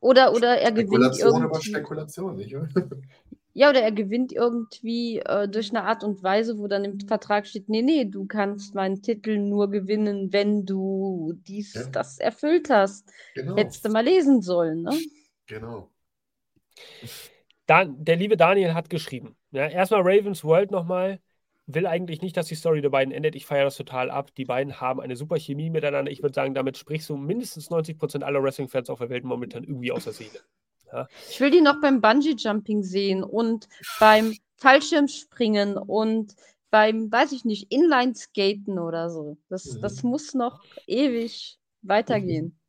[0.00, 1.44] Oder, oder er gewinnt irgendwie.
[1.44, 2.56] Über Spekulation, nicht?
[3.52, 7.46] Ja, oder er gewinnt irgendwie äh, durch eine Art und Weise, wo dann im Vertrag
[7.46, 11.82] steht, nee, nee, du kannst meinen Titel nur gewinnen, wenn du dies, ja.
[11.90, 13.10] das erfüllt hast.
[13.34, 13.56] Genau.
[13.56, 14.96] Hättest du mal lesen sollen, ne?
[15.46, 15.90] Genau.
[17.66, 19.36] Dan, der liebe Daniel hat geschrieben.
[19.52, 21.20] Ja, erstmal Ravens World nochmal.
[21.66, 23.36] Will eigentlich nicht, dass die Story der beiden endet.
[23.36, 24.34] Ich feiere das total ab.
[24.34, 26.10] Die beiden haben eine super Chemie miteinander.
[26.10, 29.92] Ich würde sagen, damit sprichst du mindestens 90% aller Wrestling-Fans auf der Welt momentan irgendwie
[29.92, 30.40] aus der Seele.
[30.92, 31.06] Ja.
[31.28, 33.68] Ich will die noch beim Bungee-Jumping sehen und
[34.00, 36.34] beim Fallschirmspringen und
[36.70, 39.36] beim, weiß ich nicht, Inline-Skaten oder so.
[39.48, 39.80] Das, mhm.
[39.80, 42.59] das muss noch ewig weitergehen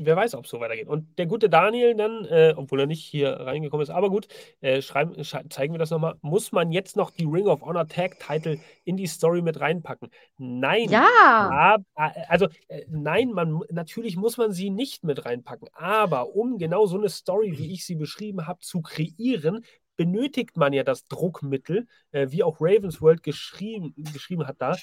[0.00, 0.88] wer weiß, ob es so weitergeht.
[0.88, 4.28] Und der gute Daniel dann, äh, obwohl er nicht hier reingekommen ist, aber gut,
[4.60, 6.16] äh, schreiben, zeigen wir das nochmal.
[6.22, 10.10] Muss man jetzt noch die Ring of Honor Tag Title in die Story mit reinpacken?
[10.38, 10.88] Nein.
[10.90, 11.48] Ja.
[11.50, 11.82] Ab,
[12.28, 15.68] also äh, nein, man natürlich muss man sie nicht mit reinpacken.
[15.72, 19.64] Aber um genau so eine Story, wie ich sie beschrieben habe, zu kreieren,
[19.96, 24.74] benötigt man ja das Druckmittel, äh, wie auch Ravensworld geschrieben, geschrieben hat da,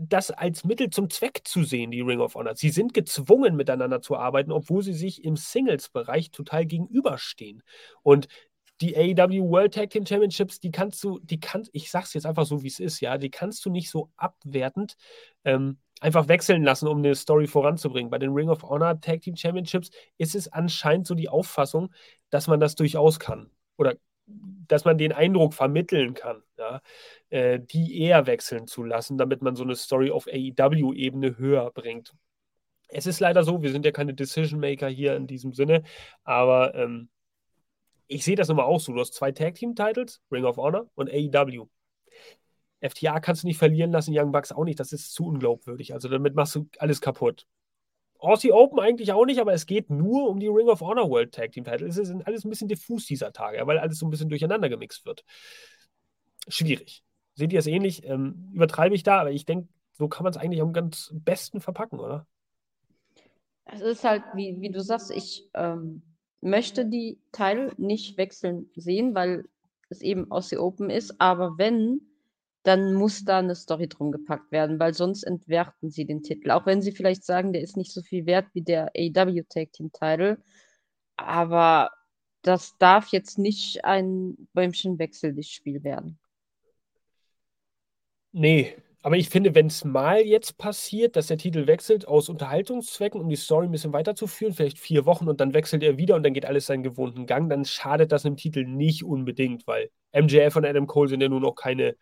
[0.00, 2.54] das als Mittel zum Zweck zu sehen, die Ring of Honor.
[2.56, 7.62] Sie sind gezwungen, miteinander zu arbeiten, obwohl sie sich im Singles-Bereich total gegenüberstehen.
[8.02, 8.28] Und
[8.80, 12.44] die AEW World Tag Team Championships, die kannst du, die kannst, ich sag's jetzt einfach
[12.44, 14.96] so, wie es ist, ja, die kannst du nicht so abwertend
[15.44, 18.10] ähm, einfach wechseln lassen, um eine Story voranzubringen.
[18.10, 21.92] Bei den Ring of Honor Tag Team Championships ist es anscheinend so die Auffassung,
[22.30, 23.50] dass man das durchaus kann.
[23.78, 23.96] Oder
[24.26, 26.80] dass man den Eindruck vermitteln kann, ja,
[27.30, 32.14] äh, die eher wechseln zu lassen, damit man so eine Story auf AEW-Ebene höher bringt.
[32.88, 35.82] Es ist leider so, wir sind ja keine Decision Maker hier in diesem Sinne,
[36.24, 37.08] aber ähm,
[38.08, 38.92] ich sehe das nochmal auch so.
[38.92, 41.68] Du hast zwei Tag Team Titles, Ring of Honor und AEW.
[42.80, 44.78] FTA kannst du nicht verlieren lassen, Young Bucks auch nicht.
[44.78, 45.94] Das ist zu unglaubwürdig.
[45.94, 47.46] Also damit machst du alles kaputt.
[48.18, 51.34] Aussie Open eigentlich auch nicht, aber es geht nur um die Ring of Honor World
[51.34, 51.86] Tag Team Title.
[51.86, 55.04] Es ist alles ein bisschen diffus dieser Tage, weil alles so ein bisschen durcheinander gemixt
[55.06, 55.24] wird.
[56.48, 57.02] Schwierig.
[57.34, 58.04] Seht ihr es ähnlich?
[58.04, 61.60] Ähm, übertreibe ich da, aber ich denke, so kann man es eigentlich am ganz besten
[61.60, 62.26] verpacken, oder?
[63.64, 66.02] Es ist halt, wie, wie du sagst, ich ähm,
[66.40, 69.44] möchte die Teile nicht wechseln sehen, weil
[69.88, 72.00] es eben Aussie Open ist, aber wenn,
[72.66, 76.50] dann muss da eine Story drum gepackt werden, weil sonst entwerten sie den Titel.
[76.50, 79.72] Auch wenn sie vielleicht sagen, der ist nicht so viel wert wie der AW Tag
[79.72, 80.38] Team Title.
[81.16, 81.90] Aber
[82.42, 86.18] das darf jetzt nicht ein Bäumchenwechsel, das Spiel werden.
[88.32, 93.20] Nee, Aber ich finde, wenn es mal jetzt passiert, dass der Titel wechselt aus Unterhaltungszwecken,
[93.20, 96.24] um die Story ein bisschen weiterzuführen, vielleicht vier Wochen und dann wechselt er wieder und
[96.24, 100.56] dann geht alles seinen gewohnten Gang, dann schadet das einem Titel nicht unbedingt, weil MJF
[100.56, 101.96] und Adam Cole sind ja nun auch keine,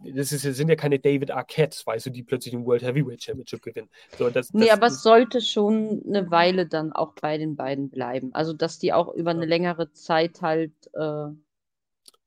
[0.00, 3.62] das ist, sind ja keine David Arquettes, weißt du, die plötzlich ein World Heavyweight Championship
[3.62, 3.88] gewinnen.
[4.16, 7.90] So, das, Nee, das- aber es sollte schon eine Weile dann auch bei den beiden
[7.90, 8.32] bleiben.
[8.34, 11.36] Also, dass die auch über eine längere Zeit halt, äh, was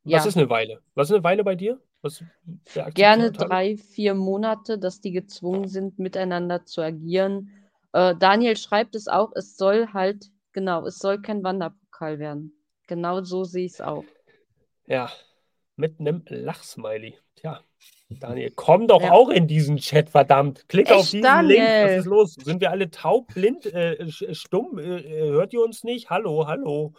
[0.03, 0.82] ja, ist eine Weile?
[0.95, 1.80] Was ist eine Weile bei dir?
[2.01, 2.24] Was,
[2.95, 7.51] gerne drei, vier Monate, dass die gezwungen sind, miteinander zu agieren.
[7.93, 12.53] Äh, Daniel schreibt es auch, es soll halt, genau, es soll kein Wanderpokal werden.
[12.88, 14.03] Genau so sehe ich es auch.
[14.88, 15.11] Ja,
[15.82, 17.17] mit einem Lachsmiley.
[17.36, 17.61] Tja,
[18.09, 19.11] Daniel, komm doch Ja.
[19.11, 20.69] auch in diesen Chat, verdammt.
[20.69, 21.25] Klick Echt, auf diesen Link.
[21.25, 21.34] Was
[21.82, 21.99] Daniel?
[21.99, 22.34] ist los?
[22.36, 24.77] Sind wir alle taub, blind, äh, sch- stumm?
[24.77, 26.09] Äh, äh, hört ihr uns nicht?
[26.09, 26.93] Hallo, hallo.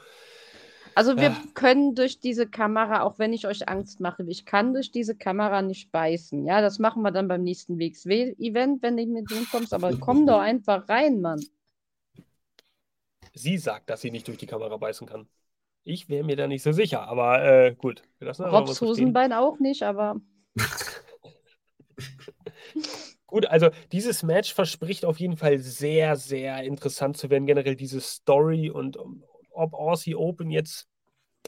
[0.95, 1.43] Also wir Ja.
[1.55, 5.63] können durch diese Kamera, auch wenn ich euch Angst mache, ich kann durch diese Kamera
[5.63, 6.45] nicht beißen.
[6.45, 9.73] Ja, das machen wir dann beim nächsten WXW-Event, wenn du mit dem kommst.
[9.73, 11.41] Aber komm doch einfach rein, Mann.
[13.35, 15.27] Sie sagt, dass sie nicht durch die Kamera beißen kann.
[15.85, 18.03] Ich wäre mir da nicht so sicher, aber äh, gut.
[18.19, 18.81] Wir lassen Robs.
[18.81, 20.21] Hosenbein auch nicht, aber
[23.27, 27.47] Gut, also dieses Match verspricht auf jeden Fall sehr, sehr interessant zu werden.
[27.47, 30.87] Generell diese Story und um, ob Aussie Open jetzt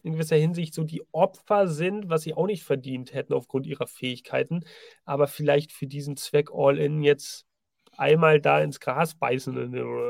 [0.03, 3.87] in gewisser Hinsicht so die Opfer sind, was sie auch nicht verdient hätten aufgrund ihrer
[3.87, 4.65] Fähigkeiten,
[5.05, 7.47] aber vielleicht für diesen Zweck All-In jetzt
[7.97, 9.57] einmal da ins Gras beißen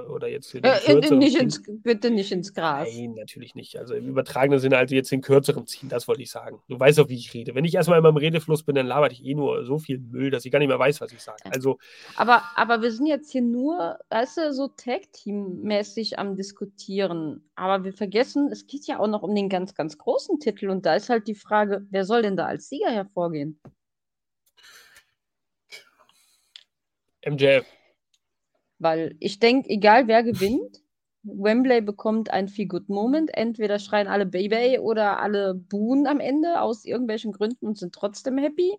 [0.09, 2.89] oder, jetzt in den äh, kürzeren nicht ins, bitte nicht ins Gras.
[2.93, 3.79] Nein, natürlich nicht.
[3.79, 6.61] Also im übertragenen Sinne, also jetzt den kürzeren ziehen, das wollte ich sagen.
[6.69, 7.55] Du weißt doch, wie ich rede.
[7.55, 10.31] Wenn ich erstmal in meinem Redefluss bin, dann labert ich eh nur so viel Müll,
[10.31, 11.39] dass ich gar nicht mehr weiß, was ich sage.
[11.51, 11.79] Also,
[12.17, 17.49] Aber, aber wir sind jetzt hier nur, weißt du, so Tag-Team-mäßig am Diskutieren.
[17.55, 20.71] Aber wir vergessen, es geht ja auch noch um den ganz, ganz großen Titel.
[20.71, 23.61] Und da ist halt die Frage, wer soll denn da als Sieger hervorgehen?
[27.25, 27.67] MJF.
[28.79, 30.83] Weil ich denke, egal wer gewinnt,
[31.23, 33.33] Wembley bekommt ein Feel Good Moment.
[33.35, 38.39] Entweder schreien alle Baby oder alle buhen am Ende aus irgendwelchen Gründen und sind trotzdem
[38.39, 38.77] happy.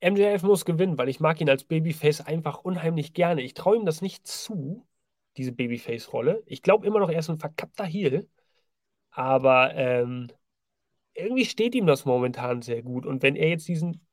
[0.00, 3.42] MJF muss gewinnen, weil ich mag ihn als Babyface einfach unheimlich gerne.
[3.42, 4.86] Ich traue ihm das nicht zu,
[5.36, 6.42] diese Babyface-Rolle.
[6.46, 8.28] Ich glaube immer noch, er ist ein verkappter Heel.
[9.10, 10.28] Aber ähm,
[11.14, 13.04] irgendwie steht ihm das momentan sehr gut.
[13.04, 14.06] Und wenn er jetzt diesen,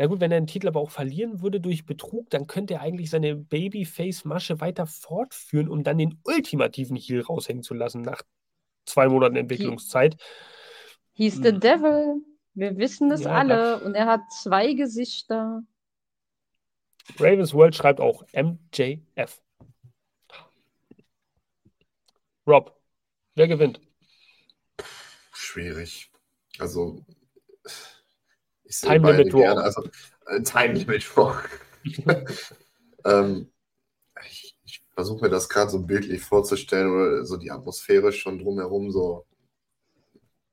[0.00, 2.80] na gut, wenn er den Titel aber auch verlieren würde durch Betrug, dann könnte er
[2.80, 8.22] eigentlich seine Babyface-Masche weiter fortführen, um dann den ultimativen Heel raushängen zu lassen nach
[8.86, 10.16] zwei Monaten Entwicklungszeit.
[11.12, 11.60] He's the Hm.
[11.60, 12.14] devil.
[12.54, 13.78] Wir wissen es Ja, alle.
[13.84, 15.64] Und er hat zwei Gesichter.
[17.18, 19.42] Ravens World schreibt auch MJF.
[22.46, 22.74] Rob,
[23.34, 23.82] wer gewinnt?
[25.34, 26.10] Schwierig.
[26.58, 27.04] Also,
[28.70, 29.40] ich Time Limit Draw.
[29.40, 29.62] gerne.
[29.62, 29.82] Also,
[30.26, 31.34] äh, Time Limit Draw.
[33.04, 33.50] ähm,
[34.26, 38.90] ich ich versuche mir das gerade so bildlich vorzustellen oder so die Atmosphäre schon drumherum
[38.90, 39.26] so.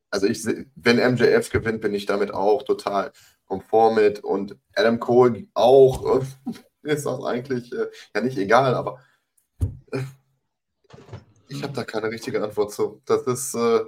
[0.10, 0.44] Also ich
[0.76, 3.12] wenn MJF gewinnt, bin ich damit auch total
[3.46, 6.22] konform mit und Adam Cole auch.
[6.84, 9.02] Ist das eigentlich äh, ja nicht egal, aber
[9.92, 10.00] äh,
[11.50, 13.02] ich habe da keine richtige Antwort zu.
[13.06, 13.82] Das ist äh,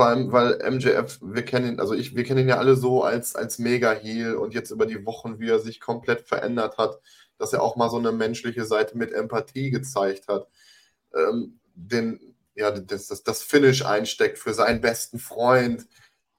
[0.00, 3.04] vor allem, weil MJF, wir kennen ihn, also ich, wir kennen ihn ja alle so
[3.04, 6.98] als, als Mega-Heel und jetzt über die Wochen, wie er sich komplett verändert hat,
[7.36, 10.48] dass er auch mal so eine menschliche Seite mit Empathie gezeigt hat.
[11.14, 15.86] Ähm, den, ja, das, das, das Finish einsteckt für seinen besten Freund.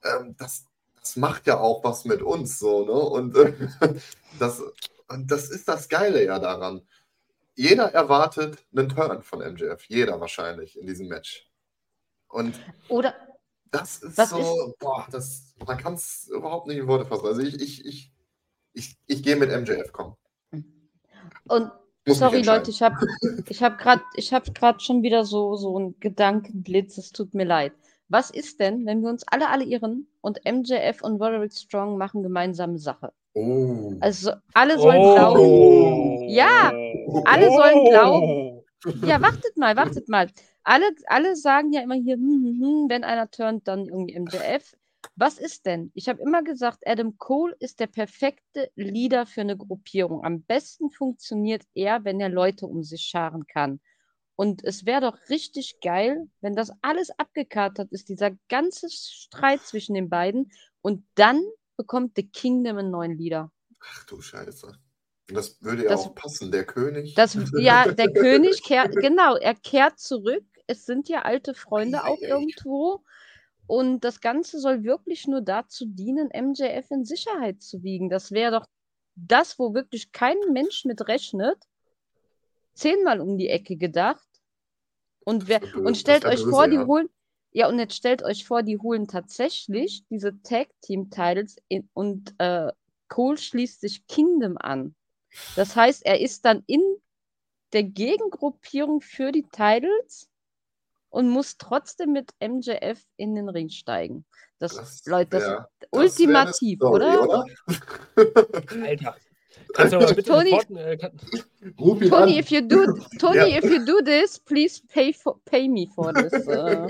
[0.03, 0.65] Ähm, das,
[0.99, 2.93] das macht ja auch was mit uns so, ne?
[2.93, 3.53] Und, äh,
[4.39, 4.63] das,
[5.07, 6.81] und das ist das Geile ja daran.
[7.53, 9.83] Jeder erwartet einen Turn von MJF.
[9.87, 11.47] Jeder wahrscheinlich in diesem Match.
[12.27, 13.13] Und Oder
[13.71, 17.25] das ist Was so, boah, das, man kann es überhaupt nicht in Worte fassen.
[17.25, 18.11] Also ich, ich, ich,
[18.73, 20.15] ich, ich gehe mit MJF, komm.
[21.47, 21.71] und
[22.05, 22.97] Muss sorry Leute, ich habe
[23.47, 27.45] ich hab gerade ich hab grad schon wieder so, so einen Gedankenblitz, es tut mir
[27.45, 27.73] leid.
[28.09, 32.77] Was ist denn, wenn wir uns alle alliieren und MJF und Roderick Strong machen gemeinsame
[32.77, 33.13] Sache?
[33.33, 33.93] Oh.
[34.01, 36.27] Also alle sollen glauben, Oh.
[36.27, 36.73] Ja,
[37.23, 38.61] alle sollen glauben.
[39.07, 40.27] Ja, wartet mal, wartet mal.
[40.63, 44.75] Alle, alle sagen ja immer hier, hm, hm, hm, wenn einer turnt, dann irgendwie MJF.
[45.15, 45.91] Was ist denn?
[45.95, 50.23] Ich habe immer gesagt, Adam Cole ist der perfekte Leader für eine Gruppierung.
[50.23, 53.79] Am besten funktioniert er, wenn er Leute um sich scharen kann.
[54.35, 59.95] Und es wäre doch richtig geil, wenn das alles abgekartet ist, dieser ganze Streit zwischen
[59.95, 60.51] den beiden.
[60.81, 61.43] Und dann
[61.77, 63.51] bekommt The Kingdom einen neuen Leader.
[63.79, 64.71] Ach du Scheiße.
[65.27, 67.15] Das würde ja Das- auch passen, der König.
[67.15, 70.43] Das, ja, der König kehrt, genau, er kehrt zurück.
[70.71, 73.03] Es sind ja alte Freunde auch irgendwo.
[73.67, 78.09] Und das Ganze soll wirklich nur dazu dienen, MJF in Sicherheit zu wiegen.
[78.09, 78.67] Das wäre doch
[79.15, 81.57] das, wo wirklich kein Mensch mit rechnet.
[82.73, 84.27] Zehnmal um die Ecke gedacht.
[85.25, 87.09] Und, wer, und stellt euch vor, die holen.
[87.51, 92.33] Ja, und jetzt stellt euch vor, die holen tatsächlich diese Tag Team Titles in, und
[92.37, 92.71] äh,
[93.09, 94.95] Cole schließt sich Kingdom an.
[95.57, 96.81] Das heißt, er ist dann in
[97.73, 100.30] der Gegengruppierung für die Titles
[101.11, 104.25] und muss trotzdem mit MJF in den Ring steigen.
[104.59, 107.45] Das, Das Leute, das wär- das ultimativ, Story, oder?
[108.85, 109.15] Alter.
[109.73, 111.11] Kannst du bitte sofort, äh, kann,
[112.09, 112.85] Tony, if you do,
[113.19, 113.57] Tony, Ja.
[113.57, 116.33] if you do this, please pay for, pay me for this.
[116.47, 116.87] Uh,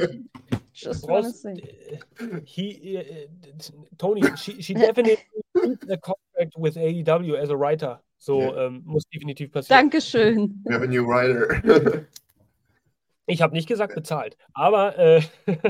[0.74, 1.54] just brauchst, say.
[1.54, 3.28] äh, he, äh,
[3.98, 5.18] Tony, she, she definitely
[5.64, 8.02] needs a contract with AEW as a writer.
[8.18, 8.68] So Ja.
[8.68, 9.82] ähm, muss definitiv passieren.
[9.90, 10.64] Dankeschön.
[10.68, 12.06] Revenue Rider.
[13.28, 15.22] Ich habe nicht gesagt bezahlt, aber äh,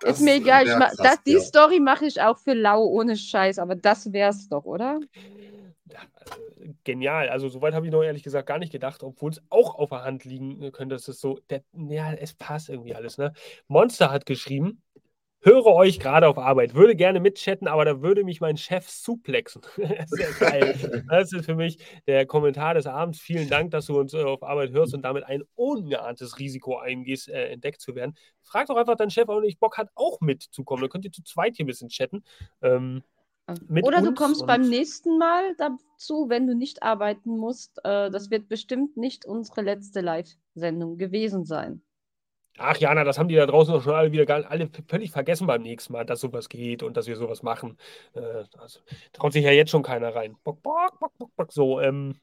[0.00, 0.64] Das ist mir egal.
[0.64, 1.40] Krass, das, die ja.
[1.40, 5.00] Story mache ich auch für lau, ohne Scheiß, aber das wär's doch, oder?
[5.88, 7.28] äh, genial.
[7.28, 10.04] Also soweit habe ich noch ehrlich gesagt gar nicht gedacht, obwohl es auch auf der
[10.04, 10.94] Hand liegen könnte.
[10.94, 13.18] Es ist so, der, ja, es passt irgendwie alles.
[13.18, 13.32] Ne?
[13.66, 14.82] Monster hat geschrieben,
[15.40, 19.62] höre euch gerade auf Arbeit, würde gerne mitchatten, aber da würde mich mein Chef suplexen.
[19.76, 21.04] das ist ja geil.
[21.08, 23.20] Das ist für mich der Kommentar des Abends.
[23.20, 27.28] Vielen Dank, dass du uns äh, auf Arbeit hörst und damit ein ungeahntes Risiko eingehst,
[27.28, 28.16] äh, entdeckt zu werden.
[28.42, 30.82] Frag doch einfach deinen Chef, ob er nicht Bock hat, auch mitzukommen.
[30.82, 32.24] Dann könnt ihr zu zweit hier ein bisschen chatten.
[32.62, 33.02] Ähm,
[33.82, 37.78] Oder du kommst beim nächsten Mal dazu, wenn du nicht arbeiten musst.
[37.84, 41.82] Äh, das wird bestimmt nicht unsere letzte Live-Sendung gewesen sein.
[42.58, 45.46] Ach Jana, das haben die da draußen doch schon alle wieder gar, alle völlig vergessen
[45.46, 47.78] beim nächsten Mal, dass sowas geht und dass wir sowas machen.
[48.14, 48.80] Äh, also,
[49.12, 50.36] traut sich ja jetzt schon keiner rein.
[50.44, 51.52] Bock, bock, bock, bock, bock.
[51.52, 52.16] So, ähm,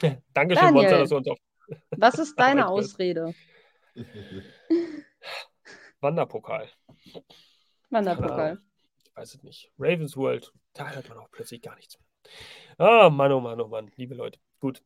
[0.32, 0.72] Dankeschön.
[0.72, 1.38] Monster, dass du uns auf
[1.90, 2.68] Was ist deine.
[2.68, 3.34] Ausrede?
[6.00, 6.68] Wanderpokal.
[7.90, 8.58] Wanderpokal.
[9.04, 9.70] Ich weiß es nicht.
[9.78, 12.06] Ravens World, da hört man auch plötzlich gar nichts mehr.
[12.78, 14.38] Ah, Mann, oh Mann, oh Mann, liebe Leute.
[14.60, 14.82] Gut.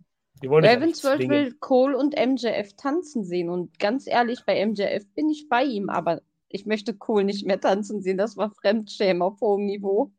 [1.19, 1.31] Zwingen.
[1.31, 3.51] will Cole und MJF tanzen sehen.
[3.51, 7.61] Und ganz ehrlich, bei MJF bin ich bei ihm, aber ich möchte Cole nicht mehr
[7.61, 8.19] tanzen sehen.
[8.19, 10.13] Das war Fremdschämen auf hohem Niveau.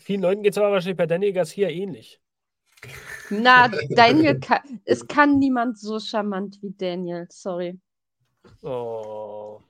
[0.00, 2.20] Vielen Leuten geht es aber wahrscheinlich bei Daniel Garcia ähnlich.
[3.30, 7.26] Na, Daniel, kann, es kann niemand so charmant wie Daniel.
[7.30, 7.78] Sorry.
[8.62, 9.60] Oh.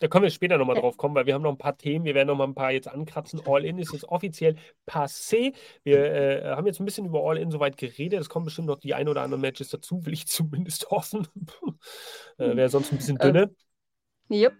[0.00, 2.04] Da können wir später nochmal drauf kommen, weil wir haben noch ein paar Themen.
[2.04, 3.40] Wir werden noch mal ein paar jetzt ankratzen.
[3.46, 5.54] All In ist jetzt offiziell passé.
[5.82, 8.20] Wir äh, haben jetzt ein bisschen über All In soweit geredet.
[8.20, 11.28] Es kommen bestimmt noch die ein oder anderen Matches dazu, will ich zumindest hoffen.
[12.38, 13.54] äh, Wäre sonst ein bisschen dünne.
[14.30, 14.54] Yep.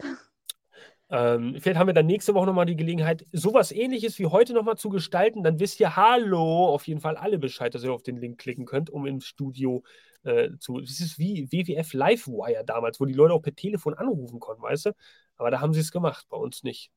[1.11, 4.77] Ähm, vielleicht haben wir dann nächste Woche nochmal die Gelegenheit, sowas ähnliches wie heute nochmal
[4.77, 5.43] zu gestalten.
[5.43, 8.65] Dann wisst ihr, hallo, auf jeden Fall alle Bescheid, dass ihr auf den Link klicken
[8.65, 9.85] könnt, um im Studio
[10.25, 10.81] äh, zu.
[10.81, 14.87] Das ist wie WWF Livewire damals, wo die Leute auch per Telefon anrufen konnten, weißt
[14.87, 14.91] du?
[15.37, 16.91] Aber da haben sie es gemacht, bei uns nicht.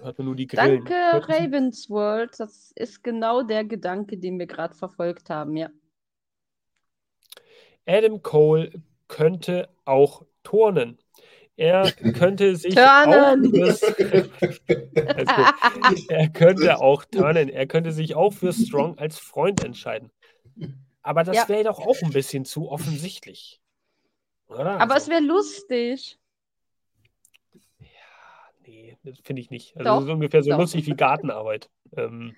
[0.00, 0.84] Hört man nur die Grillen.
[0.84, 2.38] Danke, Ravensworld.
[2.38, 5.68] Das ist genau der Gedanke, den wir gerade verfolgt haben, ja.
[7.86, 10.98] Adam Cole könnte auch turnen.
[11.56, 13.46] Er könnte sich Turnen.
[13.46, 13.82] auch fürs,
[16.08, 17.48] er könnte auch turnen.
[17.48, 20.10] Er könnte sich auch für Strong als Freund entscheiden.
[21.02, 21.48] Aber das Ja.
[21.48, 23.60] wäre doch auch ein bisschen zu offensichtlich.
[24.48, 24.80] Oder?
[24.80, 26.18] Aber es Also, wäre lustig.
[29.04, 29.76] Das finde ich nicht.
[29.76, 30.58] Also Doch, das ist ungefähr so doch.
[30.58, 31.70] lustig wie Gartenarbeit.
[31.96, 32.34] Ähm,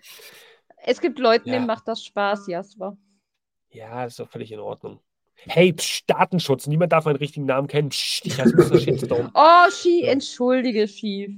[0.84, 1.54] Es gibt Leuten, Ja.
[1.54, 2.96] denen macht das Spaß, Jasper.
[3.70, 5.00] ja, ist doch völlig in Ordnung.
[5.38, 6.66] Hey, psch, Datenschutz.
[6.66, 7.90] Niemand darf meinen richtigen Namen kennen.
[7.90, 8.78] Psch, ich hasse Mr.
[8.78, 9.30] Shitstorm.
[9.34, 11.32] Oh, Ski, entschuldige, Schief.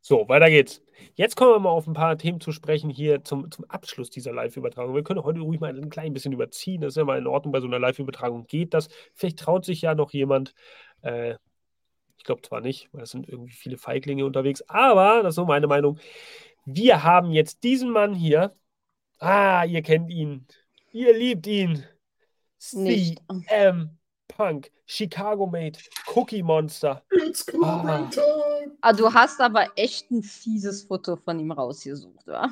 [0.00, 0.82] So, weiter geht's.
[1.14, 4.32] Jetzt kommen wir mal auf ein paar Themen zu sprechen hier zum, zum Abschluss dieser
[4.32, 4.94] Live-Übertragung.
[4.94, 6.80] Wir können heute ruhig mal ein klein bisschen überziehen.
[6.80, 7.52] Das ist ja mal in Ordnung.
[7.52, 8.88] Bei so einer Live-Übertragung geht das.
[9.14, 10.54] Vielleicht traut sich ja noch jemand.
[11.02, 11.36] Äh,
[12.24, 15.44] ich glaube zwar nicht, weil es sind irgendwie viele Feiglinge unterwegs, aber das ist so
[15.44, 15.98] meine Meinung.
[16.64, 18.56] Wir haben jetzt diesen Mann hier.
[19.18, 20.46] Ah, ihr kennt ihn.
[20.90, 21.84] Ihr liebt ihn.
[22.56, 25.78] CM Punk, Chicago Made,
[26.14, 27.02] Cookie Monster.
[27.10, 28.08] It's Ah.
[28.80, 32.50] Ah, du hast aber echt ein fieses Foto von ihm rausgesucht, wa?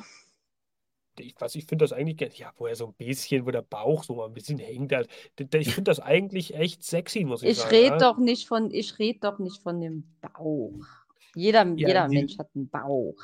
[1.19, 3.61] Ich, was ich finde das eigentlich, ge- ja, wo er so ein bisschen, wo der
[3.61, 4.91] Bauch so mal ein bisschen hängt.
[4.91, 5.03] da-
[5.35, 7.69] Ich finde das eigentlich echt sexy, muss ich, Ich sagen.
[7.75, 7.97] rede ja.
[7.97, 10.85] doch nicht von, ich rede doch nicht von dem Bauch.
[11.35, 13.15] Jeder, Ja, jeder die- Mensch hat einen Bauch.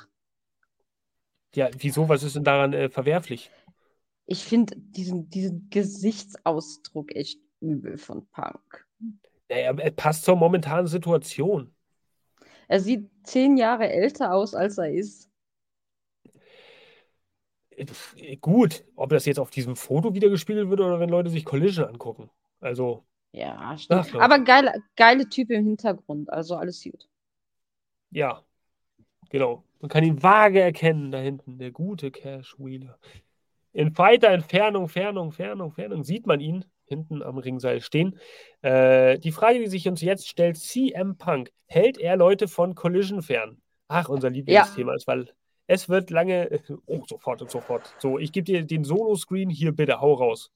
[1.56, 2.08] Ja, wieso?
[2.10, 3.50] Was ist denn daran äh, verwerflich?
[4.28, 8.86] Ich finde diesen, diesen Gesichtsausdruck echt übel von Punk.
[9.50, 11.74] Naja, er passt zur momentanen Situation.
[12.68, 15.29] Er sieht zehn Jahre älter aus, als er ist.
[17.80, 21.46] Äh, Gut, ob das jetzt auf diesem Foto wieder gespiegelt wird oder wenn Leute sich
[21.46, 22.30] Collision angucken.
[22.60, 24.16] Also, Ja, stimmt.
[24.16, 27.08] Aber geile, geile Typ im Hintergrund, also alles gut.
[28.12, 28.44] Ja,
[29.30, 29.64] genau.
[29.80, 32.98] Man kann ihn vage erkennen da hinten, der gute Cash Wheeler.
[33.72, 38.20] In weiter Entfernung, Entfernung, Entfernung, Entfernung sieht man ihn hinten am Ringseil stehen.
[38.62, 43.22] Äh, die Frage, die sich uns jetzt stellt, CM Punk, hält er Leute von Collision
[43.22, 43.62] fern?
[43.88, 45.32] Ach, unser Lieblingsthema ist, weil
[45.70, 46.50] es wird lange,
[46.88, 47.94] oh, sofort und sofort.
[48.00, 50.52] So, ich gebe dir den Solo-Screen, hier bitte, hau raus.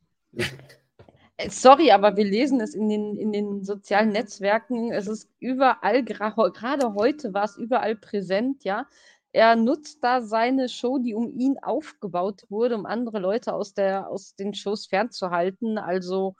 [1.37, 4.91] Äh, Sorry, aber wir lesen es in den, in den sozialen Netzwerken.
[4.91, 8.87] Es ist überall, gerade heute war es überall präsent, ja.
[9.31, 14.09] Er nutzt da seine Show, die um ihn aufgebaut wurde, um andere Leute aus, der,
[14.09, 15.77] aus den Shows fernzuhalten.
[15.77, 16.35] Also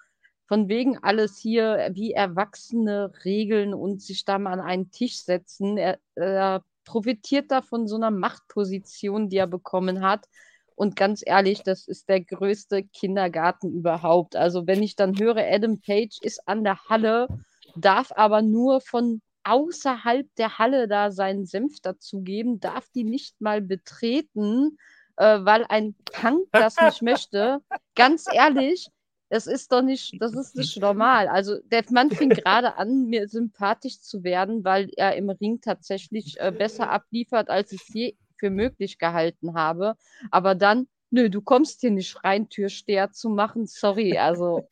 [0.47, 5.77] von wegen alles hier wie Erwachsene regeln und sich da mal an einen Tisch setzen.
[5.77, 10.27] Er, er profitiert da von so einer Machtposition, die er bekommen hat.
[10.75, 14.35] Und ganz ehrlich, das ist der größte Kindergarten überhaupt.
[14.35, 17.27] Also wenn ich dann höre, Adam Page ist an der Halle,
[17.75, 23.61] darf aber nur von außerhalb der Halle da seinen Senf dazugeben, darf die nicht mal
[23.61, 24.77] betreten,
[25.17, 27.59] äh, weil ein Punk das nicht möchte.
[27.95, 28.89] Ganz ehrlich,
[29.33, 31.27] das ist doch nicht, das ist nicht normal.
[31.27, 36.39] Also der Mann fing gerade an, mir sympathisch zu werden, weil er im Ring tatsächlich
[36.39, 39.95] äh, besser abliefert, als ich es je für möglich gehalten habe.
[40.29, 43.65] Aber dann, nö, du kommst hier nicht rein, Türsteher zu machen.
[43.65, 44.67] Sorry, also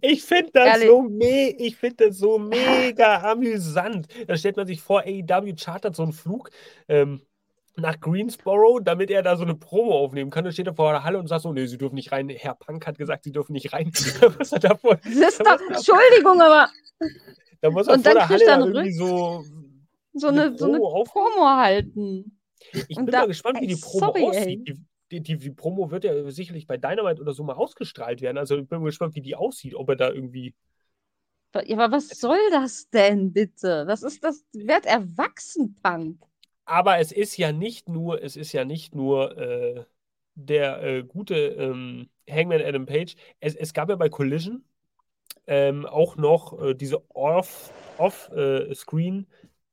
[0.00, 4.06] Ich finde das, so me ich find das so mega amüsant.
[4.26, 6.50] Da stellt man sich vor, AEW chartert so einen Flug
[6.88, 7.20] ähm,
[7.76, 10.44] nach Greensboro, damit er da so eine Promo aufnehmen kann.
[10.44, 12.28] Dann steht er vor der Halle und sagt so, nee, sie dürfen nicht rein.
[12.28, 13.90] Herr Punk hat gesagt, sie dürfen nicht rein.
[14.38, 16.68] Was er davor, das ist doch, Entschuldigung, aber
[17.60, 19.44] da muss er Und vor dann der kriegt Halle er da einen irgendwie so
[20.14, 22.38] so eine eine, so eine Promo halten.
[22.88, 24.28] Ich Und bin da- mal gespannt, wie ey, die Promo sorry, ey.
[24.28, 24.68] aussieht.
[24.68, 24.74] Die,
[25.12, 28.38] die, die, die Promo wird ja sicherlich bei Dynamite oder so mal ausgestrahlt werden.
[28.38, 30.54] Also ich bin mal gespannt, wie die aussieht, ob er da irgendwie.
[31.64, 33.84] Ja, aber was soll das denn bitte?
[33.86, 36.18] Das ist das, werd erwachsen, Punk.
[36.66, 39.84] Aber es ist ja nicht nur, es ist ja nicht nur äh,
[40.34, 43.14] der äh, gute ähm, Hangman Adam Page.
[43.40, 44.64] Es, es gab ja bei Collision
[45.46, 49.26] ähm, auch noch äh, diese Off- Off-Screen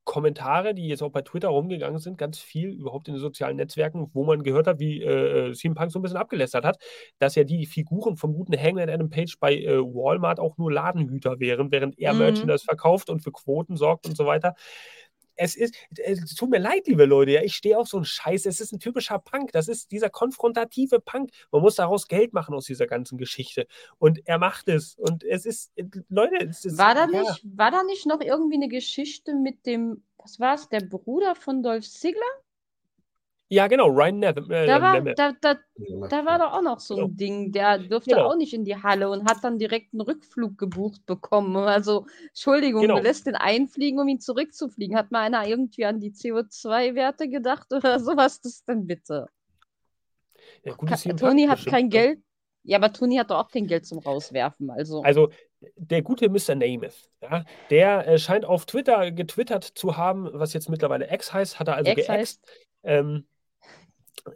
[0.06, 4.10] Kommentare, die jetzt auch bei Twitter rumgegangen sind, ganz viel überhaupt in den sozialen Netzwerken,
[4.14, 6.78] wo man gehört hat, wie äh, CM Punk so ein bisschen abgelästert hat,
[7.20, 11.40] dass ja die Figuren vom guten Hangman Adam Page bei äh, Walmart auch nur Ladenhüter
[11.40, 12.16] wären, während er Mhm.
[12.16, 14.56] Merchandise verkauft und für Quoten sorgt und so weiter.
[15.36, 18.46] Es ist, es tut mir leid, liebe Leute, ja, ich stehe auf so einen Scheiß.
[18.46, 19.52] Es ist ein typischer Punk.
[19.52, 21.32] Das ist dieser konfrontative Punk.
[21.52, 23.68] Man muss daraus Geld machen aus dieser ganzen Geschichte.
[23.98, 24.96] Und er macht es.
[24.96, 25.72] Und es ist,
[26.10, 26.78] Leute, es ist.
[26.78, 27.22] War da ja.
[27.22, 31.36] nicht, war da nicht noch irgendwie eine Geschichte mit dem, was war es, der Bruder
[31.36, 32.22] von Dolph Ziggler?
[33.50, 35.56] Ja, genau, Ryan Nev äh, Da war, da, da,
[36.10, 37.10] da war doch auch noch so ein Genau.
[37.16, 38.32] Ding, der durfte Genau.
[38.32, 41.56] auch nicht in die Halle und hat dann direkt einen Rückflug gebucht bekommen.
[41.58, 42.98] Also, Entschuldigung, Genau.
[42.98, 44.96] du lässt den einfliegen, um ihn zurückzufliegen.
[44.98, 48.42] Hat mal einer irgendwie an die CO2-Werte gedacht oder sowas?
[48.42, 49.28] Das denn bitte?
[50.64, 51.90] Ja, gut, Ka- Tony hat kein ne?
[51.90, 52.20] Geld.
[52.64, 54.70] Ja, aber Tony hat doch auch kein Geld zum Rauswerfen.
[54.70, 55.30] Also, Also,
[55.76, 56.56] der gute Mr.
[56.56, 61.60] Namath, ja, der äh, scheint auf Twitter getwittert zu haben, was jetzt mittlerweile X heißt,
[61.60, 62.42] hat er also X geäxt.
[62.84, 63.26] Ähm,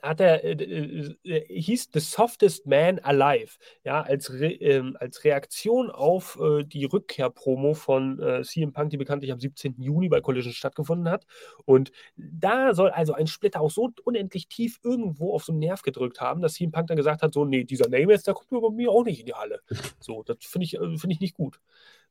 [0.01, 5.23] hat er, äh, äh, äh, hieß The Softest Man Alive, ja, als, Re, ähm, als
[5.23, 9.75] Reaktion auf äh, die Rückkehr-Promo von äh, CM Punk, die bekanntlich am 17.
[9.81, 11.25] Juni bei Collision stattgefunden hat.
[11.65, 15.81] Und da soll also ein Splitter auch so unendlich tief irgendwo auf so einen Nerv
[15.81, 18.69] gedrückt haben, dass CM Punk dann gesagt hat: So, nee, dieser Namath, der kommt bei
[18.69, 19.61] mir auch nicht in die Halle.
[19.99, 21.59] So, das finde ich, äh, find ich nicht gut.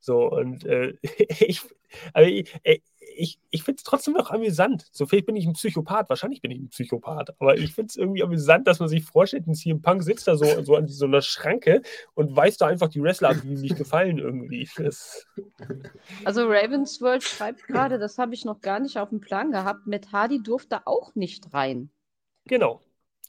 [0.01, 0.95] So, und äh,
[1.41, 1.63] ich,
[2.13, 2.79] aber ich, äh,
[3.15, 4.87] ich, ich finde es trotzdem noch amüsant.
[4.93, 7.97] So vielleicht bin ich ein Psychopath, wahrscheinlich bin ich ein Psychopath, aber ich finde es
[7.97, 11.07] irgendwie amüsant, dass man sich vorstellt, ein CM Punk sitzt da so, so an so
[11.07, 11.83] einer Schranke
[12.15, 14.69] und weist da einfach die Wrestler ab, die ihm nicht gefallen irgendwie.
[14.77, 15.27] Das,
[16.25, 19.87] also Ravensworld schreibt gerade, das habe ich noch gar nicht auf dem Plan gehabt.
[19.87, 21.91] Matt Hardy durfte auch nicht rein.
[22.45, 22.81] genau.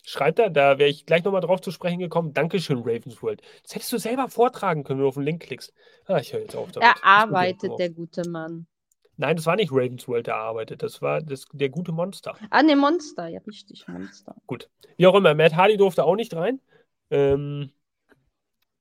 [0.10, 2.32] Schreibt er, da wäre ich gleich nochmal drauf zu sprechen gekommen.
[2.34, 3.42] Dankeschön, Ravensworld.
[3.64, 5.74] Das hättest du selber vortragen können, wenn du auf den Link klickst.
[6.06, 6.88] Ah, ich höre jetzt auf damit.
[6.88, 8.68] Er arbeitet, der gute Mann.
[9.18, 10.84] Nein, das war nicht Ravensworld, der arbeitet.
[10.84, 12.36] Das war das, der gute Monster.
[12.52, 13.28] Ah, ne, Monster.
[13.28, 14.36] Ja, richtig, Monster.
[14.98, 16.62] Wie auch immer, Matt Hardy durfte auch nicht rein.
[17.10, 17.72] Ähm,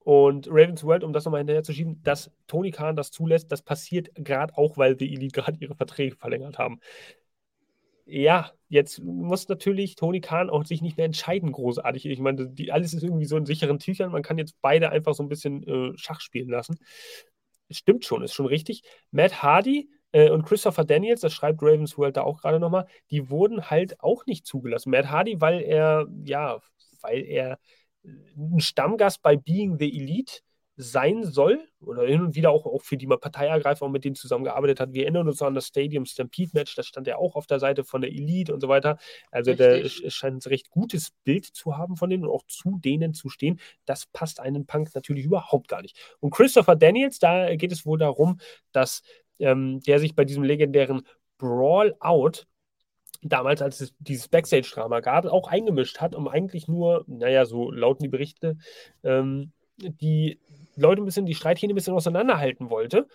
[0.00, 4.14] und Ravensworld, um das nochmal hinterher zu schieben, dass Tony Khan das zulässt, das passiert
[4.14, 6.80] gerade auch, weil die Elite gerade ihre Verträge verlängert haben.
[8.04, 12.06] Ja, jetzt muss natürlich Tony Khan auch sich nicht mehr entscheiden, großartig.
[12.06, 14.12] Ich meine, die, alles ist irgendwie so in sicheren Tüchern.
[14.12, 16.78] Man kann jetzt beide einfach so ein bisschen äh, Schach spielen lassen.
[17.68, 18.82] Stimmt schon, ist schon richtig.
[19.10, 23.70] Matt Hardy äh, und Christopher Daniels, das schreibt Ravensworld da auch gerade nochmal, die wurden
[23.70, 24.90] halt auch nicht zugelassen.
[24.90, 26.60] Matt Hardy, weil er, ja,
[27.00, 27.58] weil er
[28.36, 30.40] ein Stammgast bei Being the Elite
[30.78, 34.04] sein soll oder hin und wieder auch, auch für die man Partei ergreift, auch mit
[34.04, 34.92] denen zusammengearbeitet hat.
[34.92, 37.82] Wir erinnern uns an das Stadium Stampede Match, da stand er auch auf der Seite
[37.82, 38.98] von der Elite und so weiter.
[39.30, 43.14] Also der scheint ein recht gutes Bild zu haben von denen und auch zu denen
[43.14, 43.58] zu stehen.
[43.86, 45.98] Das passt einem Punk natürlich überhaupt gar nicht.
[46.20, 48.38] Und Christopher Daniels, da geht es wohl darum,
[48.72, 49.02] dass
[49.38, 51.06] ähm, der sich bei diesem legendären
[51.38, 52.46] Brawl Out
[53.22, 58.02] damals, als es dieses Backstage-Drama gab, auch eingemischt hat, um eigentlich nur, naja, so lauten
[58.04, 58.56] die Berichte,
[59.02, 60.40] ähm, die
[60.76, 63.08] Leute ein bisschen, die Streithähne ein bisschen auseinanderhalten wollte.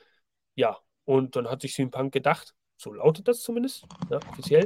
[0.55, 4.65] Ja, und dann hat sich CM Punk gedacht, so lautet das zumindest, ja, offiziell.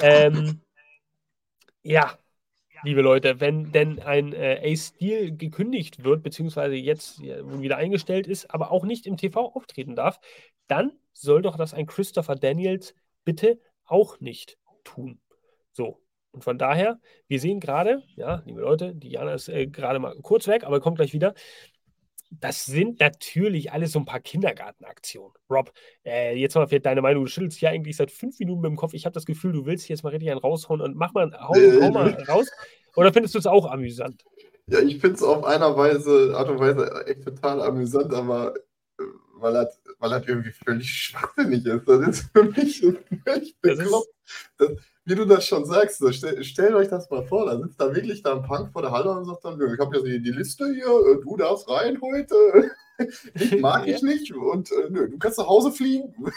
[0.00, 0.62] Ähm,
[1.82, 2.16] ja,
[2.82, 8.52] liebe Leute, wenn denn ein äh, Ace Steel gekündigt wird, beziehungsweise jetzt wieder eingestellt ist,
[8.52, 10.18] aber auch nicht im TV auftreten darf,
[10.66, 15.20] dann soll doch das ein Christopher Daniels bitte auch nicht tun.
[15.72, 15.98] So.
[16.32, 20.48] Und von daher, wir sehen gerade, ja, liebe Leute, Diana ist äh, gerade mal kurz
[20.48, 21.34] weg, aber kommt gleich wieder
[22.40, 25.32] das sind natürlich alles so ein paar Kindergartenaktionen.
[25.50, 25.72] Rob,
[26.04, 27.24] äh, jetzt mal vielleicht deine Meinung.
[27.24, 28.94] Du schüttelst hier eigentlich seit fünf Minuten mit dem Kopf.
[28.94, 31.54] Ich habe das Gefühl, du willst jetzt mal richtig einen raushauen und mach mal, hau,
[31.54, 32.48] hau mal raus.
[32.96, 34.24] Oder findest du es auch amüsant?
[34.66, 38.54] Ja, ich finde es auf einer Weise, Art und Weise echt total amüsant, aber
[39.42, 41.88] weil er, weil er irgendwie völlig schwachsinnig ist.
[41.88, 42.80] Das ist für mich
[43.24, 44.08] völlig bekloppt.
[44.58, 44.70] Das,
[45.04, 47.94] wie du das schon sagst, so, stell, stellt euch das mal vor, da sitzt da
[47.94, 50.30] wirklich da ein Punk vor der Halle und sagt dann, ich habe ja die, die
[50.30, 52.70] Liste hier, äh, du darfst rein heute,
[53.34, 56.14] ich mag ich nicht und äh, nö, du kannst nach Hause fliegen.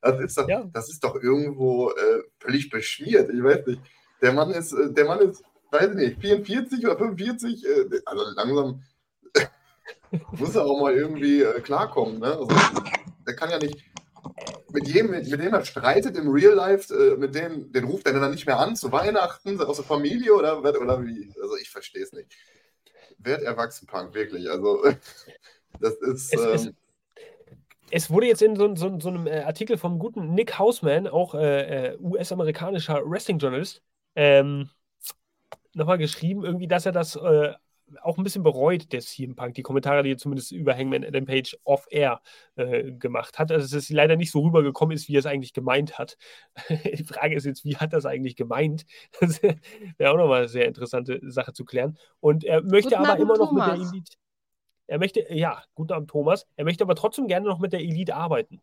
[0.00, 0.64] Das ist doch, ja.
[0.72, 3.82] das ist doch irgendwo äh, völlig beschmiert, ich weiß nicht.
[4.22, 5.42] Der Mann ist, äh, der Mann ist,
[5.72, 8.82] weiß ich nicht, 44 oder 45, äh, also langsam
[10.32, 12.20] muss er auch mal irgendwie äh, klarkommen.
[12.20, 12.26] Ne?
[12.26, 12.48] Also,
[13.26, 13.84] der kann ja nicht,
[14.72, 18.06] mit jedem, mit, mit dem er streitet im Real Life, äh, mit dem, den ruft
[18.06, 21.32] er dann nicht mehr an zu Weihnachten, aus der Familie oder, oder wie?
[21.40, 22.30] Also ich verstehe es nicht.
[23.18, 24.50] Werd erwachsen, Punk, wirklich.
[24.50, 24.84] Also
[25.80, 26.34] das ist.
[26.34, 26.70] Es, ähm, es,
[27.90, 31.34] es, wurde jetzt in so, so, so einem äh, Artikel vom guten Nick Hausman, auch
[31.34, 33.82] äh, äh US-amerikanischer Wrestling-Journalist,
[34.14, 34.70] ähm,
[35.74, 37.52] nochmal geschrieben, irgendwie, dass er das äh,
[38.02, 41.24] auch ein bisschen bereut, der CM Punk, die Kommentare, die er zumindest über Hangman Adam
[41.24, 42.20] Page off-air
[42.56, 43.52] äh, gemacht hat.
[43.52, 46.16] Also, dass es leider nicht so rübergekommen ist, wie er es eigentlich gemeint hat.
[46.68, 48.84] die Frage ist jetzt, wie hat er es eigentlich gemeint?
[49.20, 51.98] Das wäre auch nochmal eine sehr interessante Sache zu klären.
[52.20, 53.78] Und er möchte guten aber Abend, immer noch Thomas.
[53.78, 54.16] mit der Elite.
[54.88, 56.46] Er möchte, ja, guten Abend, Thomas.
[56.56, 58.60] Er möchte aber trotzdem gerne noch mit der Elite arbeiten.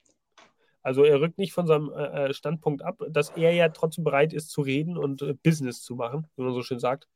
[0.81, 4.33] Also er rückt nicht von seinem äh, äh Standpunkt ab, dass er ja trotzdem bereit
[4.33, 7.07] ist zu reden und äh, Business zu machen, wie man so schön sagt.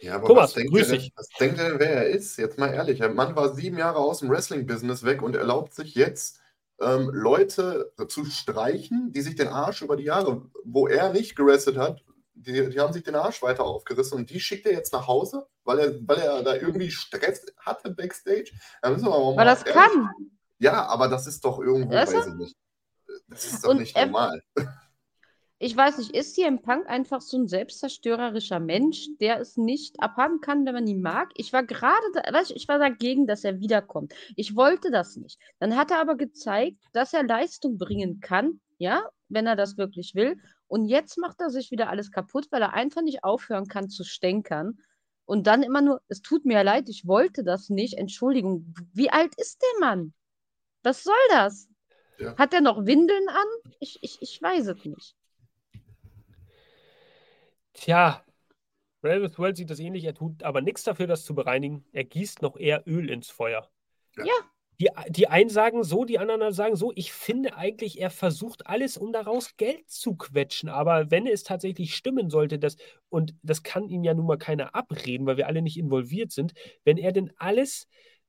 [0.00, 2.36] Ja, aber Thomas, was denkt, grüß denn, was denkt er denn, wer er ist?
[2.36, 2.98] Jetzt mal ehrlich.
[2.98, 6.40] Der Mann war sieben Jahre aus dem Wrestling-Business weg und erlaubt sich jetzt,
[6.80, 11.76] ähm, Leute zu streichen, die sich den Arsch über die Jahre, wo er nicht gerestet
[11.76, 15.08] hat, die, die, haben sich den Arsch weiter aufgerissen und die schickt er jetzt nach
[15.08, 18.52] Hause, weil er, weil er da irgendwie Stress hatte backstage.
[18.80, 19.74] Da müssen wir mal weil das ehrlich.
[19.74, 20.10] kann.
[20.60, 22.56] Ja, aber das ist doch irgendwo, weiß ich nicht.
[23.26, 24.40] Das ist doch und nicht normal
[25.60, 30.40] ich weiß nicht, ist CM Punk einfach so ein selbstzerstörerischer Mensch, der es nicht abhaben
[30.40, 31.30] kann, wenn man ihn mag?
[31.34, 34.14] Ich war gerade, weißt, ich war dagegen, dass er wiederkommt.
[34.36, 35.40] Ich wollte das nicht.
[35.58, 40.14] Dann hat er aber gezeigt, dass er Leistung bringen kann, ja, wenn er das wirklich
[40.14, 40.36] will.
[40.68, 44.04] Und jetzt macht er sich wieder alles kaputt, weil er einfach nicht aufhören kann zu
[44.04, 44.78] stänkern.
[45.24, 47.94] Und dann immer nur, es tut mir leid, ich wollte das nicht.
[47.94, 50.14] Entschuldigung, wie alt ist der Mann?
[50.84, 51.68] Was soll das?
[52.18, 52.36] Ja.
[52.36, 53.72] Hat er noch Windeln an?
[53.80, 55.17] Ich, ich, ich weiß es nicht.
[57.80, 58.24] Tja,
[59.02, 60.04] Ravenous World sieht das ähnlich.
[60.04, 61.84] Er tut aber nichts dafür, das zu bereinigen.
[61.92, 63.70] Er gießt noch eher Öl ins Feuer.
[64.16, 64.24] Ja.
[64.80, 66.92] Die, die einen sagen so, die anderen sagen so.
[66.94, 70.68] Ich finde eigentlich, er versucht alles, um daraus Geld zu quetschen.
[70.68, 72.76] Aber wenn es tatsächlich stimmen sollte, dass,
[73.08, 76.54] und das kann ihm ja nun mal keiner abreden, weil wir alle nicht involviert sind,
[76.84, 77.88] wenn er denn alles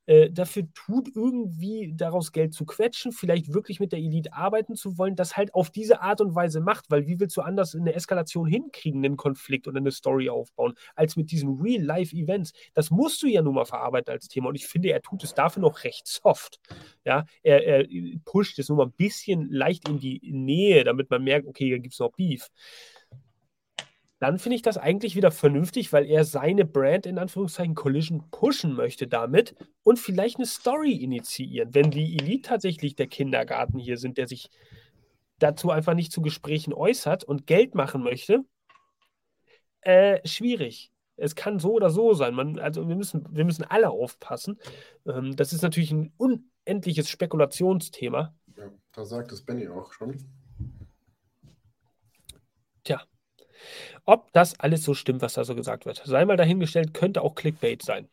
[0.09, 4.97] äh, dafür tut, irgendwie daraus Geld zu quetschen, vielleicht wirklich mit der Elite arbeiten zu
[4.97, 7.93] wollen, das halt auf diese Art und Weise macht, weil wie willst du anders eine
[7.93, 12.53] Eskalation hinkriegen, einen Konflikt oder eine Story aufbauen, als mit diesen Real-Life-Events?
[12.73, 15.35] Das musst du ja nun mal verarbeiten als Thema und ich finde, er tut es
[15.35, 16.59] dafür noch recht soft.
[17.05, 17.85] Ja, er, er
[18.25, 21.79] pusht es nur mal ein bisschen leicht in die Nähe, damit man merkt, okay, hier
[21.79, 22.49] gibt es noch Beef
[24.19, 28.73] dann finde ich das eigentlich wieder vernünftig, weil er seine Brand in Anführungszeichen Collision pushen
[28.73, 31.73] möchte damit und vielleicht eine Story initiieren.
[31.73, 34.49] Wenn die Elite tatsächlich der Kindergarten hier sind, der sich
[35.39, 38.43] dazu einfach nicht zu Gesprächen äußert und Geld machen möchte,
[39.81, 40.91] äh, schwierig.
[41.15, 42.33] Es kann so oder so sein.
[42.33, 44.59] Man, also wir müssen, wir müssen alle aufpassen.
[45.05, 48.33] Ähm, das ist natürlich ein unendliches Spekulationsthema.
[48.57, 50.17] Ja, da sagt es Benny auch schon.
[52.83, 53.01] Tja,
[54.05, 56.01] ob das alles so stimmt, was da so gesagt wird.
[56.05, 58.07] Sei mal dahingestellt, könnte auch Clickbait sein.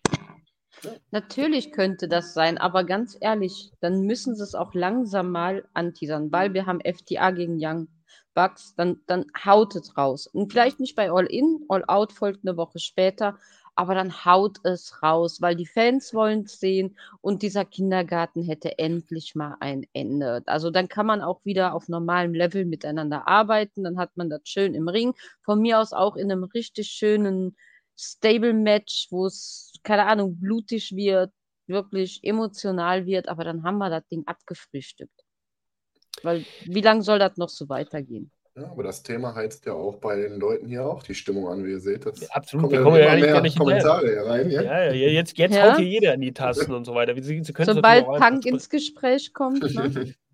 [1.11, 6.31] Natürlich könnte das sein, aber ganz ehrlich, dann müssen sie es auch langsam mal anteasern,
[6.33, 7.89] weil wir haben FTA gegen Young
[8.35, 10.27] Bucks, dann, dann haut es raus.
[10.27, 13.39] Und vielleicht nicht bei All In, All Out folgt eine Woche später,
[13.77, 18.79] aber dann haut es raus, weil die Fans wollen es sehen und dieser Kindergarten hätte
[18.79, 20.43] endlich mal ein Ende.
[20.47, 24.41] Also dann kann man auch wieder auf normalem Level miteinander arbeiten, dann hat man das
[24.45, 25.15] schön im Ring,
[25.45, 27.57] von mir aus auch in einem richtig schönen
[27.99, 31.33] Stable-Match, wo es, keine Ahnung, blutig wird,
[31.67, 35.25] wirklich emotional wird, aber dann haben wir das Ding abgefrühstückt.
[36.23, 38.31] Weil wie lange soll das noch so weitergehen?
[38.57, 41.63] Ja, aber das Thema heizt ja auch bei den Leuten hier auch die Stimmung an,
[41.67, 42.07] wie ihr seht.
[42.07, 43.59] Das Ja, absolut, ja kommen ja immer nicht- mehr gar nicht.
[43.59, 44.51] Kommentare hier rein.
[44.51, 44.63] Ja?
[44.63, 45.71] Ja, ja, jetzt, jetzt Ja.
[45.73, 47.15] haut hier jeder in die Tasten und so weiter.
[47.21, 50.15] Sie, Sie können Sobald Punk ins Gespräch kommt, ne?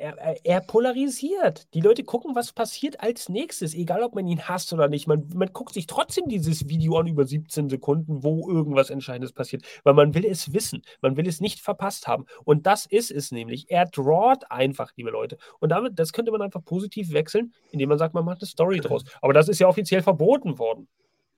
[0.00, 1.72] er, er- er polarisiert.
[1.74, 5.06] Die Leute gucken, was passiert als nächstes, egal ob man ihn hasst oder nicht.
[5.06, 9.62] Man, man guckt sich trotzdem dieses Video an über 17 Sekunden, wo irgendwas Entscheidendes passiert,
[9.84, 10.82] weil man will es wissen.
[11.02, 12.26] Man will es nicht verpasst haben.
[12.44, 13.70] Und das ist es nämlich.
[13.70, 15.38] Er drawt einfach, liebe Leute.
[15.60, 18.80] Und damit, das könnte man einfach positiv wechseln, indem man sagt, man macht eine Story
[18.80, 19.04] draus.
[19.20, 20.88] Aber das ist ja offiziell verboten worden.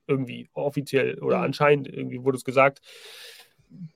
[0.06, 1.44] Irgendwie, offiziell oder Mhm.
[1.44, 2.80] anscheinend, irgendwie wurde es gesagt,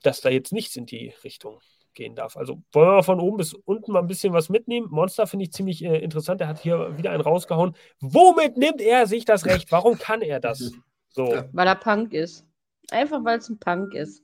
[0.03, 1.59] dass da jetzt nichts in die Richtung
[1.97, 2.37] gehen darf.
[2.37, 4.87] Also wollen wir mal von oben bis unten mal ein bisschen was mitnehmen.
[4.89, 6.39] Monster finde ich ziemlich äh, interessant.
[6.39, 7.75] Er hat hier wieder einen rausgehauen.
[7.99, 9.71] Womit nimmt er sich das Recht?
[9.71, 10.71] Warum kann er das?
[11.09, 12.45] So, weil er Punk ist.
[12.91, 14.21] Einfach weil es ein Punk ist.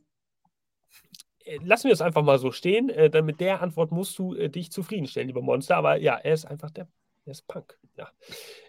[1.44, 2.90] äh, lassen wir es einfach mal so stehen.
[2.90, 5.76] Äh, dann mit der Antwort musst du äh, dich zufriedenstellen, lieber Monster.
[5.76, 6.88] Aber ja, er ist einfach der,
[7.26, 7.80] er ist Punk.
[7.98, 8.12] Ja.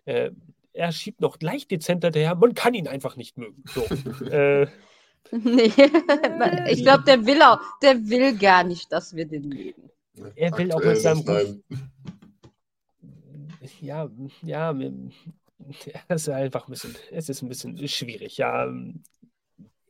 [0.07, 0.31] Äh,
[0.73, 2.35] er schiebt noch leicht dezenter daher.
[2.35, 3.63] Man kann ihn einfach nicht mögen.
[3.67, 3.83] So.
[4.31, 4.69] äh,
[5.33, 5.73] Nee,
[6.71, 9.91] ich glaube, der will auch, der will gar nicht, dass wir den mögen.
[10.37, 11.63] Er will auch Aktuell mit seinem nicht, nein.
[13.81, 14.11] ja,
[14.43, 14.75] ja,
[16.09, 18.73] es ist einfach ein bisschen, es ist ein bisschen schwierig, ja.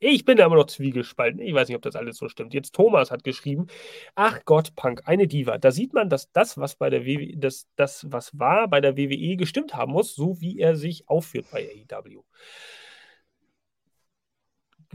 [0.01, 1.41] Ich bin da immer noch zwiegespalten.
[1.41, 2.53] Ich weiß nicht, ob das alles so stimmt.
[2.53, 3.68] Jetzt Thomas hat geschrieben:
[4.14, 5.57] Ach Gott, Punk, eine Diva.
[5.57, 8.99] Da sieht man, dass das, was bei der WWE, das, das, was war, bei der
[8.99, 12.22] WWE gestimmt haben muss, so wie er sich aufführt bei AEW.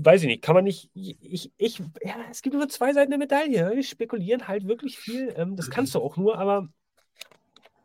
[0.02, 0.90] Weiß ich nicht, kann man nicht.
[0.94, 3.72] Ich, ich, ja, es gibt nur zwei Seiten der Medaille.
[3.76, 5.34] Wir spekulieren halt wirklich viel.
[5.36, 6.70] Ähm, das kannst du auch nur, aber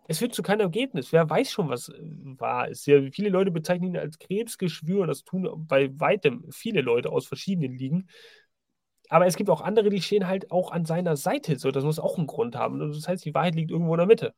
[0.06, 1.12] es führt zu keinem Ergebnis.
[1.12, 1.94] Wer weiß schon, was äh,
[2.38, 2.86] wahr ist.
[2.86, 7.76] Ja, viele Leute bezeichnen ihn als Krebsgeschwür das tun bei weitem viele Leute aus verschiedenen
[7.76, 8.08] Ligen.
[9.08, 11.58] Aber es gibt auch andere, die stehen halt auch an seiner Seite.
[11.58, 12.80] So, das muss auch einen Grund haben.
[12.80, 14.34] Und Das heißt, die Wahrheit liegt irgendwo in der Mitte.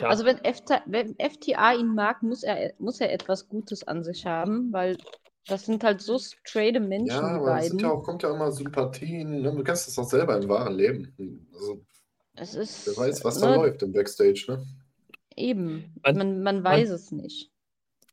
[0.00, 0.08] Ja.
[0.08, 4.26] Also wenn FTA, wenn FTA ihn mag, muss er, muss er etwas Gutes an sich
[4.26, 4.96] haben, weil
[5.48, 8.52] das sind halt so straighte Menschen, Ja, aber es sind ja auch, kommt ja immer
[8.52, 9.42] Sympathien.
[9.42, 9.52] Ne?
[9.52, 11.48] Du kennst das doch selber im wahren Leben.
[11.54, 11.80] Also,
[12.34, 14.44] es ist, wer weiß, was ne, da läuft im Backstage.
[14.48, 14.66] Ne?
[15.36, 17.50] Eben, Man- man, man weiß es nicht.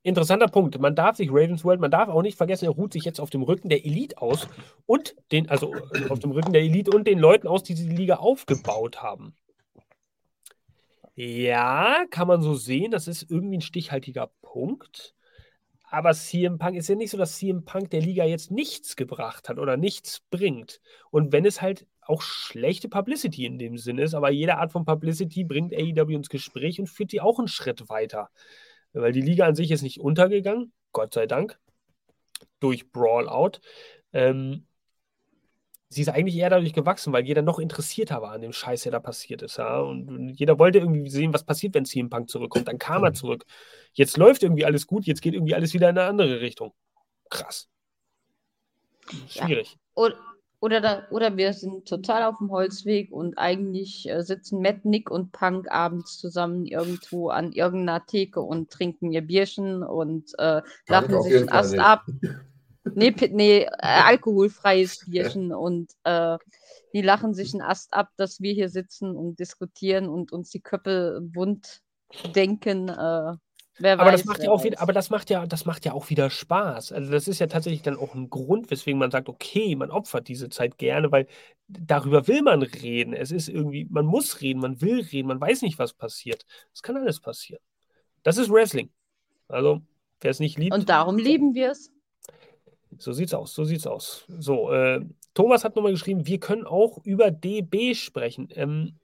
[0.04, 0.80] Interessanter Punkt.
[0.80, 3.32] Man darf sich Ravens World, man darf auch nicht vergessen, er ruht sich jetzt auf
[3.32, 4.48] dem Rücken der Elite aus
[4.86, 7.90] und den, also äh, auf dem Rücken der Elite und den Leuten aus, die diese
[7.90, 9.34] Liga aufgebaut haben.
[11.16, 12.92] Ja, kann man so sehen.
[12.92, 15.15] Das ist irgendwie ein stichhaltiger Punkt.
[15.90, 19.50] Aber CM Punk ist ja nicht so, dass CM Punk der Liga jetzt nichts gebracht
[19.50, 20.82] hat oder nichts bringt.
[21.12, 24.86] Und wenn es halt auch schlechte Publicity in dem Sinn ist, aber jede Art von
[24.86, 28.30] Publicity bringt AEW ins Gespräch und führt sie auch einen Schritt weiter.
[28.94, 31.60] Weil die Liga an sich ist nicht untergegangen, Gott sei Dank,
[32.60, 33.60] durch Brawlout.
[34.14, 34.68] Ähm,
[35.90, 38.92] sie ist eigentlich eher dadurch gewachsen, weil jeder noch interessierter war an dem Scheiß, der
[38.92, 39.58] da passiert ist.
[39.58, 39.80] Ja?
[39.80, 42.68] Und jeder wollte irgendwie sehen, was passiert, wenn CM Punk zurückkommt.
[42.68, 43.46] Dann kam er zurück.
[43.94, 46.74] Jetzt läuft irgendwie alles gut, jetzt geht irgendwie alles wieder in eine andere Richtung.
[47.30, 47.70] Krass.
[49.28, 49.78] Schwierig.
[49.94, 50.16] Oder,
[50.60, 55.12] oder, da, oder wir sind total auf dem Holzweg und eigentlich äh, sitzen Matt, Nick
[55.12, 61.22] und Punk abends zusammen irgendwo an irgendeiner Theke und trinken ihr Bierchen und äh, lachen
[61.22, 61.82] sich Fall Ast nicht.
[61.82, 62.06] ab.
[62.94, 66.38] Nee, nee äh, alkoholfreies Bierchen und äh,
[66.94, 70.62] die lachen sich einen Ast ab, dass wir hier sitzen und diskutieren und uns die
[70.62, 71.82] Köpfe wund
[72.36, 72.90] denken.
[72.90, 73.34] Äh,
[73.80, 75.94] wer Aber weiß, das macht ja auch wieder, aber das macht ja, das macht ja
[75.94, 76.92] auch wieder Spaß.
[76.92, 80.28] Also das ist ja tatsächlich dann auch ein Grund, weswegen man sagt, okay, man opfert
[80.28, 81.28] diese Zeit gerne, weil
[81.68, 83.14] darüber will man reden.
[83.14, 86.46] Es ist irgendwie, man muss reden, man will reden, man weiß nicht, was passiert.
[86.74, 87.62] Es kann alles passieren.
[88.24, 88.92] Das ist Wrestling.
[89.48, 89.82] Also,
[90.22, 91.92] wer es nicht liebt, Und darum lieben wir es.
[92.98, 94.26] So sieht's aus, so sieht's aus.
[94.28, 95.02] So, äh,
[95.34, 98.50] Thomas hat nochmal geschrieben, wir können auch über DB sprechen.
[98.52, 99.00] Ähm,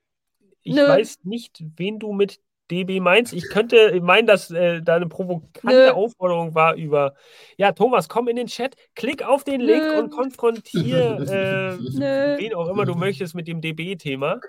[0.64, 0.88] ich Nö.
[0.88, 2.40] weiß nicht, wen du mit
[2.72, 3.34] DB meinst.
[3.34, 5.92] Ich könnte meinen, dass äh, da eine provokante Nö.
[5.92, 7.14] Aufforderung war über.
[7.58, 10.00] Ja, Thomas, komm in den Chat, klick auf den Link Nö.
[10.00, 14.40] und konfrontier äh, wen auch immer du möchtest mit dem DB-Thema.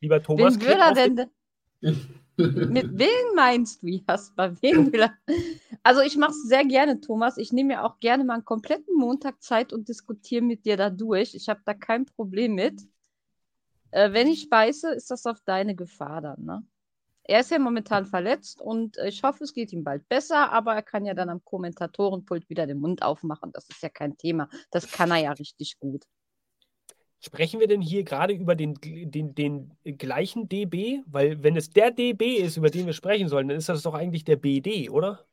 [0.00, 1.30] Lieber Thomas, Wen klick er auf den, denn?
[2.36, 4.54] Mit wem meinst du, Jasper?
[4.60, 5.14] Wen will er?
[5.82, 7.38] Also ich mache es sehr gerne, Thomas.
[7.38, 10.90] Ich nehme mir auch gerne mal einen kompletten Montag Zeit und diskutiere mit dir da
[10.90, 11.34] durch.
[11.34, 12.82] Ich habe da kein Problem mit.
[13.90, 16.66] Äh, wenn ich beiße, ist das auf deine Gefahr dann, ne?
[17.28, 20.82] Er ist ja momentan verletzt und ich hoffe, es geht ihm bald besser, aber er
[20.82, 23.50] kann ja dann am Kommentatorenpult wieder den Mund aufmachen.
[23.52, 24.48] Das ist ja kein Thema.
[24.70, 26.04] Das kann er ja richtig gut.
[27.26, 31.00] Sprechen wir denn hier gerade über den, den, den gleichen DB?
[31.06, 33.94] Weil wenn es der DB ist, über den wir sprechen sollen, dann ist das doch
[33.94, 35.26] eigentlich der BD, oder?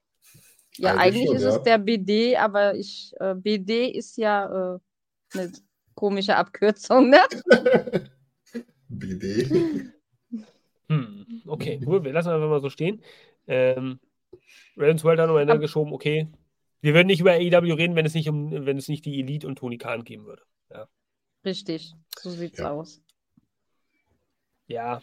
[0.78, 1.56] Ja, eigentlich, eigentlich schon, ist ja.
[1.56, 4.80] es der BD, aber ich, äh, BD ist ja äh,
[5.36, 5.52] eine
[5.94, 7.20] komische Abkürzung, ne?
[8.90, 9.92] BD.
[10.90, 13.04] Hm, okay, gut, wir lassen einfach mal so stehen.
[13.46, 14.00] Ähm,
[14.76, 16.28] Reddens World hat noch Ende geschoben, okay.
[16.82, 19.46] Wir würden nicht über AEW reden, wenn es nicht, um, wenn es nicht die Elite
[19.46, 20.42] und Tony Khan geben würde.
[20.72, 20.88] Ja.
[21.46, 22.72] Richtig, so sieht's ja.
[22.72, 23.02] aus.
[24.68, 25.02] Ja,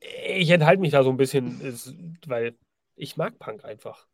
[0.00, 2.56] ich enthalte mich da so ein bisschen, weil
[2.96, 4.06] ich mag Punk einfach.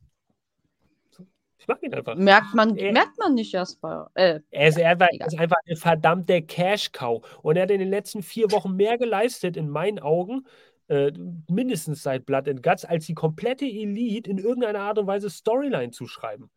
[1.58, 2.14] Ich mag ihn einfach.
[2.16, 4.10] Merkt man, er, merkt man nicht, Jasper.
[4.14, 7.40] Äh, er, ist, er, war, ist einfach eine verdammte Cash-Cow.
[7.42, 10.46] Und er hat in den letzten vier Wochen mehr geleistet, in meinen Augen,
[10.88, 11.12] äh,
[11.48, 15.90] mindestens seit Blood and Guts, als die komplette Elite in irgendeiner Art und Weise Storyline
[15.90, 16.50] zu schreiben.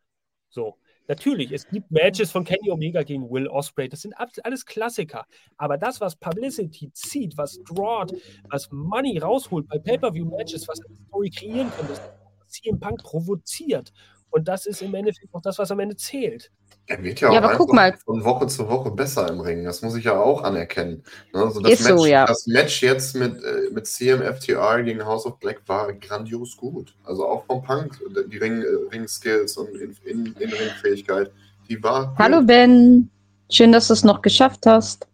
[0.50, 0.76] So.
[1.10, 5.26] Natürlich, es gibt Matches von Kenny Omega gegen Will Osprey, das sind alles Klassiker.
[5.56, 8.12] Aber das, was Publicity zieht, was drawt,
[8.48, 12.00] was Money rausholt bei Pay-Per-View-Matches, was eine Story kreieren kann, das
[12.46, 13.92] CM Punk provoziert.
[14.30, 16.50] Und das ist im Endeffekt auch das, was am Ende zählt.
[16.86, 17.96] Er wird ja, ja auch guck mal.
[18.04, 19.64] von Woche zu Woche besser im Ring.
[19.64, 21.02] Das muss ich ja auch anerkennen.
[21.32, 22.26] Also das, ist Match, so, ja.
[22.26, 26.94] das Match jetzt mit, äh, mit CMFTR gegen House of Black war grandios gut.
[27.04, 27.98] Also auch vom Punk,
[28.30, 31.30] die Ring, äh, Ring-Skills und in, in, in Ringfähigkeit,
[31.68, 32.14] die war.
[32.18, 32.46] Hallo gut.
[32.46, 33.10] Ben,
[33.50, 35.06] schön, dass du es noch geschafft hast.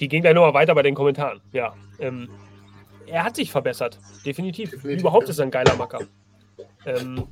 [0.00, 1.40] Die ging gleich nochmal weiter bei den Kommentaren.
[1.52, 2.28] Ja, ähm,
[3.06, 4.70] er hat sich verbessert, definitiv.
[4.70, 5.30] definitiv Überhaupt ja.
[5.30, 6.00] ist er ein geiler Macker.
[6.86, 7.24] Ähm,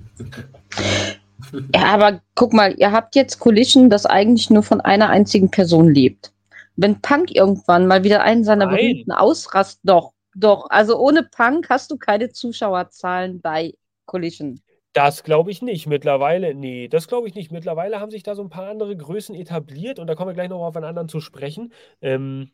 [1.74, 5.92] ja, aber guck mal, ihr habt jetzt Collision, das eigentlich nur von einer einzigen Person
[5.92, 6.32] lebt.
[6.76, 8.76] Wenn Punk irgendwann mal wieder einen seiner Nein.
[8.76, 10.70] berühmten ausrast, doch, doch.
[10.70, 13.74] Also ohne Punk hast du keine Zuschauerzahlen bei
[14.06, 14.60] Collision.
[14.92, 15.86] Das glaube ich nicht.
[15.86, 17.50] Mittlerweile, nee, das glaube ich nicht.
[17.50, 20.50] Mittlerweile haben sich da so ein paar andere Größen etabliert und da kommen wir gleich
[20.50, 21.72] noch auf einen anderen zu sprechen,
[22.02, 22.50] ähm,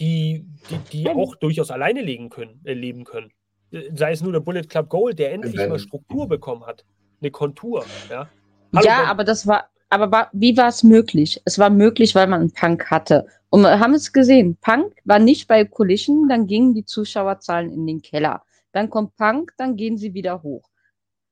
[0.00, 3.30] die, die, die auch durchaus alleine legen können, äh, leben können.
[3.94, 6.84] Sei es nur der Bullet Club Gold, der endlich mal Struktur bekommen hat
[7.24, 7.84] eine Kontur.
[8.10, 8.28] Ja,
[8.74, 11.40] Hallo, ja aber das war, aber wie war es möglich?
[11.44, 13.26] Es war möglich, weil man einen Punk hatte.
[13.50, 17.86] Und wir haben es gesehen, Punk war nicht bei Collision, dann gingen die Zuschauerzahlen in
[17.86, 18.42] den Keller.
[18.72, 20.68] Dann kommt Punk, dann gehen sie wieder hoch.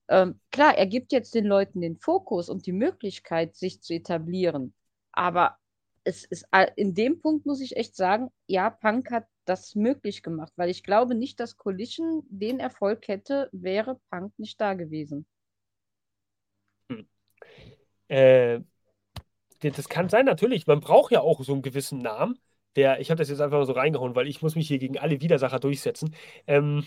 [0.09, 4.75] Ähm, klar, er gibt jetzt den Leuten den Fokus und die Möglichkeit, sich zu etablieren.
[5.13, 5.57] Aber
[6.05, 6.47] es ist
[6.77, 10.83] in dem Punkt muss ich echt sagen, ja, Punk hat das möglich gemacht, weil ich
[10.83, 15.27] glaube nicht, dass Collision den Erfolg hätte, wäre Punk nicht da gewesen.
[18.09, 18.61] Äh,
[19.61, 20.67] das kann sein, natürlich.
[20.67, 22.39] Man braucht ja auch so einen gewissen Namen.
[22.77, 24.99] Der, ich habe das jetzt einfach mal so reingehauen, weil ich muss mich hier gegen
[24.99, 26.15] alle Widersacher durchsetzen.
[26.47, 26.85] Ähm,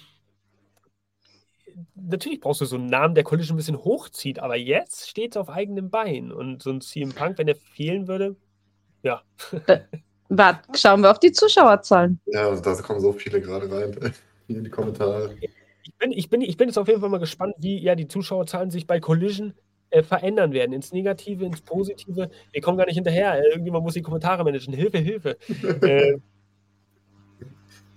[1.95, 5.37] natürlich brauchst du so einen Namen, der Collision ein bisschen hochzieht, aber jetzt steht es
[5.37, 6.31] auf eigenem Bein.
[6.31, 8.35] Und so ein CM Punk, wenn er fehlen würde,
[9.06, 9.22] ja.
[10.30, 12.19] Warte, schauen wir auf die Zuschauerzahlen.
[12.26, 14.14] Ja, da kommen so viele gerade rein
[14.48, 15.36] in die Kommentare.
[15.40, 18.07] Ich bin, ich, bin, ich bin jetzt auf jeden Fall mal gespannt, wie ja die
[18.07, 19.53] Zuschauerzahlen sich bei Collision
[19.91, 22.30] äh, verändern werden, ins Negative, ins Positive.
[22.52, 23.36] Wir kommen gar nicht hinterher.
[23.36, 24.73] Äh, irgendjemand muss die Kommentare managen.
[24.73, 25.38] Hilfe, Hilfe.
[25.84, 26.18] äh,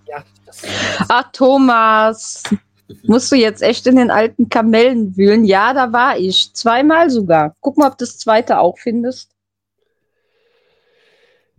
[0.07, 0.63] ja, das,
[1.09, 2.43] Ach, Thomas.
[3.05, 5.45] Musst du jetzt echt in den alten Kamellen wühlen?
[5.45, 6.53] Ja, da war ich.
[6.55, 7.55] Zweimal sogar.
[7.61, 9.35] Guck mal, ob du das zweite auch findest.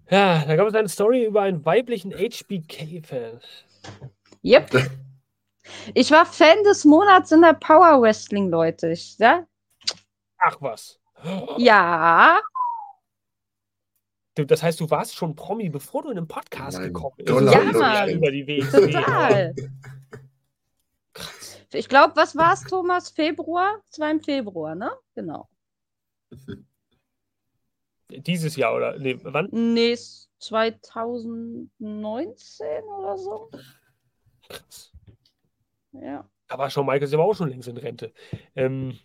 [0.10, 3.40] Ja, da gab es eine Story über einen weiblichen HBK-Fan.
[4.44, 4.90] Yep.
[5.94, 8.92] Ich war Fan des Monats in der Power Wrestling, Leute.
[8.92, 9.46] Ich, ja?
[10.40, 11.00] Ach was.
[11.58, 12.42] Ja.
[14.36, 17.30] Du, das heißt, du warst schon Promi, bevor du in den Podcast Nein, gekommen bist.
[17.30, 18.10] Ja, Mann.
[18.10, 18.72] Über die Wege.
[18.72, 19.56] Total.
[21.74, 23.10] Ich glaube, was war es, Thomas?
[23.10, 23.80] Februar?
[23.92, 24.92] Es war im Februar, ne?
[25.14, 25.50] Genau.
[28.10, 28.98] Dieses Jahr oder?
[28.98, 29.50] Nee, wann?
[29.52, 29.98] Nee,
[30.40, 32.68] 2019
[32.98, 33.52] oder so.
[34.48, 34.92] Krass.
[35.92, 36.30] Ja.
[36.50, 38.12] War schon Michael aber auch schon längst in Rente.
[38.56, 38.98] Ähm,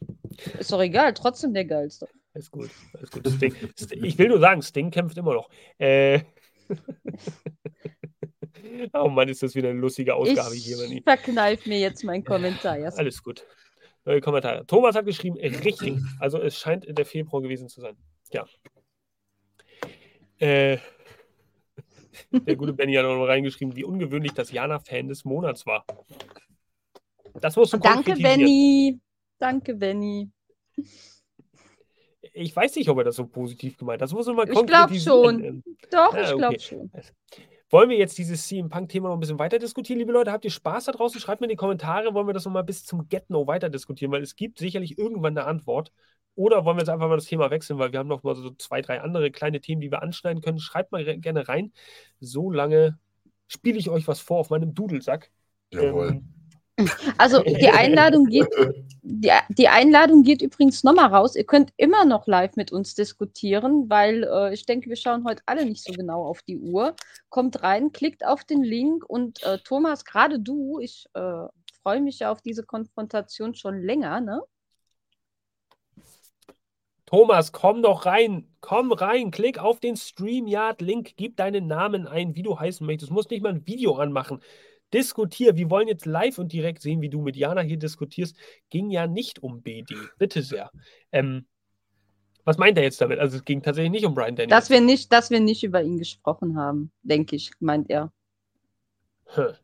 [0.59, 2.09] ist doch egal, trotzdem der geilste.
[2.33, 3.29] Alles gut, alles gut.
[3.29, 3.55] Sting,
[4.03, 5.51] ich will nur sagen, Sting kämpft immer noch.
[5.79, 6.21] Äh,
[8.95, 10.81] oh Mann, ist das wieder eine lustige Ausgabe ich hier.
[10.81, 12.79] Ich verkneif mir jetzt meinen Kommentar.
[12.79, 13.47] Ja, alles gut.
[14.07, 14.67] Neue Kommentare.
[14.67, 15.99] Thomas hat geschrieben, richtig.
[16.19, 17.97] Also es scheint der Februar gewesen zu sein.
[18.33, 18.47] Ja.
[20.39, 20.79] Äh,
[22.33, 25.85] der gute Benny hat auch noch reingeschrieben, wie ungewöhnlich, dass Jana Fan des Monats war.
[27.41, 28.15] Das musst du Danke.
[28.15, 28.99] Benny.
[29.39, 30.31] Danke, Benny.
[32.33, 34.07] Ich weiß nicht, ob er das so positiv gemeint hat.
[34.07, 35.41] Das muss man mal Ich glaub konkretisieren.
[35.41, 35.65] schon.
[35.91, 36.59] Doch, Ah, ich glaube okay.
[36.61, 36.91] schon.
[37.71, 40.31] Wollen wir jetzt dieses CM Punk-Thema noch ein bisschen weiter diskutieren, liebe Leute?
[40.31, 41.21] Habt ihr Spaß da draußen?
[41.21, 44.23] Schreibt mir in die Kommentare, wollen wir das nochmal bis zum Get-No weiter diskutieren, weil
[44.23, 45.93] es gibt sicherlich irgendwann eine Antwort.
[46.35, 48.51] Oder wollen wir jetzt einfach mal das Thema wechseln, weil wir haben noch mal so
[48.51, 50.59] zwei, drei andere kleine Themen, die wir anschneiden können.
[50.59, 51.73] Schreibt mal gerne rein.
[52.21, 52.99] So lange
[53.47, 55.31] spiele ich euch was vor auf meinem Dudelsack.
[55.71, 56.09] Jawohl.
[56.09, 56.35] Ähm,
[57.19, 58.49] Also die Einladung geht,
[59.03, 61.37] die, die Einladung geht übrigens nochmal raus.
[61.37, 65.43] Ihr könnt immer noch live mit uns diskutieren, weil äh, ich denke, wir schauen heute
[65.47, 66.97] alle nicht so genau auf die Uhr.
[67.29, 71.47] Kommt rein, klickt auf den Link und äh, Thomas, gerade du, ich äh,
[71.83, 74.43] freue mich ja auf diese Konfrontation schon länger, ne?
[77.07, 78.49] Thomas, komm doch rein.
[78.61, 79.31] Komm rein.
[79.31, 81.15] Klick auf den StreamYard-Link.
[81.17, 83.11] Gib deinen Namen ein, wie du heißen möchtest.
[83.11, 84.41] Du musst nicht mal ein Video anmachen.
[84.93, 85.57] Diskutier.
[85.57, 88.37] Wir wollen jetzt live und direkt sehen, wie du mit Jana hier diskutierst.
[88.71, 89.95] Ging ja nicht um BD.
[90.19, 90.71] Bitte sehr.
[91.13, 91.47] Ähm,
[92.45, 93.19] was meint er jetzt damit?
[93.19, 94.51] Also es ging tatsächlich nicht um Brian Daniels.
[94.51, 98.13] Dass wir nicht, dass wir nicht über ihn gesprochen haben, denke ich, meint er.
[99.27, 99.55] Hm.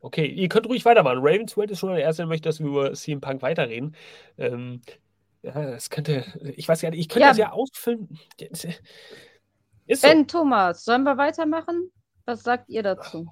[0.00, 1.20] Okay, ihr könnt ruhig weitermachen.
[1.22, 3.96] Ravensworld ist schon der Erste, der möchte, dass wir über CM Punk weiterreden.
[4.36, 4.82] Ähm,
[5.44, 6.24] ja, das könnte,
[6.56, 7.28] ich weiß gar nicht, ich könnte Ja.
[7.28, 8.18] das ja ausfüllen.
[9.86, 10.08] Ist so.
[10.08, 11.90] Ben, Thomas, sollen wir weitermachen?
[12.24, 13.26] Was sagt ihr dazu?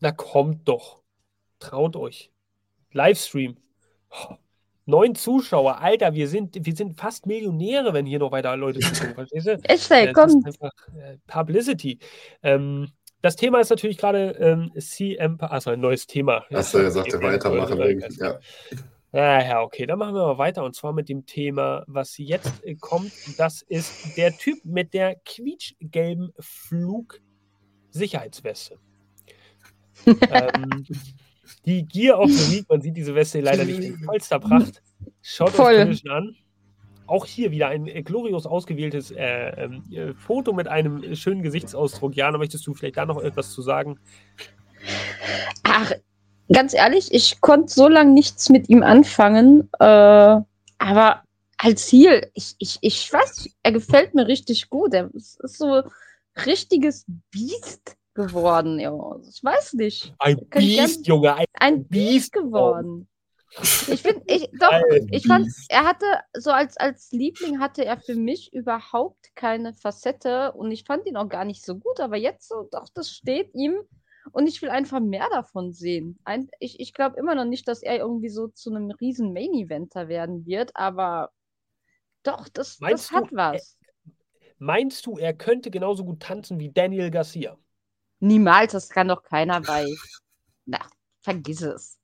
[0.00, 1.00] Na kommt doch.
[1.60, 2.32] Traut euch.
[2.92, 3.56] Livestream.
[4.10, 4.34] Oh,
[4.84, 5.78] Neun Zuschauer.
[5.78, 9.14] Alter, wir sind, wir sind fast Millionäre, wenn hier noch weiter Leute zugucken.
[9.14, 9.52] Verstehst du?
[9.68, 10.30] Estelle, Äh, komm.
[10.30, 12.00] ist einfach äh, Publicity.
[12.42, 12.88] Ähm,
[13.22, 15.38] das Thema ist natürlich gerade ähm, CM.
[15.40, 16.44] Also ein neues Thema.
[16.52, 17.80] Achso, er sagte Okay, weitermachen.
[17.80, 18.40] äh, Ja.
[19.12, 22.64] Ja, ja, okay, dann machen wir mal weiter und zwar mit dem Thema, was jetzt
[22.64, 23.12] äh, kommt.
[23.38, 28.78] Das ist der Typ mit der quietschgelben Flugsicherheitsweste.
[30.06, 30.86] ähm,
[31.66, 34.82] die Gear of the Week, man sieht diese Weste leider nicht in vollster Pracht.
[35.20, 35.74] Schaut Voll.
[35.74, 36.34] euch Collision an.
[37.06, 41.42] Auch hier wieder ein äh, glorios ausgewähltes äh, ähm, äh, Foto mit einem äh, schönen
[41.42, 42.16] Gesichtsausdruck.
[42.16, 44.00] Jana, möchtest du vielleicht da noch etwas zu sagen?
[45.64, 45.92] Ach,
[46.50, 50.40] ganz ehrlich, ich konnte so lange nichts mit ihm anfangen, äh,
[50.78, 51.22] aber
[51.58, 54.94] als Ziel, ich, ich, ich weiß, er gefällt mir richtig gut.
[54.94, 55.82] Er ist, so
[56.44, 58.92] richtiges Biest geworden, ja.
[59.28, 60.12] Ich weiß nicht.
[60.18, 63.08] Ein Biest, Junge, ein Ein Biest Biest geworden.
[63.60, 67.98] Ich finde, ich, doch, Ein ich fand, er hatte, so als, als Liebling hatte er
[67.98, 72.16] für mich überhaupt keine Facette und ich fand ihn auch gar nicht so gut, aber
[72.16, 73.74] jetzt so, doch, das steht ihm
[74.30, 76.18] und ich will einfach mehr davon sehen.
[76.24, 80.08] Ein, ich ich glaube immer noch nicht, dass er irgendwie so zu einem riesen Main-Eventer
[80.08, 81.32] werden wird, aber
[82.22, 83.78] doch, das, Meinst das du, hat was.
[84.58, 87.58] Meinst du, er könnte genauso gut tanzen wie Daniel Garcia?
[88.20, 89.84] Niemals, das kann doch keiner bei.
[90.66, 90.78] Na,
[91.22, 91.98] vergiss es.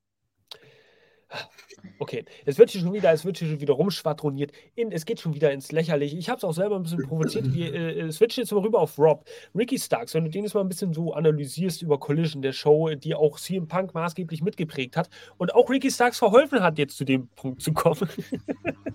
[1.99, 4.51] Okay, es wird hier schon wieder, es wird hier schon wieder rumschwadroniert.
[4.75, 6.17] In, es geht schon wieder ins Lächerliche.
[6.17, 7.53] Ich habe es auch selber ein bisschen provoziert.
[7.53, 9.25] Wir äh, switchen jetzt mal rüber auf Rob.
[9.55, 12.89] Ricky Starks, wenn du den jetzt mal ein bisschen so analysierst über Collision, der Show,
[12.95, 17.05] die auch CM Punk maßgeblich mitgeprägt hat und auch Ricky Starks verholfen hat, jetzt zu
[17.05, 18.07] dem Punkt zu kommen,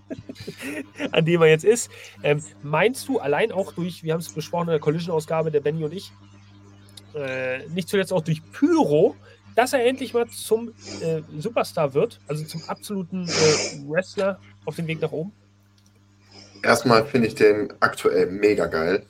[1.12, 1.90] an dem er jetzt ist.
[2.22, 5.84] Ähm, meinst du allein auch durch, wir haben es besprochen in der Collision-Ausgabe, der Benny
[5.84, 6.12] und ich,
[7.14, 9.14] äh, nicht zuletzt auch durch Pyro,
[9.54, 10.70] dass er endlich mal zum
[11.00, 15.32] äh, Superstar wird, also zum absoluten äh, Wrestler auf dem Weg nach oben.
[16.62, 19.06] Erstmal finde ich den aktuell mega geil.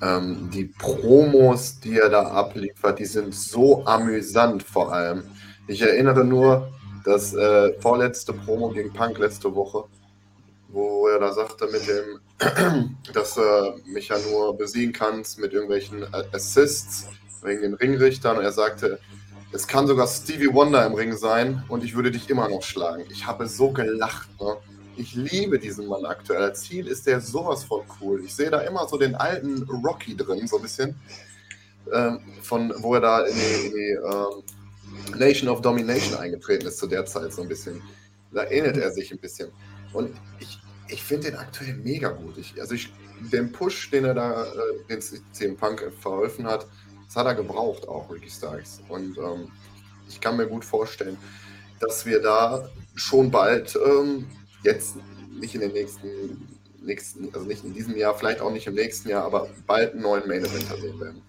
[0.00, 5.24] Ähm, die Promos, die er da abliefert, die sind so amüsant vor allem.
[5.66, 6.72] Ich erinnere nur
[7.04, 9.84] das äh, vorletzte Promo gegen Punk letzte Woche,
[10.68, 16.02] wo er da sagte mit dem, dass er mich ja nur besiegen kannst mit irgendwelchen
[16.02, 17.08] äh, Assists
[17.42, 18.36] wegen den Ringrichtern.
[18.36, 19.00] Und er sagte,
[19.52, 23.04] es kann sogar Stevie Wonder im Ring sein und ich würde dich immer noch schlagen.
[23.10, 24.28] Ich habe so gelacht.
[24.40, 24.56] Ne?
[24.96, 26.42] Ich liebe diesen Mann aktuell.
[26.42, 28.22] Als Ziel ist der sowas von cool.
[28.24, 31.00] Ich sehe da immer so den alten Rocky drin, so ein bisschen.
[31.92, 36.78] Ähm, von wo er da in die, in die ähm, Nation of Domination eingetreten ist
[36.78, 37.80] zu der Zeit, so ein bisschen.
[38.32, 39.50] Da ähnelt er sich ein bisschen.
[39.94, 42.36] Und ich, ich finde den aktuell mega gut.
[42.36, 42.92] Ich, also ich,
[43.32, 44.48] den Push, den er da, äh,
[44.90, 45.00] den
[45.32, 46.66] CM Punk verholfen hat,
[47.08, 48.82] das hat er gebraucht, auch Ricky Starks.
[48.88, 49.50] Und ähm,
[50.08, 51.16] ich kann mir gut vorstellen,
[51.80, 54.26] dass wir da schon bald, ähm,
[54.62, 54.96] jetzt
[55.40, 59.08] nicht in den nächsten, nächsten, also nicht in diesem Jahr, vielleicht auch nicht im nächsten
[59.08, 61.22] Jahr, aber bald einen neuen Main Eventer sehen werden.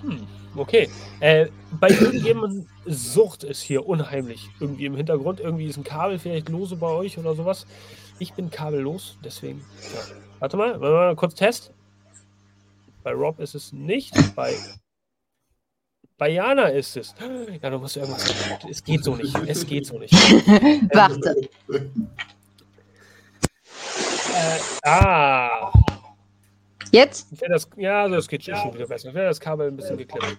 [0.00, 0.26] Hm,
[0.56, 0.90] okay.
[1.20, 1.46] Äh,
[1.78, 4.50] bei irgendjemandem Sucht ist hier unheimlich.
[4.58, 5.38] Irgendwie im Hintergrund.
[5.38, 7.66] Irgendwie ist ein Kabel vielleicht lose bei euch oder sowas.
[8.18, 9.64] Ich bin kabellos, deswegen.
[9.94, 10.16] Ja.
[10.40, 11.72] Warte mal, mal kurz Test.
[13.06, 14.12] Bei Rob ist es nicht.
[14.34, 14.52] Bei
[16.18, 17.14] Bayana ist es.
[17.62, 18.34] Ja, du musst irgendwas.
[18.68, 19.32] Es geht so nicht.
[19.46, 20.12] Es geht so nicht.
[20.92, 21.48] Warte.
[24.34, 25.72] Äh, ah.
[26.90, 27.28] Jetzt?
[27.48, 29.14] Das, ja, das geht schon wieder besser.
[29.14, 30.38] Wäre das Kabel ein bisschen geklemmt.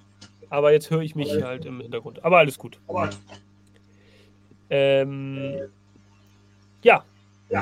[0.49, 2.26] Aber jetzt höre ich mich halt im Hintergrund.
[2.26, 2.81] Aber alles gut.
[4.69, 5.69] Ähm,
[6.84, 7.06] ja.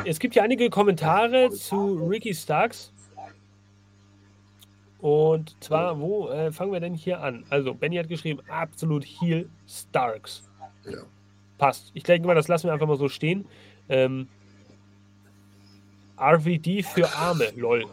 [0.06, 2.92] Es gibt ja einige Kommentare zu Ricky Starks.
[5.06, 7.46] Und zwar, wo äh, fangen wir denn hier an?
[7.52, 10.50] Also, Benny hat geschrieben, absolut Heal Starks.
[10.84, 10.98] Ja.
[11.60, 11.92] Passt.
[11.94, 13.46] Ich denke mal, das lassen wir einfach mal so stehen.
[13.88, 14.28] Ähm,
[16.20, 17.86] RVD für Arme, lol.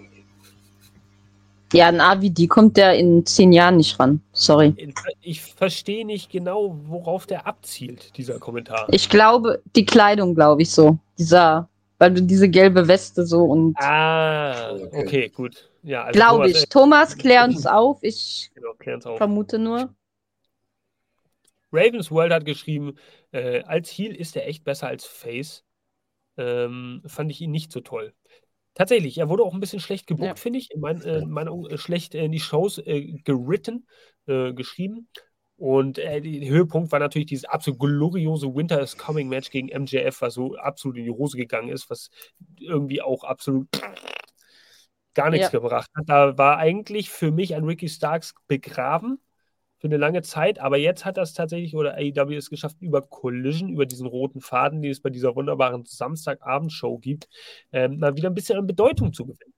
[1.75, 4.23] Ja, ein AVD kommt der in zehn Jahren nicht ran.
[4.33, 4.75] Sorry.
[5.21, 8.87] Ich verstehe nicht genau, worauf der abzielt, dieser Kommentar.
[8.91, 10.99] Ich glaube, die Kleidung, glaube ich so.
[11.19, 13.77] Dieser, weil du diese gelbe Weste so und.
[13.79, 15.71] Ah, okay, gut.
[15.83, 16.63] Ja, also glaube Thomas, ich.
[16.63, 18.03] äh, Thomas, klär uns auf.
[18.03, 19.19] Ich Genau, klär uns auf.
[19.19, 19.95] vermute nur.
[21.73, 22.97] Ravens World hat geschrieben,
[23.33, 25.65] äh, als Heel ist er echt besser als Face.
[26.37, 28.15] Ähm, fand ich ihn nicht so toll.
[28.75, 30.35] Tatsächlich, er wurde auch ein bisschen schlecht gebucht, Ja.
[30.37, 30.71] finde ich.
[30.71, 33.87] In mein, äh, meiner Meinung äh, schlecht in die Shows äh, geritten,
[34.27, 35.09] äh, geschrieben.
[35.63, 40.21] Und äh, der Höhepunkt war natürlich dieses absolut gloriose Winter is Coming Match gegen MJF,
[40.21, 42.11] was so absolut in die Hose gegangen ist, was
[42.59, 43.69] irgendwie auch absolut
[45.15, 45.61] gar nichts Ja.
[45.61, 46.09] gebracht hat.
[46.09, 49.21] Da war eigentlich für mich ein Ricky Starks begraben
[49.79, 53.69] für eine lange Zeit, aber jetzt hat das tatsächlich oder AEW es geschafft, über Collision,
[53.69, 57.29] über diesen roten Faden, den es bei dieser wunderbaren Samstagabendshow gibt,
[57.71, 59.55] ähm, mal wieder ein bisschen an Bedeutung zu gewinnen.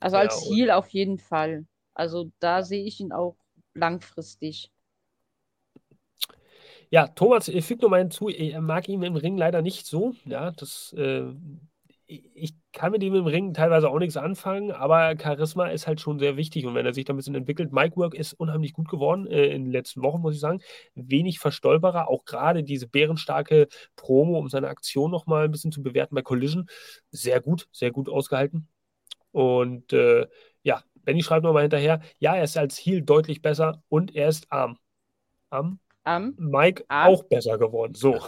[0.00, 1.66] Also Ja, als und- Heal auf jeden Fall.
[1.92, 3.36] Also da sehe ich ihn auch
[3.74, 4.70] langfristig.
[6.90, 10.14] Ja, Thomas fügt nur mal hinzu, er mag ihn im Ring leider nicht so.
[10.24, 11.24] Ja, das, äh,
[12.06, 16.18] ich kann mit ihm im Ring teilweise auch nichts anfangen, aber Charisma ist halt schon
[16.18, 18.88] sehr wichtig und wenn er sich da ein bisschen entwickelt, Mic Work ist unheimlich gut
[18.88, 20.60] geworden äh, in den letzten Wochen, muss ich sagen.
[20.94, 26.16] Wenig Verstolperer, auch gerade diese bärenstarke Promo, um seine Aktion nochmal ein bisschen zu bewerten
[26.16, 26.68] bei Collision.
[27.12, 28.68] Sehr gut, sehr gut ausgehalten.
[29.32, 30.26] Und äh,
[31.10, 34.50] ja, Benny schreibt nochmal hinterher, ja, er ist als Heel deutlich besser und er ist
[34.50, 34.78] arm.
[35.50, 35.80] Arm?
[36.04, 36.34] Am?
[36.38, 37.06] Mike Ah.
[37.06, 37.94] auch besser geworden.
[37.94, 38.18] So.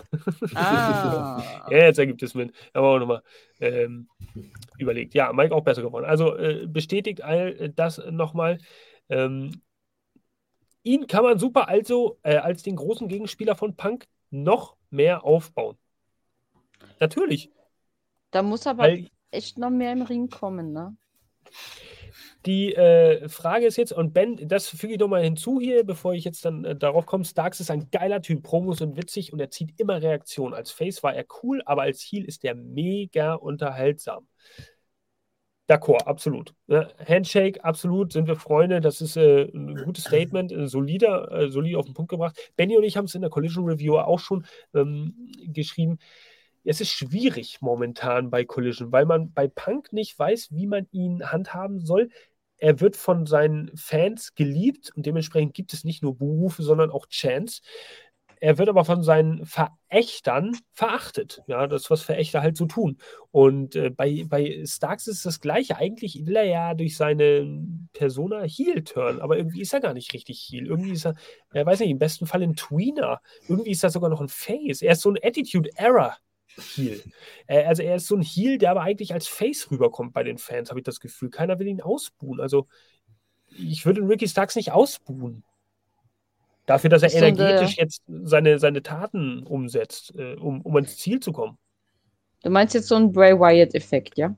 [0.55, 1.43] Ah.
[1.71, 2.53] Ja, jetzt ergibt es Sinn.
[2.75, 3.23] Haben wir auch nochmal
[3.61, 4.09] ähm,
[4.79, 5.15] überlegt.
[5.15, 6.05] Ja, Mike auch besser geworden.
[6.05, 8.59] Also äh, bestätigt all das nochmal.
[9.09, 9.63] Ähm,
[10.83, 15.79] ihn kann man super also äh, als den großen Gegenspieler von Punk noch mehr aufbauen.
[17.01, 17.51] Natürlich,
[18.33, 20.97] Da muss aber weil echt noch mehr im Ring kommen, ne?
[22.45, 26.25] Die äh, Frage ist jetzt, und Ben, das füge ich nochmal hinzu hier, bevor ich
[26.25, 27.25] jetzt dann äh, darauf komme.
[27.25, 30.55] Starks ist ein geiler Typ, Promos sind witzig und er zieht immer Reaktionen.
[30.55, 34.27] Als Face war er cool, aber als Heel ist er mega unterhaltsam.
[35.69, 36.53] D'accord, absolut.
[36.67, 36.89] Ne?
[37.07, 38.81] Handshake, absolut, sind wir Freunde.
[38.81, 42.37] Das ist äh, ein gutes Statement, äh, solider, äh, solid auf den Punkt gebracht.
[42.57, 44.45] Benny und ich haben es in der Collision Review auch schon
[44.75, 45.15] ähm,
[45.47, 45.99] geschrieben.
[46.65, 51.31] Es ist schwierig momentan bei Collision, weil man bei Punk nicht weiß, wie man ihn
[51.31, 52.11] handhaben soll.
[52.63, 57.07] Er wird von seinen Fans geliebt und dementsprechend gibt es nicht nur Buhrufe, sondern auch
[57.09, 57.61] Chants.
[58.39, 61.43] Er wird aber von seinen Verächtern verachtet.
[61.49, 62.99] Ja, das, was Verächter halt so tun.
[63.33, 65.77] Und äh, bei, bei Starks ist das Gleiche.
[65.77, 70.13] Eigentlich will er ja durch seine Persona Heel turn, aber irgendwie ist er gar nicht
[70.13, 70.69] richtig Heel.
[70.69, 71.17] Irgendwie ist er,
[71.53, 73.21] er weiß nicht, im besten Fall ein Tweener.
[73.49, 74.83] Irgendwie ist er sogar noch ein Face.
[74.83, 76.17] Er ist so ein Attitude-Error.
[76.59, 77.03] Heel.
[77.47, 80.39] Äh, also er ist so ein Heel, der aber eigentlich als Face rüberkommt bei den
[80.39, 81.31] Fans, habe ich das Gefühl.
[81.31, 82.41] Keiner will ihn ausbuhen.
[82.41, 82.67] Also
[83.49, 85.45] ich würde den Ricky Starks nicht ausbuhen.
[86.67, 90.77] Dafür, dass er Ist denn der- energetisch jetzt seine, seine Taten umsetzt, äh, um, um
[90.77, 91.59] ans Ziel zu kommen.
[92.43, 94.35] Du meinst jetzt so einen Bray Wyatt-Effekt, ja?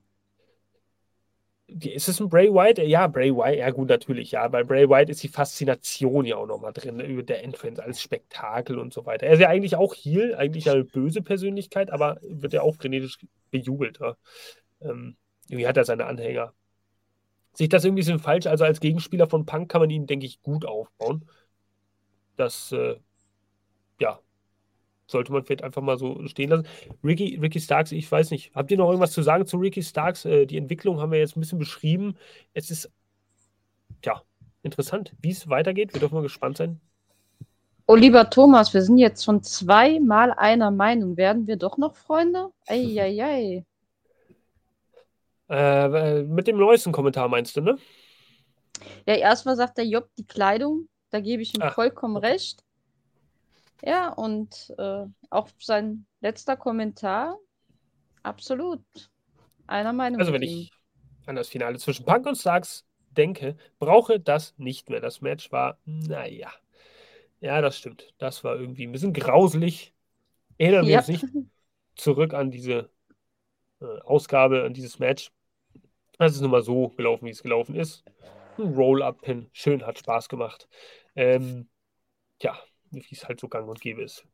[1.80, 2.78] Ist es ein Bray Wyatt?
[2.78, 4.46] Ja, Bray Wyatt, ja gut, natürlich, ja.
[4.46, 8.78] Bei Bray Wyatt ist die Faszination ja auch nochmal drin, über der Entrance als Spektakel
[8.78, 9.26] und so weiter.
[9.26, 13.18] Er ist ja eigentlich auch Heel, eigentlich eine böse Persönlichkeit, aber wird ja auch frenetisch
[13.50, 13.98] bejubelt.
[14.00, 14.16] Ja.
[14.82, 15.16] Ähm,
[15.48, 16.52] irgendwie hat er seine Anhänger.
[17.54, 20.26] Sich das irgendwie ein bisschen falsch, also als Gegenspieler von Punk kann man ihn, denke
[20.26, 21.28] ich, gut aufbauen.
[22.36, 22.96] Das, äh,
[25.06, 26.66] sollte man vielleicht einfach mal so stehen lassen.
[27.02, 28.54] Ricky, Ricky Starks, ich weiß nicht.
[28.54, 30.24] Habt ihr noch irgendwas zu sagen zu Ricky Starks?
[30.24, 32.16] Äh, die Entwicklung haben wir jetzt ein bisschen beschrieben.
[32.54, 32.90] Es ist,
[34.04, 34.22] ja,
[34.62, 35.92] interessant, wie es weitergeht.
[35.92, 36.80] Wir dürfen mal gespannt sein.
[37.86, 41.18] Oh, lieber Thomas, wir sind jetzt schon zweimal einer Meinung.
[41.18, 42.50] Werden wir doch noch Freunde?
[42.66, 43.64] Eieiei.
[45.46, 47.76] Äh, mit dem neuesten Kommentar meinst du, ne?
[49.06, 50.88] Ja, erstmal sagt der Job die Kleidung.
[51.10, 52.64] Da gebe ich ihm Ah, vollkommen recht.
[53.82, 57.38] Ja, und äh, auch sein letzter Kommentar.
[58.22, 58.82] Absolut.
[59.66, 60.20] Einer Meinung.
[60.20, 60.72] Also, wenn ich
[61.26, 65.00] an das Finale zwischen Punk und Starks denke, brauche das nicht mehr.
[65.00, 66.50] Das Match war, naja.
[67.40, 68.12] Ja, das stimmt.
[68.18, 69.92] Das war irgendwie ein bisschen grauselig.
[70.58, 70.98] Erinnern wir Ja.
[71.00, 71.24] uns nicht
[71.96, 72.90] zurück an diese
[73.80, 75.30] äh, Ausgabe, an dieses Match.
[76.18, 78.04] Es ist nun mal so gelaufen, wie es gelaufen ist.
[78.58, 79.48] Ein Roll-Up-Pin.
[79.52, 80.68] Schön, hat Spaß gemacht.
[81.16, 81.68] Ähm,
[82.38, 82.58] tja,
[82.94, 84.26] wie es halt so gang und gäbe ist.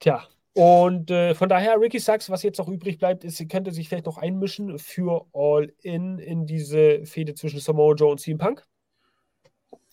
[0.00, 0.28] Tja,
[0.58, 3.88] und äh, von daher, Ricky Sachs, was jetzt noch übrig bleibt, ist, sie könnte sich
[3.88, 8.66] vielleicht noch einmischen für All-In in diese Fehde zwischen Samoa Joe und CM Punk.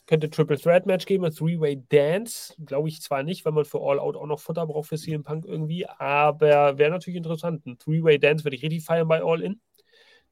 [0.07, 2.55] Könnte Triple Threat Match geben, ein Three-Way Dance.
[2.65, 5.21] Glaube ich zwar nicht, weil man für All Out auch noch Futter braucht für CM
[5.21, 7.63] Punk irgendwie, aber wäre natürlich interessant.
[7.67, 9.61] Ein Three-Way Dance würde ich richtig feiern bei All In.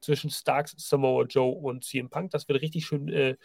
[0.00, 2.32] Zwischen Starks, Samoa Joe und CM Punk.
[2.32, 3.36] Das würde richtig schön, äh,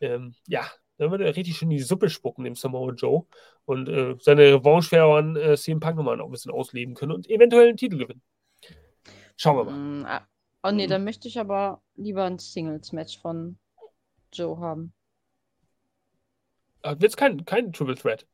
[0.00, 3.26] ähm, ja, dann würde er richtig schön die Suppe spucken, dem Samoa Joe.
[3.64, 7.12] Und äh, seine Revanche wäre an äh, CM Punk nochmal noch ein bisschen ausleben können
[7.12, 8.22] und eventuell einen Titel gewinnen.
[9.36, 9.76] Schauen wir mal.
[9.76, 10.26] Mm, ah,
[10.66, 13.58] Oh nee, dann möchte ich aber lieber ein Singles-Match von
[14.32, 14.94] Joe haben.
[16.82, 18.26] Wird es kein, kein Triple Threat?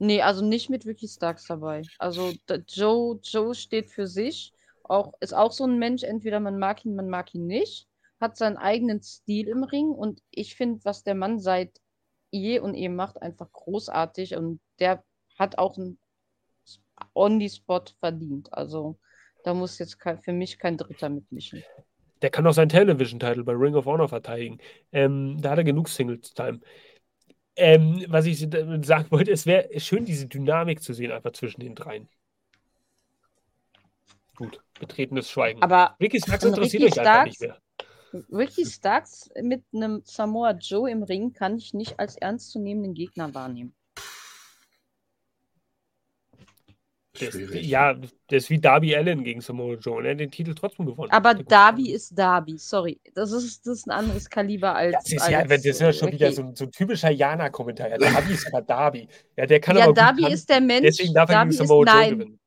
[0.00, 1.82] Nee, also nicht mit Ricky Starks dabei.
[2.00, 2.32] Also
[2.66, 4.52] Joe, Joe steht für sich.
[4.82, 7.86] Auch, ist auch so ein Mensch, entweder man mag ihn, man mag ihn nicht.
[8.20, 11.80] Hat seinen eigenen Stil im Ring und ich finde, was der Mann seit
[12.30, 15.04] je und eh macht, einfach großartig und der
[15.38, 15.98] hat auch einen
[17.14, 18.52] On-the-Spot verdient.
[18.52, 18.98] Also
[19.44, 21.62] da muss jetzt kein, für mich kein Dritter mitmischen.
[22.22, 24.58] Der kann auch seinen Television-Title bei Ring of Honor verteidigen.
[24.92, 26.60] Ähm, da hat er genug Singles-Time.
[27.54, 31.74] Ähm, was ich sagen wollte, es wäre schön, diese Dynamik zu sehen, einfach zwischen den
[31.74, 32.08] dreien.
[34.36, 35.62] Gut, betretenes Schweigen.
[35.62, 37.65] Aber Ricky Starks von interessiert Ricky euch einfach nicht Starks- mehr.
[38.32, 43.74] Ricky Starks mit einem Samoa Joe im Ring kann ich nicht als ernstzunehmenden Gegner wahrnehmen.
[47.20, 47.66] Ist, Schwierig.
[47.66, 50.86] ja, der ist wie Darby Allen gegen Samoa Joe und er hat den Titel trotzdem
[50.86, 51.10] gewonnen.
[51.10, 53.00] Aber Darby ist Darby, sorry.
[53.14, 54.92] Das ist, das ist ein anderes Kaliber als.
[54.92, 56.36] Das ist als, ja, das ist ja schon wieder Ricky.
[56.36, 57.88] so ein, so ein typischer Jana-Kommentar.
[57.88, 59.08] Ja, Darby ist aber Darby.
[59.36, 60.82] Ja, der kann Ja, aber gut Darby tanzen, ist der Mensch.
[60.82, 62.40] Deswegen darf er Darby gegen ist, Samoa Joe nein, gewinnen.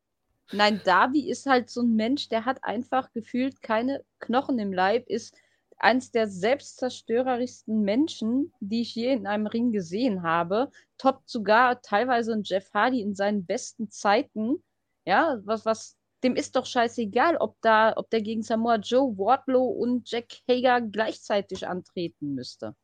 [0.51, 5.07] nein, Darby ist halt so ein Mensch, der hat einfach gefühlt keine Knochen im Leib,
[5.07, 5.35] ist
[5.79, 10.69] eins der selbstzerstörerischsten Menschen, die ich je in einem Ring gesehen habe.
[10.97, 14.63] Toppt sogar teilweise einen Jeff Hardy in seinen besten Zeiten.
[15.05, 19.65] Ja, was, was, dem ist doch scheißegal, ob da, ob der gegen Samoa Joe, Wardlow
[19.65, 22.75] und Jack Hager gleichzeitig antreten müsste.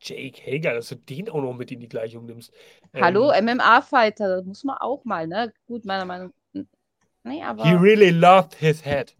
[0.00, 2.52] Jake Hager, dass du den auch noch mit in die Gleichung nimmst.
[2.94, 5.52] Hallo, Ähm, MMA-Fighter, das muss man auch mal, ne?
[5.66, 6.64] Gut, meiner Meinung nach.
[7.24, 7.64] Nee, aber.
[7.64, 9.14] he really loved his head.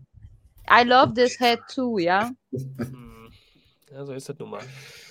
[0.73, 2.31] I love this head too, ja.
[3.93, 4.63] Ja, so ist das nun mal.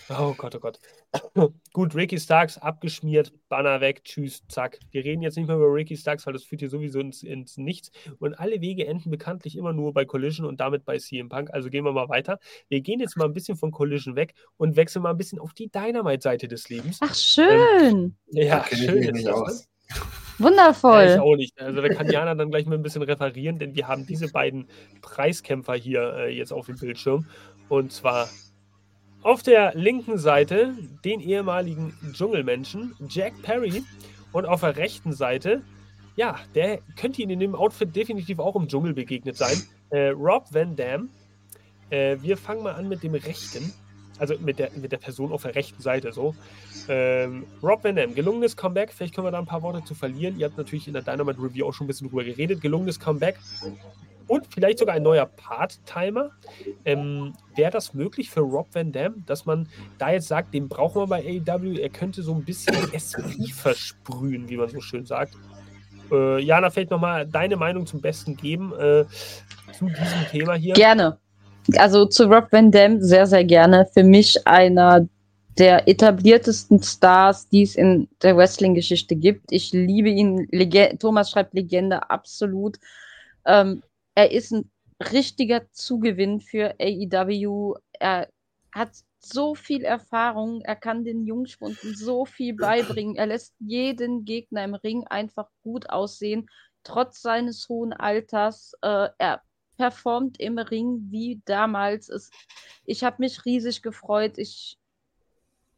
[0.09, 0.79] Oh Gott, oh Gott.
[1.73, 4.79] Gut, Ricky Starks abgeschmiert, Banner weg, tschüss, zack.
[4.89, 7.57] Wir reden jetzt nicht mehr über Ricky Starks, weil das führt hier sowieso ins, ins
[7.57, 7.91] Nichts.
[8.17, 11.53] Und alle Wege enden bekanntlich immer nur bei Collision und damit bei CM Punk.
[11.53, 12.39] Also gehen wir mal weiter.
[12.69, 15.53] Wir gehen jetzt mal ein bisschen von Collision weg und wechseln mal ein bisschen auf
[15.53, 16.97] die Dynamite-Seite des Lebens.
[17.01, 18.17] Ach, schön.
[18.31, 19.35] Ja, kenn ich schön mich ist nicht das.
[19.35, 19.67] aus.
[20.41, 20.55] Ne?
[20.55, 21.19] Ja, ich Wundervoll.
[21.19, 21.59] auch nicht.
[21.59, 24.67] Also da kann Jana dann gleich mal ein bisschen referieren, denn wir haben diese beiden
[25.01, 27.25] Preiskämpfer hier äh, jetzt auf dem Bildschirm.
[27.69, 28.27] Und zwar
[29.23, 30.73] auf der linken Seite
[31.05, 33.83] den ehemaligen Dschungelmenschen Jack Perry
[34.31, 35.61] und auf der rechten Seite,
[36.15, 39.61] ja, der könnte Ihnen in dem Outfit definitiv auch im Dschungel begegnet sein,
[39.91, 41.09] äh, Rob Van Dam.
[41.89, 43.73] Äh, wir fangen mal an mit dem rechten,
[44.21, 46.35] also mit der, mit der Person auf der rechten Seite so.
[46.87, 48.93] Ähm, Rob Van Dam, gelungenes Comeback.
[48.93, 50.37] Vielleicht können wir da ein paar Worte zu verlieren.
[50.37, 52.61] Ihr habt natürlich in der Dynamite Review auch schon ein bisschen drüber geredet.
[52.61, 53.39] Gelungenes Comeback.
[54.27, 56.29] Und vielleicht sogar ein neuer Part-Timer.
[56.85, 59.67] Ähm, Wäre das möglich für Rob Van Dam, dass man
[59.97, 61.79] da jetzt sagt, den brauchen wir bei AEW?
[61.79, 65.33] Er könnte so ein bisschen Esprit versprühen, wie man so schön sagt.
[66.11, 69.05] Äh, Jana, vielleicht nochmal deine Meinung zum Besten geben äh,
[69.73, 70.75] zu diesem Thema hier.
[70.75, 71.17] Gerne.
[71.77, 73.87] Also zu Rob Van Dam sehr, sehr gerne.
[73.93, 75.07] Für mich einer
[75.57, 79.51] der etabliertesten Stars, die es in der Wrestling-Geschichte gibt.
[79.51, 80.47] Ich liebe ihn.
[80.51, 82.77] Lege Thomas schreibt Legende, absolut.
[83.45, 83.83] Ähm,
[84.15, 84.69] er ist ein
[85.11, 87.75] richtiger Zugewinn für AEW.
[87.99, 88.27] Er
[88.73, 93.15] hat so viel Erfahrung, er kann den Jungspunden so viel beibringen.
[93.15, 96.49] Er lässt jeden Gegner im Ring einfach gut aussehen,
[96.83, 98.73] trotz seines hohen Alters.
[98.81, 99.41] Äh, er
[99.77, 102.09] performt im Ring wie damals.
[102.09, 102.31] Es,
[102.85, 104.37] ich habe mich riesig gefreut.
[104.37, 104.77] Ich,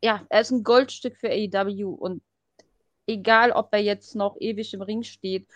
[0.02, 2.22] ja, er ist ein Goldstück für AEW und
[3.08, 5.48] egal, ob er jetzt noch ewig im Ring steht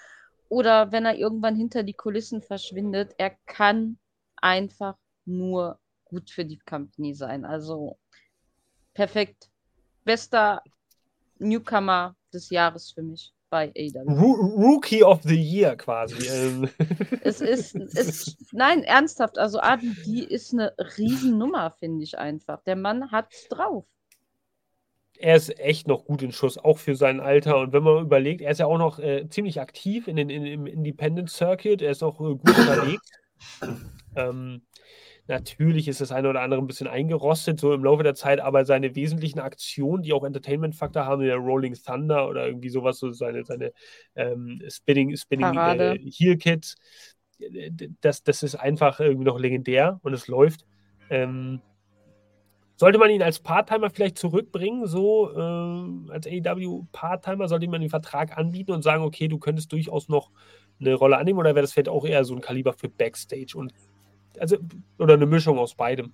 [0.49, 3.97] oder wenn er irgendwann hinter die Kulissen verschwindet, er kann
[4.37, 7.43] einfach nur gut für die Company sein.
[7.43, 7.97] Also
[8.93, 9.49] perfekt.
[10.05, 10.63] Bester
[11.37, 14.09] Newcomer des Jahres für mich bei AEW.
[14.09, 14.33] Ru
[14.73, 16.15] Rookie of the Year quasi.
[16.29, 16.69] Ähm,
[17.21, 22.61] Es ist, es, nein, ernsthaft, also RVD ist eine Riesennummer, finde ich einfach.
[22.63, 23.85] Der Mann hat's drauf.
[25.19, 27.57] er ist echt noch gut in Schuss, auch für sein Alter.
[27.57, 30.45] Und wenn man überlegt, er ist ja auch noch äh, ziemlich aktiv in den, in,
[30.45, 33.09] im Independent Circuit, er ist auch äh, gut unterwegs.
[34.15, 34.63] Ähm,
[35.27, 38.65] natürlich ist das eine oder andere ein bisschen eingerostet, so im Laufe der Zeit, aber
[38.65, 43.11] seine wesentlichen Aktionen, die auch Entertainment-Faktor haben, wie der Rolling Thunder oder irgendwie sowas, so
[43.11, 43.73] seine, seine
[44.15, 46.75] ähm, Spinning, Spinning äh, Heel Kits,
[48.01, 50.65] das, das ist einfach irgendwie noch legendär und es läuft.
[51.09, 51.61] Ähm,
[52.77, 58.37] sollte man ihn als Part-Timer vielleicht zurückbringen, so äh, als AEW-Part-Timer, sollte man den Vertrag
[58.37, 60.31] anbieten und sagen, okay, du könntest durchaus noch
[60.79, 63.73] eine Rolle annehmen oder wäre das vielleicht auch eher so ein Kaliber für Backstage und
[64.39, 64.57] also
[64.99, 66.11] oder eine Mischung aus beidem?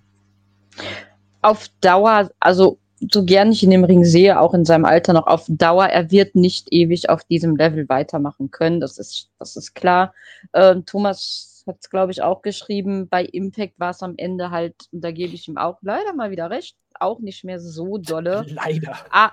[1.42, 2.80] Auf Dauer, also
[3.12, 6.12] so gern ich ihn im Ring sehe, auch in seinem Alter noch auf Dauer, er
[6.12, 10.14] wird nicht ewig auf diesem Level weitermachen können, das ist, das ist klar.
[10.54, 14.76] Ähm, Thomas hat es, glaube ich, auch geschrieben, bei Impact war es am Ende halt,
[14.92, 18.46] und da gebe ich ihm auch leider mal wieder recht, auch nicht mehr so dolle.
[18.48, 18.96] Leider.
[19.10, 19.32] Ah,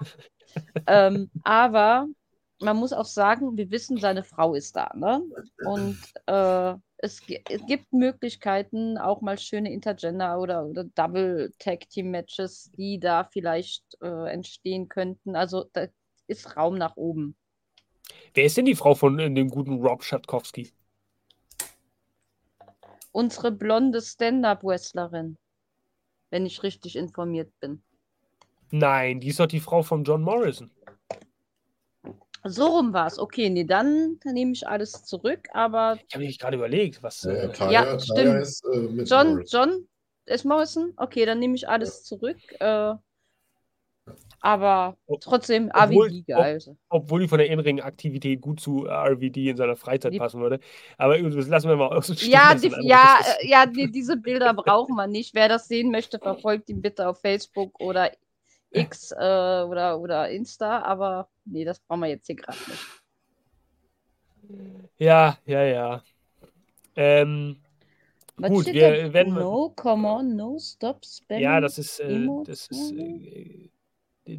[0.87, 2.07] ähm, aber
[2.61, 4.93] man muss auch sagen, wir wissen, seine Frau ist da.
[4.95, 5.23] Ne?
[5.65, 12.11] Und äh, es, es, gibt Möglichkeiten, auch mal schöne Intergender oder, oder Double Tag Team
[12.11, 15.37] Matches, die da vielleicht äh, entstehen könnten.
[15.37, 15.87] Also da
[16.27, 17.35] ist Raum nach oben.
[18.35, 20.73] Wer ist denn die Frau von äh, dem guten Rob Schatkowski?
[23.13, 25.37] unsere blonde Stand-Up-Wrestlerin,
[26.31, 27.83] wenn ich richtig informiert bin.
[28.71, 30.71] Nein, die ist doch die Frau von John Morrison.
[32.45, 33.19] So rum war es.
[33.19, 35.99] Okay, nee, dann, nehme ich alles zurück, aber.
[36.09, 37.23] Ich habe mich gerade überlegt, was.
[37.23, 38.43] Ja, äh, Taya, ja stimmt.
[38.43, 39.45] Ist, äh, John, Morrison.
[39.47, 39.89] John
[40.27, 40.93] ist Morrison?
[40.97, 42.39] Okay, dann nehme ich alles zurück.
[42.61, 42.95] Äh,
[44.41, 46.59] aber trotzdem RVD geil.
[46.67, 50.41] Ob, obwohl die von der inneren Aktivität gut zu RVD in seiner Freizeit die, passen
[50.41, 50.61] würde.
[50.97, 52.09] Aber das lassen wir mal aus.
[52.27, 55.35] Ja, die, ja, äh, ja die, diese Bilder brauchen wir nicht.
[55.35, 58.11] Wer das sehen möchte, verfolgt ihn bitte auf Facebook oder
[58.71, 60.83] X äh, oder, oder Insta.
[60.83, 62.87] Aber nee, das brauchen wir jetzt hier gerade nicht.
[64.99, 66.03] Ja, ja, ja.
[66.97, 67.57] Ähm,
[68.37, 69.35] gut, wir werden.
[69.35, 71.39] No, come on, no, stop, spam.
[71.39, 73.71] Ja, das ist, äh, das ist äh,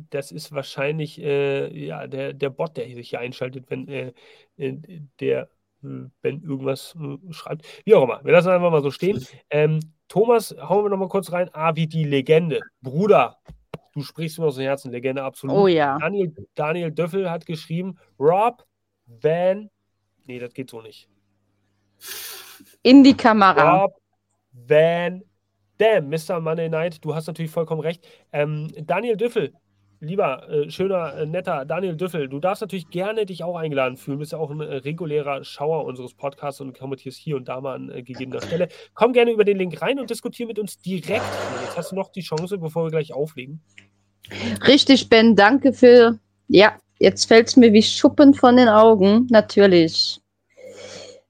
[0.09, 4.13] das ist wahrscheinlich äh, ja, der, der Bot, der sich hier einschaltet, wenn äh,
[4.57, 4.77] äh
[5.19, 5.49] der
[5.81, 7.65] hm, wenn irgendwas äh, schreibt.
[7.85, 8.23] Wie auch immer.
[8.23, 9.25] Wir lassen einfach mal so stehen.
[9.49, 11.49] Ähm, Thomas, hauen wir noch mal kurz rein.
[11.53, 12.59] Ah, wie die Legende.
[12.81, 13.37] Bruder,
[13.93, 14.91] du sprichst mir aus dem Herzen.
[14.91, 15.55] Legende, absolut.
[15.55, 15.97] Oh ja.
[15.99, 18.65] Daniel, Daniel Döffel hat geschrieben, Rob
[19.05, 19.69] Van.
[20.25, 21.09] Nee, das geht so nicht.
[22.83, 23.81] In die Kamera.
[23.81, 23.95] Rob
[24.51, 25.23] Van
[25.77, 26.39] Dam, Mr.
[26.39, 28.07] Monday Night, du hast natürlich vollkommen recht.
[28.31, 29.53] Ähm, Daniel Düffel,
[30.01, 34.17] lieber, äh, schöner, äh, netter Daniel Düffel, du darfst natürlich gerne dich auch eingeladen fühlen.
[34.17, 37.61] Du bist ja auch ein äh, regulärer Schauer unseres Podcasts und kommentierst hier und da
[37.61, 38.67] mal an äh, gegebener Stelle.
[38.93, 41.23] Komm gerne über den Link rein und diskutiere mit uns direkt.
[41.63, 43.61] Jetzt hast du noch die Chance, bevor wir gleich auflegen.
[44.67, 46.19] Richtig, Ben, danke für.
[46.47, 49.27] Ja, jetzt fällt es mir wie Schuppen von den Augen.
[49.29, 50.19] Natürlich.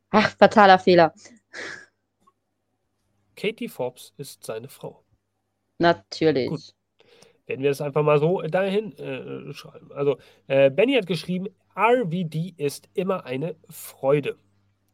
[0.10, 1.14] Ach, fataler Fehler.
[3.36, 5.04] Katie Forbes ist seine Frau.
[5.80, 6.50] Natürlich.
[6.50, 6.74] Gut
[7.52, 9.92] werden wir das einfach mal so dahin äh, schreiben.
[9.94, 10.18] Also,
[10.48, 11.48] äh, Benny hat geschrieben,
[11.78, 14.38] RVD ist immer eine Freude.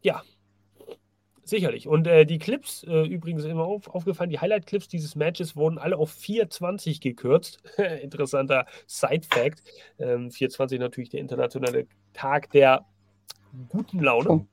[0.02, 0.24] Ja,
[1.44, 1.88] sicherlich.
[1.88, 5.98] Und äh, die Clips, äh, übrigens immer auf, aufgefallen, die Highlight-Clips dieses Matches wurden alle
[5.98, 7.60] auf 420 gekürzt.
[8.02, 9.64] Interessanter Side-Fact.
[10.00, 12.86] Ähm, 420 natürlich der internationale Tag der
[13.70, 14.48] guten Laune.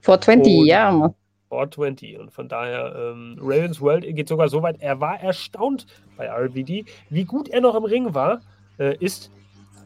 [0.00, 1.14] 420, ja.
[1.48, 2.18] 420.
[2.18, 6.84] Und von daher, ähm, Ravens World geht sogar so weit, er war erstaunt bei RVD,
[7.10, 8.40] wie gut er noch im Ring war.
[8.78, 9.30] Äh, ist,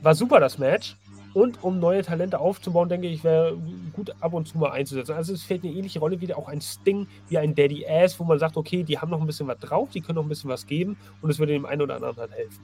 [0.02, 0.96] war super das Match.
[1.34, 3.56] Und um neue Talente aufzubauen, denke ich, wäre
[3.94, 5.14] gut ab und zu mal einzusetzen.
[5.14, 8.24] Also es fehlt eine ähnliche Rolle wie auch ein Sting, wie ein Daddy Ass, wo
[8.24, 10.50] man sagt, okay, die haben noch ein bisschen was drauf, die können noch ein bisschen
[10.50, 12.60] was geben und es würde dem einen oder anderen halt helfen.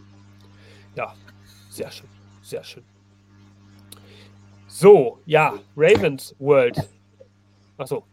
[0.95, 1.15] Ja,
[1.71, 2.09] sehr schön,
[2.43, 2.83] sehr schön.
[4.67, 6.89] So, ja, Ravens World.
[7.79, 8.05] Achso,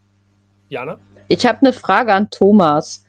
[0.68, 0.98] Jana?
[1.28, 3.04] Ich habe eine Frage an Thomas.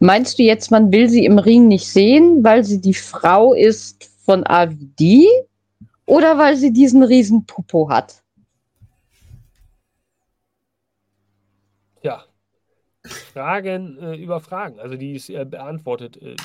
[0.00, 4.04] Meinst du jetzt, man will sie im Ring nicht sehen, weil sie die Frau ist
[4.24, 5.26] von AVD
[6.06, 8.22] oder weil sie diesen riesen Popo hat?
[12.02, 12.24] Ja.
[13.04, 14.78] Fragen äh, über Fragen.
[14.78, 16.36] Also die ist äh, beantwortet, äh,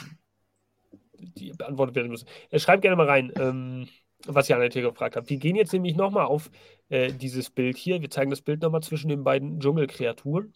[1.19, 2.27] die beantwortet werden müssen.
[2.49, 3.31] Er schreibt gerne mal rein.
[3.37, 3.87] Ähm,
[4.27, 5.29] was ich an der Tür gefragt habe.
[5.29, 6.49] Wir gehen jetzt nämlich nochmal auf
[6.89, 8.01] äh, dieses Bild hier.
[8.01, 10.53] Wir zeigen das Bild nochmal zwischen den beiden Dschungelkreaturen.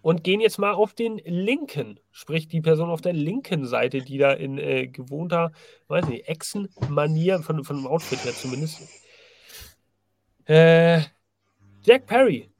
[0.00, 4.18] Und gehen jetzt mal auf den linken, sprich die Person auf der linken Seite, die
[4.18, 5.52] da in äh, gewohnter,
[5.86, 8.80] weiß nicht, Echsen-Manier, von, von dem Outfit her zumindest.
[10.46, 11.02] Äh,
[11.84, 12.50] Jack Perry.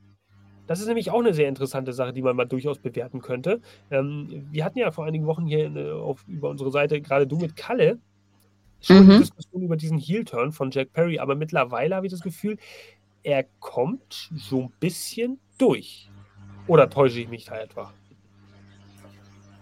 [0.68, 3.60] Das ist nämlich auch eine sehr interessante Sache, die man mal durchaus bewerten könnte.
[3.90, 7.38] Ähm, wir hatten ja vor einigen Wochen hier äh, auf, über unsere Seite, gerade du
[7.38, 7.98] mit Kalle,
[8.82, 9.20] schon mhm.
[9.20, 12.58] Diskussion über diesen Heel-Turn von Jack Perry, aber mittlerweile habe ich das Gefühl,
[13.22, 16.10] er kommt so ein bisschen durch.
[16.66, 17.92] Oder täusche ich mich da etwa?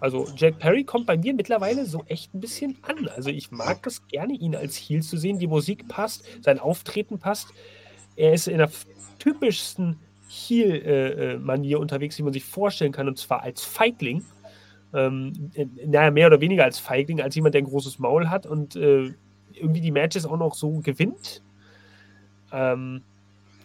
[0.00, 3.08] Also Jack Perry kommt bei mir mittlerweile so echt ein bisschen an.
[3.08, 5.38] Also ich mag das gerne, ihn als Heel zu sehen.
[5.38, 7.48] Die Musik passt, sein Auftreten passt.
[8.16, 8.70] Er ist in der
[9.18, 9.98] typischsten
[10.28, 14.24] Heel-Manier äh, unterwegs, wie man sich vorstellen kann, und zwar als Feigling.
[14.92, 15.50] Ähm,
[15.86, 19.12] naja, mehr oder weniger als Feigling, als jemand, der ein großes Maul hat und äh,
[19.54, 21.42] irgendwie die Matches auch noch so gewinnt.
[22.52, 23.02] Ähm,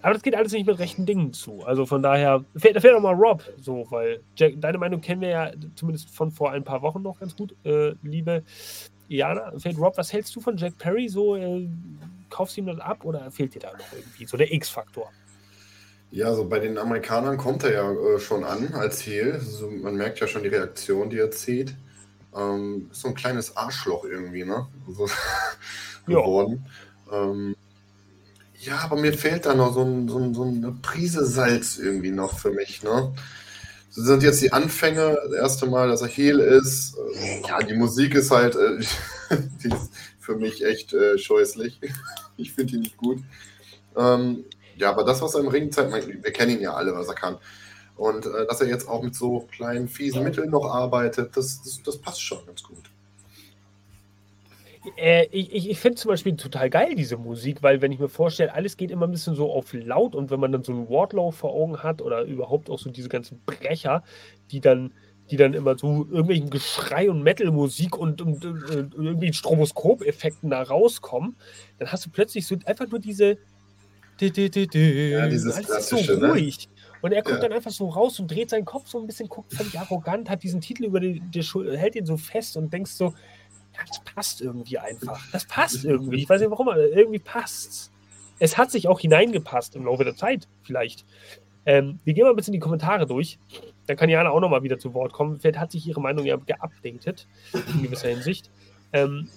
[0.02, 1.64] aber das geht alles nicht mit rechten Dingen zu.
[1.66, 5.22] Also von daher, fehlt, da fehlt auch mal Rob, so, weil Jack, deine Meinung kennen
[5.22, 8.44] wir ja zumindest von vor ein paar Wochen noch ganz gut, äh, liebe
[9.08, 9.52] Jana.
[9.58, 11.10] Fehlt Rob, was hältst du von Jack Perry?
[11.10, 11.68] So, äh,
[12.30, 15.10] kaufst du ihm das ab oder fehlt dir da noch irgendwie so der X-Faktor?
[16.16, 19.34] Ja, so bei den Amerikanern kommt er ja äh, schon an als Heel.
[19.34, 21.76] Also man merkt ja schon die Reaktion, die er zieht.
[22.34, 24.66] Ähm, ist so ein kleines Arschloch irgendwie, ne?
[24.88, 25.10] So
[26.08, 26.66] geworden.
[27.12, 27.58] Ähm,
[28.62, 32.12] ja, aber mir fehlt da noch so, ein, so, ein, so eine Prise Salz irgendwie
[32.12, 32.82] noch für mich.
[32.82, 33.14] Ne?
[33.94, 36.96] Das sind jetzt die Anfänge, das erste Mal, dass er Heel ist.
[37.46, 38.80] Ja, die Musik ist halt, äh,
[39.62, 41.82] die ist für mich echt äh, scheußlich.
[42.38, 43.20] ich finde die nicht gut.
[43.98, 44.46] Ähm,
[44.78, 47.16] ja, aber das, was er im Ring zeigt, wir kennen ihn ja alle, was er
[47.16, 47.38] kann.
[47.96, 51.82] Und äh, dass er jetzt auch mit so kleinen, fiesen Mitteln noch arbeitet, das, das,
[51.84, 52.84] das passt schon ganz gut.
[54.98, 58.54] Äh, ich ich, finde zum Beispiel total geil diese Musik, weil wenn ich mir vorstelle,
[58.54, 61.32] alles geht immer ein bisschen so auf laut und wenn man dann so einen Wardlow
[61.32, 64.04] vor Augen hat oder überhaupt auch so diese ganzen Brecher,
[64.52, 64.94] die dann,
[65.32, 70.62] die dann immer so irgendwelchen Geschrei und Metal-Musik und, und, und, und irgendwie Stroboskop-Effekten da
[70.62, 71.36] rauskommen,
[71.80, 73.38] dann hast du plötzlich so einfach nur diese.
[75.12, 76.30] Ja, dieses alles ist so ne?
[76.30, 76.68] ruhig.
[76.68, 76.76] Ne?
[77.02, 77.44] Und er kommt ja.
[77.44, 80.42] dann einfach so raus und dreht seinen Kopf so ein bisschen, guckt völlig arrogant, hat
[80.42, 83.14] diesen Titel über die, die Schulter, hält ihn so fest und denkst so,
[83.88, 85.22] das passt irgendwie einfach.
[85.32, 86.18] Das passt irgendwie.
[86.18, 87.92] Ich weiß nicht warum, aber irgendwie passt
[88.40, 88.58] es.
[88.58, 91.06] hat sich auch hineingepasst im Laufe der Zeit, vielleicht.
[91.66, 93.40] Ähm, wir gehen mal ein bisschen die Kommentare durch.
[93.88, 95.40] Dann kann Jana auch nochmal wieder zu Wort kommen.
[95.40, 98.50] Vielleicht hat sich ihre Meinung ja geupdatet, in gewisser Hinsicht.
[98.94, 99.30] Ähm,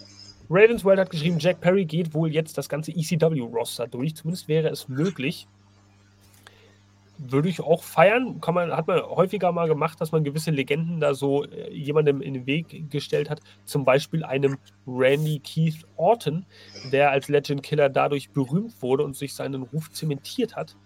[0.51, 4.17] Ravensworld hat geschrieben, Jack Perry geht wohl jetzt das ganze ECW-Roster durch.
[4.17, 5.47] Zumindest wäre es möglich
[7.19, 8.41] würde ich auch feiern.
[8.41, 12.23] Kann man, hat man häufiger mal gemacht, dass man gewisse Legenden da so äh, jemandem
[12.23, 13.41] in den Weg gestellt hat.
[13.65, 14.57] Zum Beispiel einem
[14.87, 16.47] Randy Keith Orton,
[16.93, 20.77] der als Legend Killer dadurch berühmt wurde und sich seinen Ruf zementiert hat.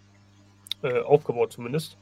[0.83, 1.97] Äh, aufgebaut zumindest.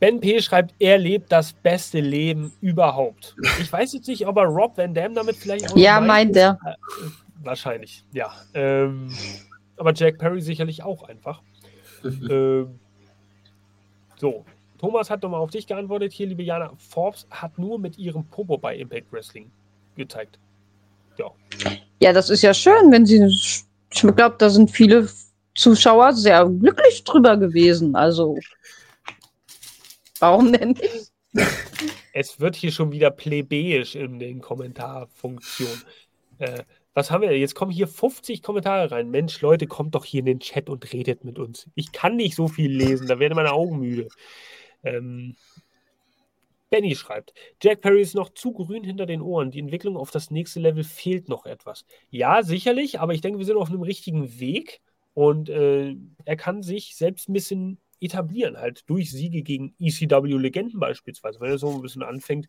[0.00, 0.40] Ben P.
[0.40, 3.34] schreibt, er lebt das beste Leben überhaupt.
[3.60, 5.76] Ich weiß jetzt nicht, ob er Rob Van Dam damit vielleicht auch.
[5.76, 6.58] Ja, meint er.
[6.64, 6.74] Äh,
[7.42, 8.32] wahrscheinlich, ja.
[8.54, 9.12] Ähm,
[9.76, 11.42] aber Jack Perry sicherlich auch einfach.
[12.04, 12.78] ähm,
[14.16, 14.44] so,
[14.78, 16.12] Thomas hat nochmal auf dich geantwortet.
[16.12, 19.50] Hier, liebe Jana, Forbes hat nur mit ihrem Popo bei Impact Wrestling
[19.96, 20.38] gezeigt.
[21.16, 21.30] Ja.
[22.00, 23.24] Ja, das ist ja schön, wenn sie.
[23.90, 25.08] Ich glaube, da sind viele
[25.56, 27.96] Zuschauer sehr glücklich drüber gewesen.
[27.96, 28.36] Also,
[30.20, 31.12] warum denn nicht?
[32.12, 35.82] Es wird hier schon wieder plebejisch in den Kommentarfunktionen.
[36.38, 36.62] Äh,
[36.94, 37.40] was haben wir denn?
[37.40, 39.10] Jetzt kommen hier 50 Kommentare rein.
[39.10, 41.68] Mensch, Leute, kommt doch hier in den Chat und redet mit uns.
[41.74, 44.08] Ich kann nicht so viel lesen, da werden meine Augen müde.
[44.82, 45.36] Ähm,
[46.70, 47.32] Benny schreibt,
[47.62, 49.50] Jack Perry ist noch zu grün hinter den Ohren.
[49.50, 51.84] Die Entwicklung auf das nächste Level fehlt noch etwas.
[52.10, 54.80] Ja, sicherlich, aber ich denke, wir sind auf einem richtigen Weg
[55.14, 61.40] und äh, er kann sich selbst ein bisschen etablieren, halt durch Siege gegen ECW-Legenden beispielsweise.
[61.40, 62.48] Wenn er so ein bisschen anfängt,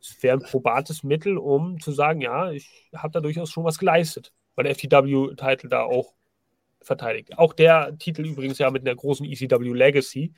[0.00, 3.78] es wäre ein probates Mittel, um zu sagen, ja, ich habe da durchaus schon was
[3.78, 6.14] geleistet, weil der FTW-Titel da auch
[6.80, 7.38] verteidigt.
[7.38, 10.32] Auch der Titel übrigens ja mit einer großen ECW Legacy,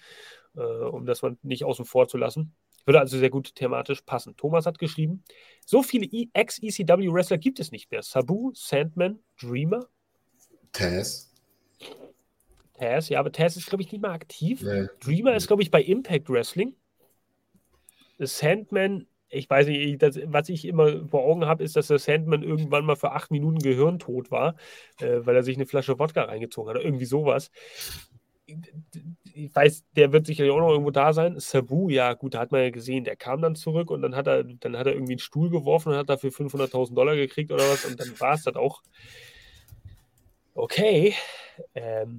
[0.57, 2.55] äh, um das man nicht außen vor zu lassen.
[2.87, 4.35] Würde also sehr gut thematisch passen.
[4.37, 5.23] Thomas hat geschrieben,
[5.66, 8.03] so viele Ex-ECW-Wrestler gibt es nicht mehr.
[8.03, 9.87] Sabu, Sandman, Dreamer.
[10.73, 11.28] Taz.
[12.79, 14.63] Taz, ja, aber Taz ist, glaube ich, nicht mehr aktiv.
[14.63, 14.89] Nee.
[15.01, 16.75] Dreamer ist, glaube ich, bei Impact Wrestling.
[18.19, 22.43] Sandman ich weiß nicht, das, was ich immer vor Augen habe, ist, dass der Sandman
[22.43, 24.57] irgendwann mal für acht Minuten gehirntot war,
[25.01, 27.51] äh, weil er sich eine Flasche Wodka reingezogen hat oder irgendwie sowas.
[29.35, 31.39] Ich weiß, der wird sicherlich auch noch irgendwo da sein.
[31.39, 34.27] Sabu, ja, gut, da hat man ja gesehen, der kam dann zurück und dann hat
[34.27, 37.69] er, dann hat er irgendwie einen Stuhl geworfen und hat dafür 500.000 Dollar gekriegt oder
[37.69, 38.83] was und dann war es das auch.
[40.55, 41.15] Okay.
[41.75, 42.17] Ähm,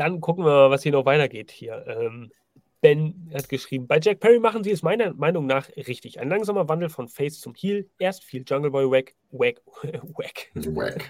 [0.00, 1.84] dann gucken wir mal, was hier noch weitergeht hier.
[1.86, 2.30] Ähm,
[2.82, 6.18] Ben hat geschrieben, bei Jack Perry machen sie es meiner Meinung nach richtig.
[6.18, 7.88] Ein langsamer Wandel von Face zum Heel.
[8.00, 9.62] Erst viel Jungle Boy Wack, Wack,
[10.16, 10.50] Wack.
[10.54, 11.08] Wack.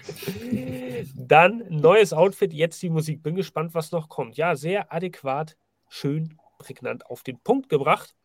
[1.15, 3.23] Dann neues Outfit, jetzt die Musik.
[3.23, 4.37] Bin gespannt, was noch kommt.
[4.37, 5.57] Ja, sehr adäquat,
[5.89, 8.15] schön, prägnant auf den Punkt gebracht.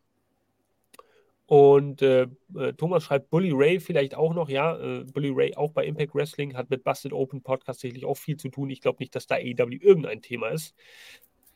[1.49, 4.77] Und äh, äh, Thomas schreibt Bully Ray vielleicht auch noch, ja.
[4.77, 8.37] Äh, Bully Ray auch bei Impact Wrestling hat mit Busted Open Podcast tatsächlich auch viel
[8.37, 8.69] zu tun.
[8.69, 10.75] Ich glaube nicht, dass da AEW irgendein Thema ist.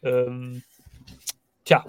[0.02, 0.64] Ähm,
[1.64, 1.86] tja,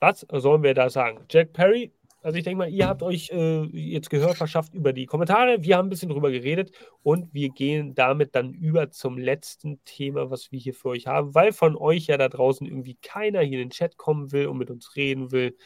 [0.00, 1.26] was sollen wir da sagen?
[1.30, 1.92] Jack Perry,
[2.22, 5.62] also ich denke mal, ihr habt euch äh, jetzt Gehör verschafft über die Kommentare.
[5.62, 6.72] Wir haben ein bisschen drüber geredet
[7.04, 11.36] und wir gehen damit dann über zum letzten Thema, was wir hier für euch haben,
[11.36, 14.58] weil von euch ja da draußen irgendwie keiner hier in den Chat kommen will und
[14.58, 15.56] mit uns reden will.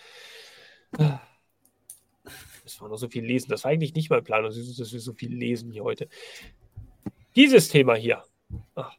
[2.63, 3.51] Müssen wir noch so viel lesen.
[3.51, 6.09] Das war eigentlich nicht mein Plan, dass wir so viel lesen hier heute.
[7.35, 8.23] Dieses Thema hier.
[8.75, 8.95] Ach.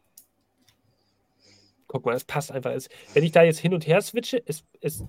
[1.88, 2.72] Guck mal, es passt einfach.
[2.72, 5.04] Es, wenn ich da jetzt hin und her switche, es, es,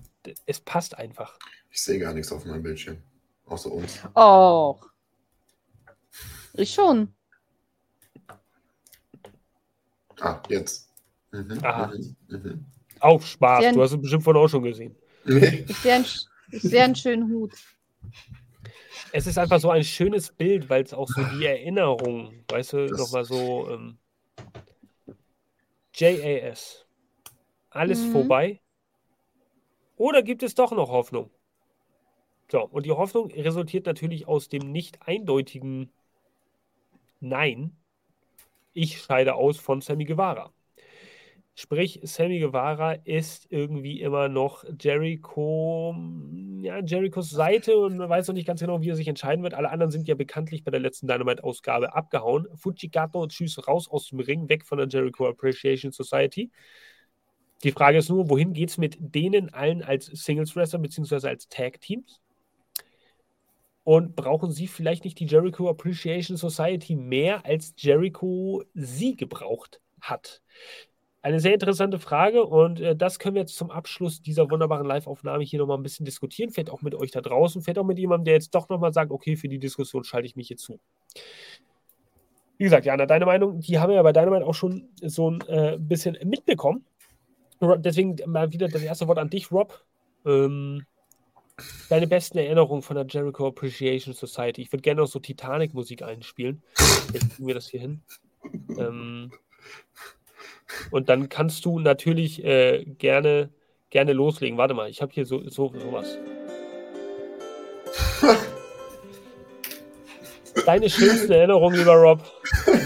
[0.45, 1.37] es passt einfach.
[1.71, 2.97] Ich sehe gar nichts auf meinem Bildschirm.
[3.45, 3.99] Außer uns.
[4.13, 4.79] Oh.
[6.53, 7.13] Ich schon.
[10.19, 10.89] Ah, jetzt.
[11.31, 11.87] Mhm, Aha.
[11.87, 12.65] Mhm, mhm.
[12.99, 13.73] Auch Spaß.
[13.73, 14.95] Du hast es bestimmt von auch schon gesehen.
[15.25, 16.05] Ich sehe einen,
[16.51, 17.51] seh einen schönen Hut.
[19.11, 22.85] Es ist einfach so ein schönes Bild, weil es auch so die Erinnerung, weißt du,
[22.87, 23.69] nochmal so.
[23.69, 23.97] Ähm,
[25.93, 26.85] JAS.
[27.69, 28.11] Alles mhm.
[28.11, 28.61] vorbei?
[29.97, 31.29] Oder gibt es doch noch Hoffnung?
[32.51, 35.91] So, und die Hoffnung resultiert natürlich aus dem nicht eindeutigen
[37.21, 37.75] Nein.
[38.73, 40.51] Ich scheide aus von Sammy Guevara.
[41.57, 45.95] Sprich, Sammy Guevara ist irgendwie immer noch Jericho,
[46.61, 49.53] ja, Jerichos Seite und man weiß noch nicht ganz genau, wie er sich entscheiden wird.
[49.53, 52.45] Alle anderen sind ja bekanntlich bei der letzten Dynamite-Ausgabe abgehauen.
[52.55, 56.51] Fujigato, tschüss, raus aus dem Ring, weg von der Jericho Appreciation Society.
[57.63, 61.25] Die Frage ist nur, wohin geht es mit denen allen als Singles-Wrestler bzw.
[61.29, 62.19] als Tag-Teams?
[63.85, 70.41] Und brauchen sie vielleicht nicht die Jericho Appreciation Society mehr, als Jericho sie gebraucht hat?
[71.25, 75.43] Eine sehr interessante Frage und äh, das können wir jetzt zum Abschluss dieser wunderbaren Live-Aufnahme
[75.43, 76.51] hier nochmal ein bisschen diskutieren.
[76.51, 79.09] Vielleicht auch mit euch da draußen, vielleicht auch mit jemandem, der jetzt doch nochmal sagt,
[79.09, 80.79] okay, für die Diskussion schalte ich mich hier zu.
[82.59, 85.31] Wie gesagt, Jana, deine Meinung, die haben wir ja bei deiner Meinung auch schon so
[85.31, 86.85] ein äh, bisschen mitbekommen.
[87.59, 89.83] Deswegen mal wieder das erste Wort an dich, Rob.
[90.27, 90.85] Ähm,
[91.89, 94.61] deine besten Erinnerungen von der Jericho Appreciation Society.
[94.61, 96.61] Ich würde gerne noch so Titanic-Musik einspielen.
[97.13, 98.03] Jetzt kriegen wir das hier hin.
[98.77, 99.31] Ähm,
[100.91, 103.49] und dann kannst du natürlich äh, gerne,
[103.89, 104.57] gerne loslegen.
[104.57, 106.17] Warte mal, ich habe hier so, so sowas.
[110.65, 112.23] Deine schönsten Erinnerungen, lieber Rob,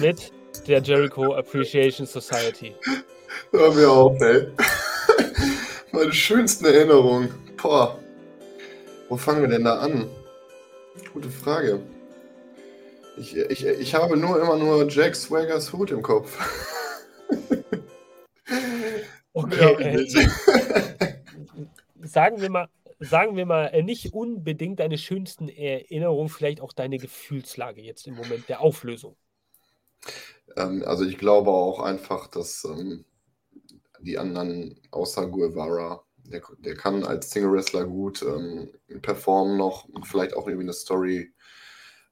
[0.02, 0.32] mit
[0.68, 2.76] der Jericho Appreciation Society.
[3.52, 4.48] Hör mir auf, ey.
[5.92, 7.34] Meine schönsten Erinnerungen.
[7.62, 7.98] Boah.
[9.08, 10.08] Wo fangen wir denn da an?
[11.14, 11.80] Gute Frage.
[13.18, 16.38] Ich, ich, ich habe nur immer nur Jack Swaggers Hut im Kopf.
[19.34, 19.96] Okay.
[19.96, 20.30] Äh,
[22.08, 22.70] sagen wir mal,
[23.00, 28.16] sagen wir mal, äh, nicht unbedingt deine schönsten Erinnerungen, vielleicht auch deine Gefühlslage jetzt im
[28.16, 29.16] Moment der Auflösung.
[30.58, 33.06] Ähm, also ich glaube auch einfach, dass ähm,
[34.02, 38.70] die anderen außer Guevara, der, der kann als Single-Wrestler gut ähm,
[39.02, 41.34] performen noch und vielleicht auch irgendwie eine Story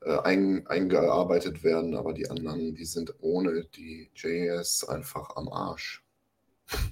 [0.02, 6.04] äh, ein, eingearbeitet werden, aber die anderen, die sind ohne die JS einfach am Arsch.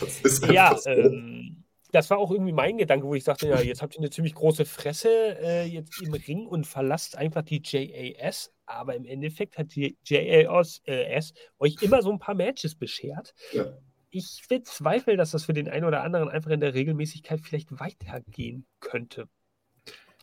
[0.00, 0.90] Das ist ja, so.
[0.90, 1.64] ähm,
[1.94, 4.34] das war auch irgendwie mein Gedanke, wo ich sagte, ja, jetzt habt ihr eine ziemlich
[4.34, 5.08] große Fresse
[5.40, 8.52] äh, jetzt im Ring und verlasst einfach die JAS.
[8.66, 11.20] Aber im Endeffekt hat die JAS äh,
[11.58, 13.32] euch immer so ein paar Matches beschert.
[13.52, 13.78] Ja.
[14.10, 18.66] Ich bezweifle, dass das für den einen oder anderen einfach in der Regelmäßigkeit vielleicht weitergehen
[18.80, 19.28] könnte.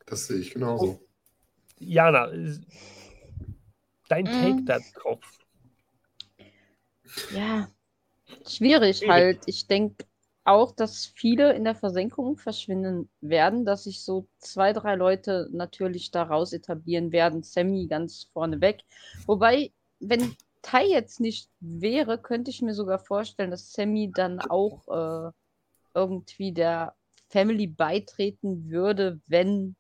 [0.06, 1.00] Das sehe ich genauso.
[1.82, 2.28] Jana,
[4.08, 4.66] dein Take mm.
[4.66, 5.20] da drauf.
[7.34, 7.68] Ja,
[8.48, 9.44] Schwierig halt.
[9.46, 10.06] Ich denke
[10.44, 16.12] auch, dass viele in der Versenkung verschwinden werden, dass sich so zwei, drei Leute natürlich
[16.12, 17.44] daraus etablieren werden.
[17.44, 18.84] Sammy ganz vorneweg.
[19.28, 24.88] Wobei, wenn Tai jetzt nicht wäre, könnte ich mir sogar vorstellen, dass Sammy dann auch
[24.88, 25.32] äh,
[25.94, 26.96] irgendwie der
[27.30, 29.76] Family beitreten würde, wenn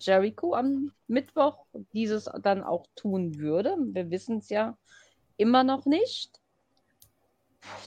[0.00, 3.76] Jericho am Mittwoch dieses dann auch tun würde.
[3.78, 4.76] Wir wissen es ja
[5.36, 6.40] immer noch nicht.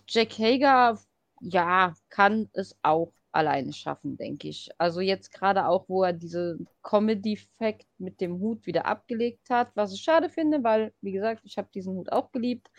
[0.07, 0.99] Jack Hager,
[1.41, 4.69] ja, kann es auch alleine schaffen, denke ich.
[4.77, 9.94] Also jetzt gerade auch, wo er diese Comedy-Fact mit dem Hut wieder abgelegt hat, was
[9.94, 12.69] ich schade finde, weil, wie gesagt, ich habe diesen Hut auch geliebt.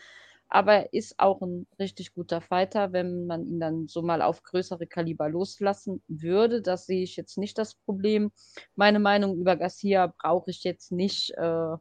[0.53, 4.43] Aber er ist auch ein richtig guter Fighter, wenn man ihn dann so mal auf
[4.43, 6.61] größere Kaliber loslassen würde.
[6.61, 8.33] Das sehe ich jetzt nicht das Problem.
[8.75, 11.75] Meine Meinung über Garcia brauche ich jetzt nicht äh,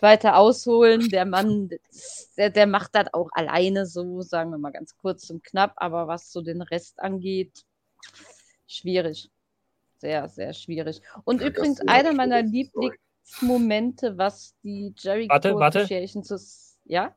[0.00, 1.08] weiter ausholen.
[1.10, 1.70] Der Mann,
[2.36, 5.74] der, der macht das auch alleine so, sagen wir mal ganz kurz und knapp.
[5.76, 7.62] Aber was so den Rest angeht,
[8.66, 9.30] schwierig.
[9.98, 11.00] sehr, sehr schwierig.
[11.22, 16.22] Und ja, übrigens einer meiner Lieblingsmomente, was die Jericho warte, warte.
[16.24, 16.36] zu.
[16.86, 17.14] Ja?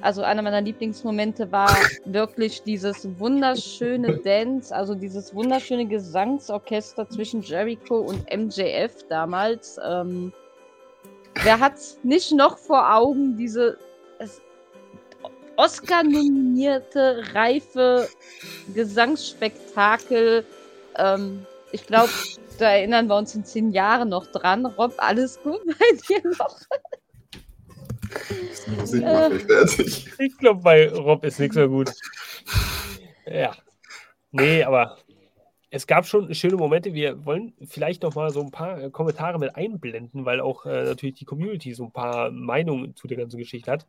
[0.00, 1.68] Also einer meiner Lieblingsmomente war
[2.04, 9.78] wirklich dieses wunderschöne Dance, also dieses wunderschöne Gesangsorchester zwischen Jericho und MJF damals.
[9.84, 10.32] Ähm,
[11.42, 13.78] wer hat nicht noch vor Augen diese
[15.56, 18.08] Oscar-nominierte, reife
[18.74, 20.44] Gesangsspektakel?
[20.96, 22.10] Ähm, ich glaube,
[22.58, 24.66] da erinnern wir uns in zehn Jahren noch dran.
[24.66, 26.60] Rob, alles gut bei dir noch?
[29.46, 30.08] Fertig.
[30.18, 31.90] Ich glaube, bei Rob ist nichts mehr gut.
[33.26, 33.54] Ja.
[34.32, 34.98] Nee, aber
[35.70, 36.94] es gab schon schöne Momente.
[36.94, 40.84] Wir wollen vielleicht noch mal so ein paar äh, Kommentare mit einblenden, weil auch äh,
[40.84, 43.86] natürlich die Community so ein paar Meinungen zu der ganzen Geschichte hat.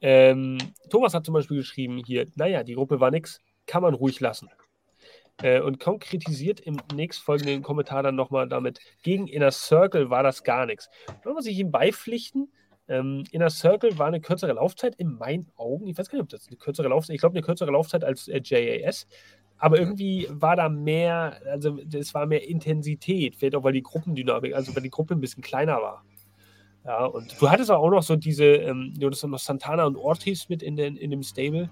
[0.00, 0.58] Ähm,
[0.90, 4.50] Thomas hat zum Beispiel geschrieben hier, naja, die Gruppe war nix, kann man ruhig lassen.
[5.42, 10.66] Äh, und konkretisiert im nächstfolgenden Kommentar dann nochmal damit, gegen Inner Circle war das gar
[10.66, 10.90] nichts.
[11.22, 12.52] Da muss ich ihm beipflichten,
[12.88, 15.86] ähm, Inner Circle war eine kürzere Laufzeit in meinen Augen.
[15.86, 18.28] Ich weiß gar nicht, ob das eine kürzere Laufzeit, ich glaube eine kürzere Laufzeit als
[18.28, 19.06] äh, JAS.
[19.58, 24.54] Aber irgendwie war da mehr, also es war mehr Intensität, vielleicht auch weil die Gruppendynamik,
[24.54, 26.04] also weil die Gruppe ein bisschen kleiner war.
[26.84, 30.48] Ja, und du hattest auch noch so diese, ähm, du hattest noch Santana und Ortiz
[30.50, 31.70] mit in, den, in dem Stable.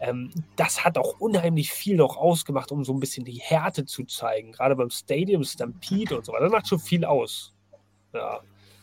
[0.00, 4.04] Ähm, das hat auch unheimlich viel noch ausgemacht, um so ein bisschen die Härte zu
[4.04, 4.50] zeigen.
[4.50, 6.44] Gerade beim Stadium Stampede und so weiter.
[6.44, 7.54] Das macht schon viel aus.
[8.12, 8.40] Ja.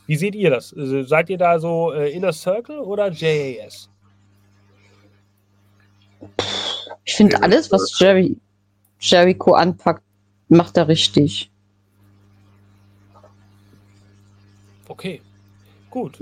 [0.10, 0.74] Wie seht ihr das?
[0.76, 3.92] Also, seid ihr da so äh, Inner Circle oder JAS?
[7.06, 8.36] Ich finde alles, was Jerry,
[9.00, 10.02] Jericho anpackt,
[10.48, 11.52] macht er richtig.
[14.88, 15.22] Okay,
[15.92, 16.18] gut.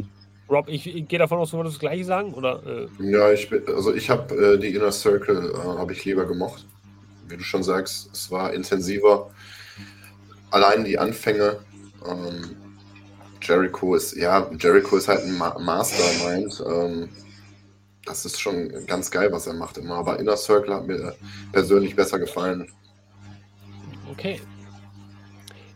[0.50, 2.62] Rob, ich, ich gehe davon aus, du wolltest das gleiche sagen, oder?
[2.66, 3.10] Äh?
[3.10, 6.66] Ja, ich bin, also ich habe äh, die Inner Circle äh, habe ich lieber gemocht.
[7.30, 9.32] Wie du schon sagst, es war intensiver.
[10.52, 11.60] Allein die Anfänge.
[12.06, 12.67] Ähm,
[13.42, 16.64] Jericho ist, ja, Jericho ist halt ein Ma Mastermind.
[16.68, 17.10] Ähm,
[18.06, 19.96] das ist schon ganz geil, was er macht immer.
[19.96, 21.16] Aber Inner Circle hat mir
[21.52, 22.72] persönlich besser gefallen.
[24.12, 24.40] Okay.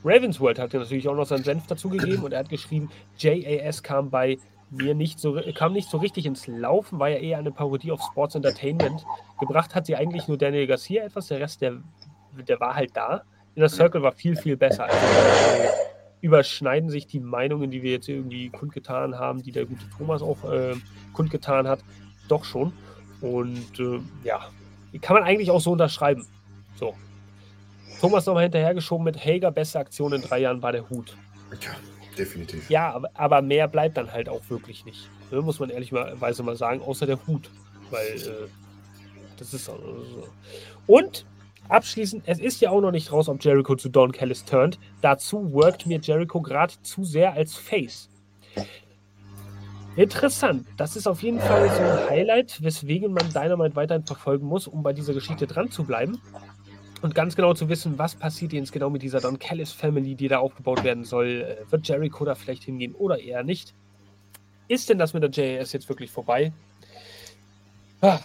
[0.03, 4.38] Ravensworld hat natürlich auch noch seinen Senf dazugegeben und er hat geschrieben, JAS kam bei
[4.71, 8.01] mir nicht so, kam nicht so richtig ins Laufen, war ja eher eine Parodie auf
[8.01, 9.05] Sports Entertainment.
[9.39, 11.83] Gebracht hat sie eigentlich nur Daniel Garcia etwas, der Rest, der,
[12.47, 13.23] der war halt da.
[13.53, 14.85] Inner Circle war viel, viel besser.
[14.85, 14.97] Also,
[16.22, 20.49] überschneiden sich die Meinungen, die wir jetzt irgendwie kundgetan haben, die der gute Thomas auch
[20.52, 20.76] äh,
[21.14, 21.80] kundgetan hat,
[22.27, 22.73] doch schon.
[23.22, 24.49] Und äh, ja,
[24.93, 26.26] die kann man eigentlich auch so unterschreiben.
[26.76, 26.95] So.
[27.99, 31.15] Thomas nochmal hinterhergeschoben mit Helga, beste Aktion in drei Jahren war der Hut.
[31.61, 31.72] Ja,
[32.18, 32.69] definitiv.
[32.69, 35.10] Ja, aber, mehr bleibt dann halt auch wirklich nicht.
[35.31, 37.49] Ne, muss man ehrlicherweise mal sagen, außer der Hut.
[37.89, 38.48] Weil äh,
[39.38, 39.77] das ist so.
[40.88, 41.26] Und
[41.69, 44.79] Abschließend, es ist ja auch noch nicht raus, ob Jericho zu Don Callis turnt.
[45.01, 48.09] Dazu workt mir Jericho gerade zu sehr als Face.
[49.95, 50.65] Interessant.
[50.77, 54.83] Das ist auf jeden Fall so ein Highlight, weswegen man Dynamite weiterhin verfolgen muss, um
[54.83, 56.21] bei dieser Geschichte dran zu bleiben.
[57.01, 60.27] Und ganz genau zu wissen, was passiert jetzt genau mit dieser Don Callis Family, die
[60.27, 61.57] da aufgebaut werden soll.
[61.67, 63.73] Äh, wird Jericho da vielleicht hingehen oder eher nicht?
[64.67, 66.53] Ist denn das mit der JAS jetzt wirklich vorbei?
[68.01, 68.19] Ah,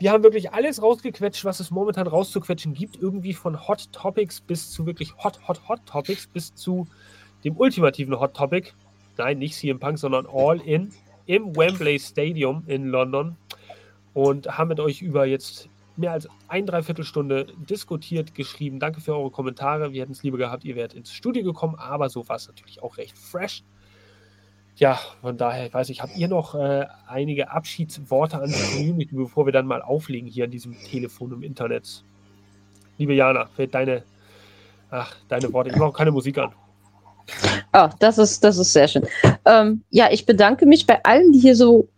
[0.00, 2.96] wir haben wirklich alles rausgequetscht, was es momentan rauszuquetschen gibt.
[2.96, 6.86] Irgendwie von Hot Topics bis zu wirklich Hot, Hot, Hot Topics bis zu
[7.44, 8.70] dem ultimativen Hot Topic.
[9.16, 10.90] Nein, nicht CM Punk, sondern All In
[11.26, 13.36] im Wembley Stadium in London.
[14.14, 18.78] Und haben mit euch über jetzt mehr als ein Dreiviertelstunde diskutiert, geschrieben.
[18.78, 19.92] Danke für eure Kommentare.
[19.92, 22.82] Wir hätten es lieber gehabt, ihr wärt ins Studio gekommen, aber so war es natürlich
[22.82, 23.64] auch recht fresh
[24.78, 29.14] ja, von daher, ich weiß ich, habt ihr noch äh, einige Abschiedsworte an die Community,
[29.14, 32.04] bevor wir dann mal auflegen hier an diesem Telefon im Internet?
[32.96, 34.04] Liebe Jana, fällt deine,
[34.90, 35.70] ach, deine Worte.
[35.70, 36.52] Ich mache keine Musik an.
[37.72, 39.06] Oh, das ist, das ist sehr schön.
[39.44, 41.88] Ähm, ja, ich bedanke mich bei allen, die hier so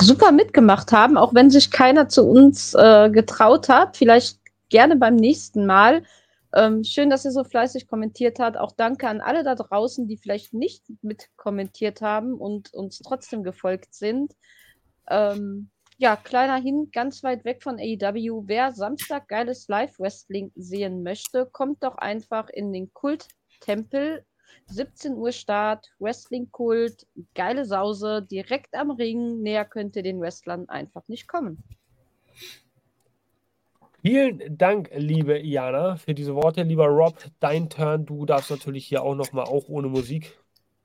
[0.00, 3.96] super mitgemacht haben, auch wenn sich keiner zu uns äh, getraut hat.
[3.96, 4.38] Vielleicht
[4.68, 6.02] gerne beim nächsten Mal.
[6.54, 8.56] Ähm, schön, dass ihr so fleißig kommentiert habt.
[8.56, 13.42] Auch danke an alle da draußen, die vielleicht nicht mit kommentiert haben und uns trotzdem
[13.42, 14.34] gefolgt sind.
[15.08, 18.44] Ähm, ja, kleiner Hin, ganz weit weg von AEW.
[18.46, 24.24] Wer Samstag geiles Live-Wrestling sehen möchte, kommt doch einfach in den Kult-Tempel.
[24.66, 29.40] 17 Uhr Start, Wrestling-Kult, geile Sause, direkt am Ring.
[29.42, 31.62] Näher könnt ihr den Wrestlern einfach nicht kommen.
[34.06, 36.62] Vielen Dank, liebe Jana, für diese Worte.
[36.62, 38.06] Lieber Rob, dein Turn.
[38.06, 40.38] Du darfst natürlich hier auch nochmal, auch ohne Musik,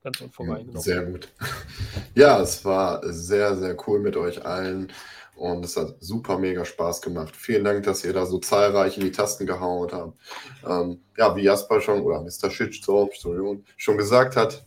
[0.03, 0.81] ganz unvoreingenommen.
[0.81, 1.30] Sehr gut.
[2.15, 4.91] Ja, es war sehr, sehr cool mit euch allen.
[5.35, 7.35] Und es hat super mega Spaß gemacht.
[7.35, 10.18] Vielen Dank, dass ihr da so zahlreich in die Tasten gehauen habt.
[10.68, 12.49] Ähm, ja, wie Jasper schon oder Mr.
[12.49, 13.10] Shitstorm
[13.77, 14.65] schon gesagt hat,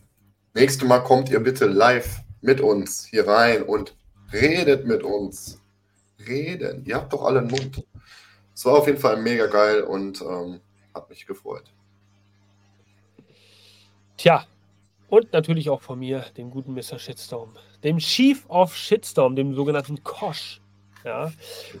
[0.53, 3.97] nächstes Mal kommt ihr bitte live mit uns hier rein und
[4.31, 5.59] redet mit uns.
[6.25, 6.85] Reden.
[6.85, 7.83] Ihr habt doch alle einen Mund.
[8.55, 10.61] Es war auf jeden Fall mega geil und ähm,
[10.93, 11.65] hat mich gefreut.
[14.17, 14.45] Tja,
[15.09, 16.97] und natürlich auch von mir, dem guten Mr.
[16.97, 17.53] Shitstorm,
[17.83, 20.61] dem Chief of Shitstorm, dem sogenannten Kosch.
[21.03, 21.31] Ja.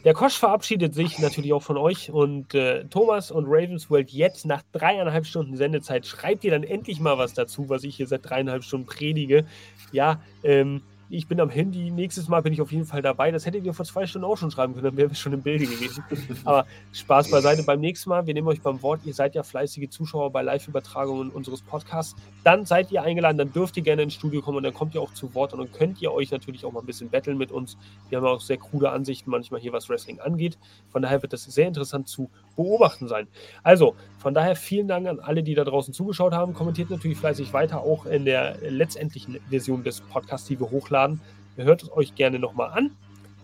[0.03, 4.61] Der Kosch verabschiedet sich natürlich auch von euch und äh, Thomas und Ravensworld jetzt nach
[4.71, 6.05] dreieinhalb Stunden Sendezeit.
[6.05, 9.45] Schreibt ihr dann endlich mal was dazu, was ich hier seit dreieinhalb Stunden predige.
[9.91, 13.31] Ja, ähm, ich bin am Handy, nächstes Mal bin ich auf jeden Fall dabei.
[13.31, 15.41] Das hättet ihr vor zwei Stunden auch schon schreiben können, dann wären wir schon im
[15.41, 16.03] Bilde gewesen.
[16.45, 17.63] Aber Spaß beiseite.
[17.63, 19.01] Beim nächsten Mal, wir nehmen euch beim Wort.
[19.05, 22.15] Ihr seid ja fleißige Zuschauer bei Live-Übertragungen unseres Podcasts.
[22.43, 25.01] Dann seid ihr eingeladen, dann dürft ihr gerne ins Studio kommen und dann kommt ihr
[25.01, 27.51] auch zu Wort und dann könnt ihr euch natürlich auch mal ein bisschen betteln mit
[27.51, 27.77] uns.
[28.09, 30.57] Wir haben auch sehr krude Ansichten manchmal hier, was Wrestling angeht.
[30.89, 33.27] Von daher wird das sehr interessant zu beobachten sein.
[33.63, 36.53] Also, von daher vielen Dank an alle, die da draußen zugeschaut haben.
[36.53, 41.21] Kommentiert natürlich fleißig weiter, auch in der letztendlichen Version des Podcasts, die wir hochladen.
[41.57, 42.91] Hört es euch gerne nochmal an.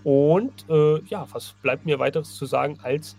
[0.04, 3.16] Und äh, ja, was bleibt mir weiteres zu sagen als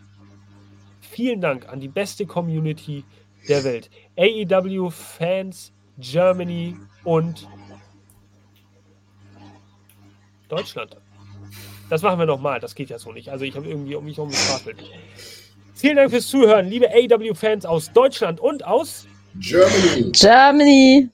[1.00, 3.04] vielen Dank an die beste Community
[3.48, 3.90] der Welt.
[4.16, 7.48] AEW Fans, Germany und
[10.48, 10.96] Deutschland.
[11.88, 13.30] Das machen wir nochmal, das geht ja so nicht.
[13.30, 14.76] Also ich habe irgendwie um mich herum gefragt.
[15.74, 19.06] Vielen Dank fürs Zuhören, liebe AEW-Fans aus Deutschland und aus
[19.40, 20.12] Germany.
[20.12, 21.08] Germany.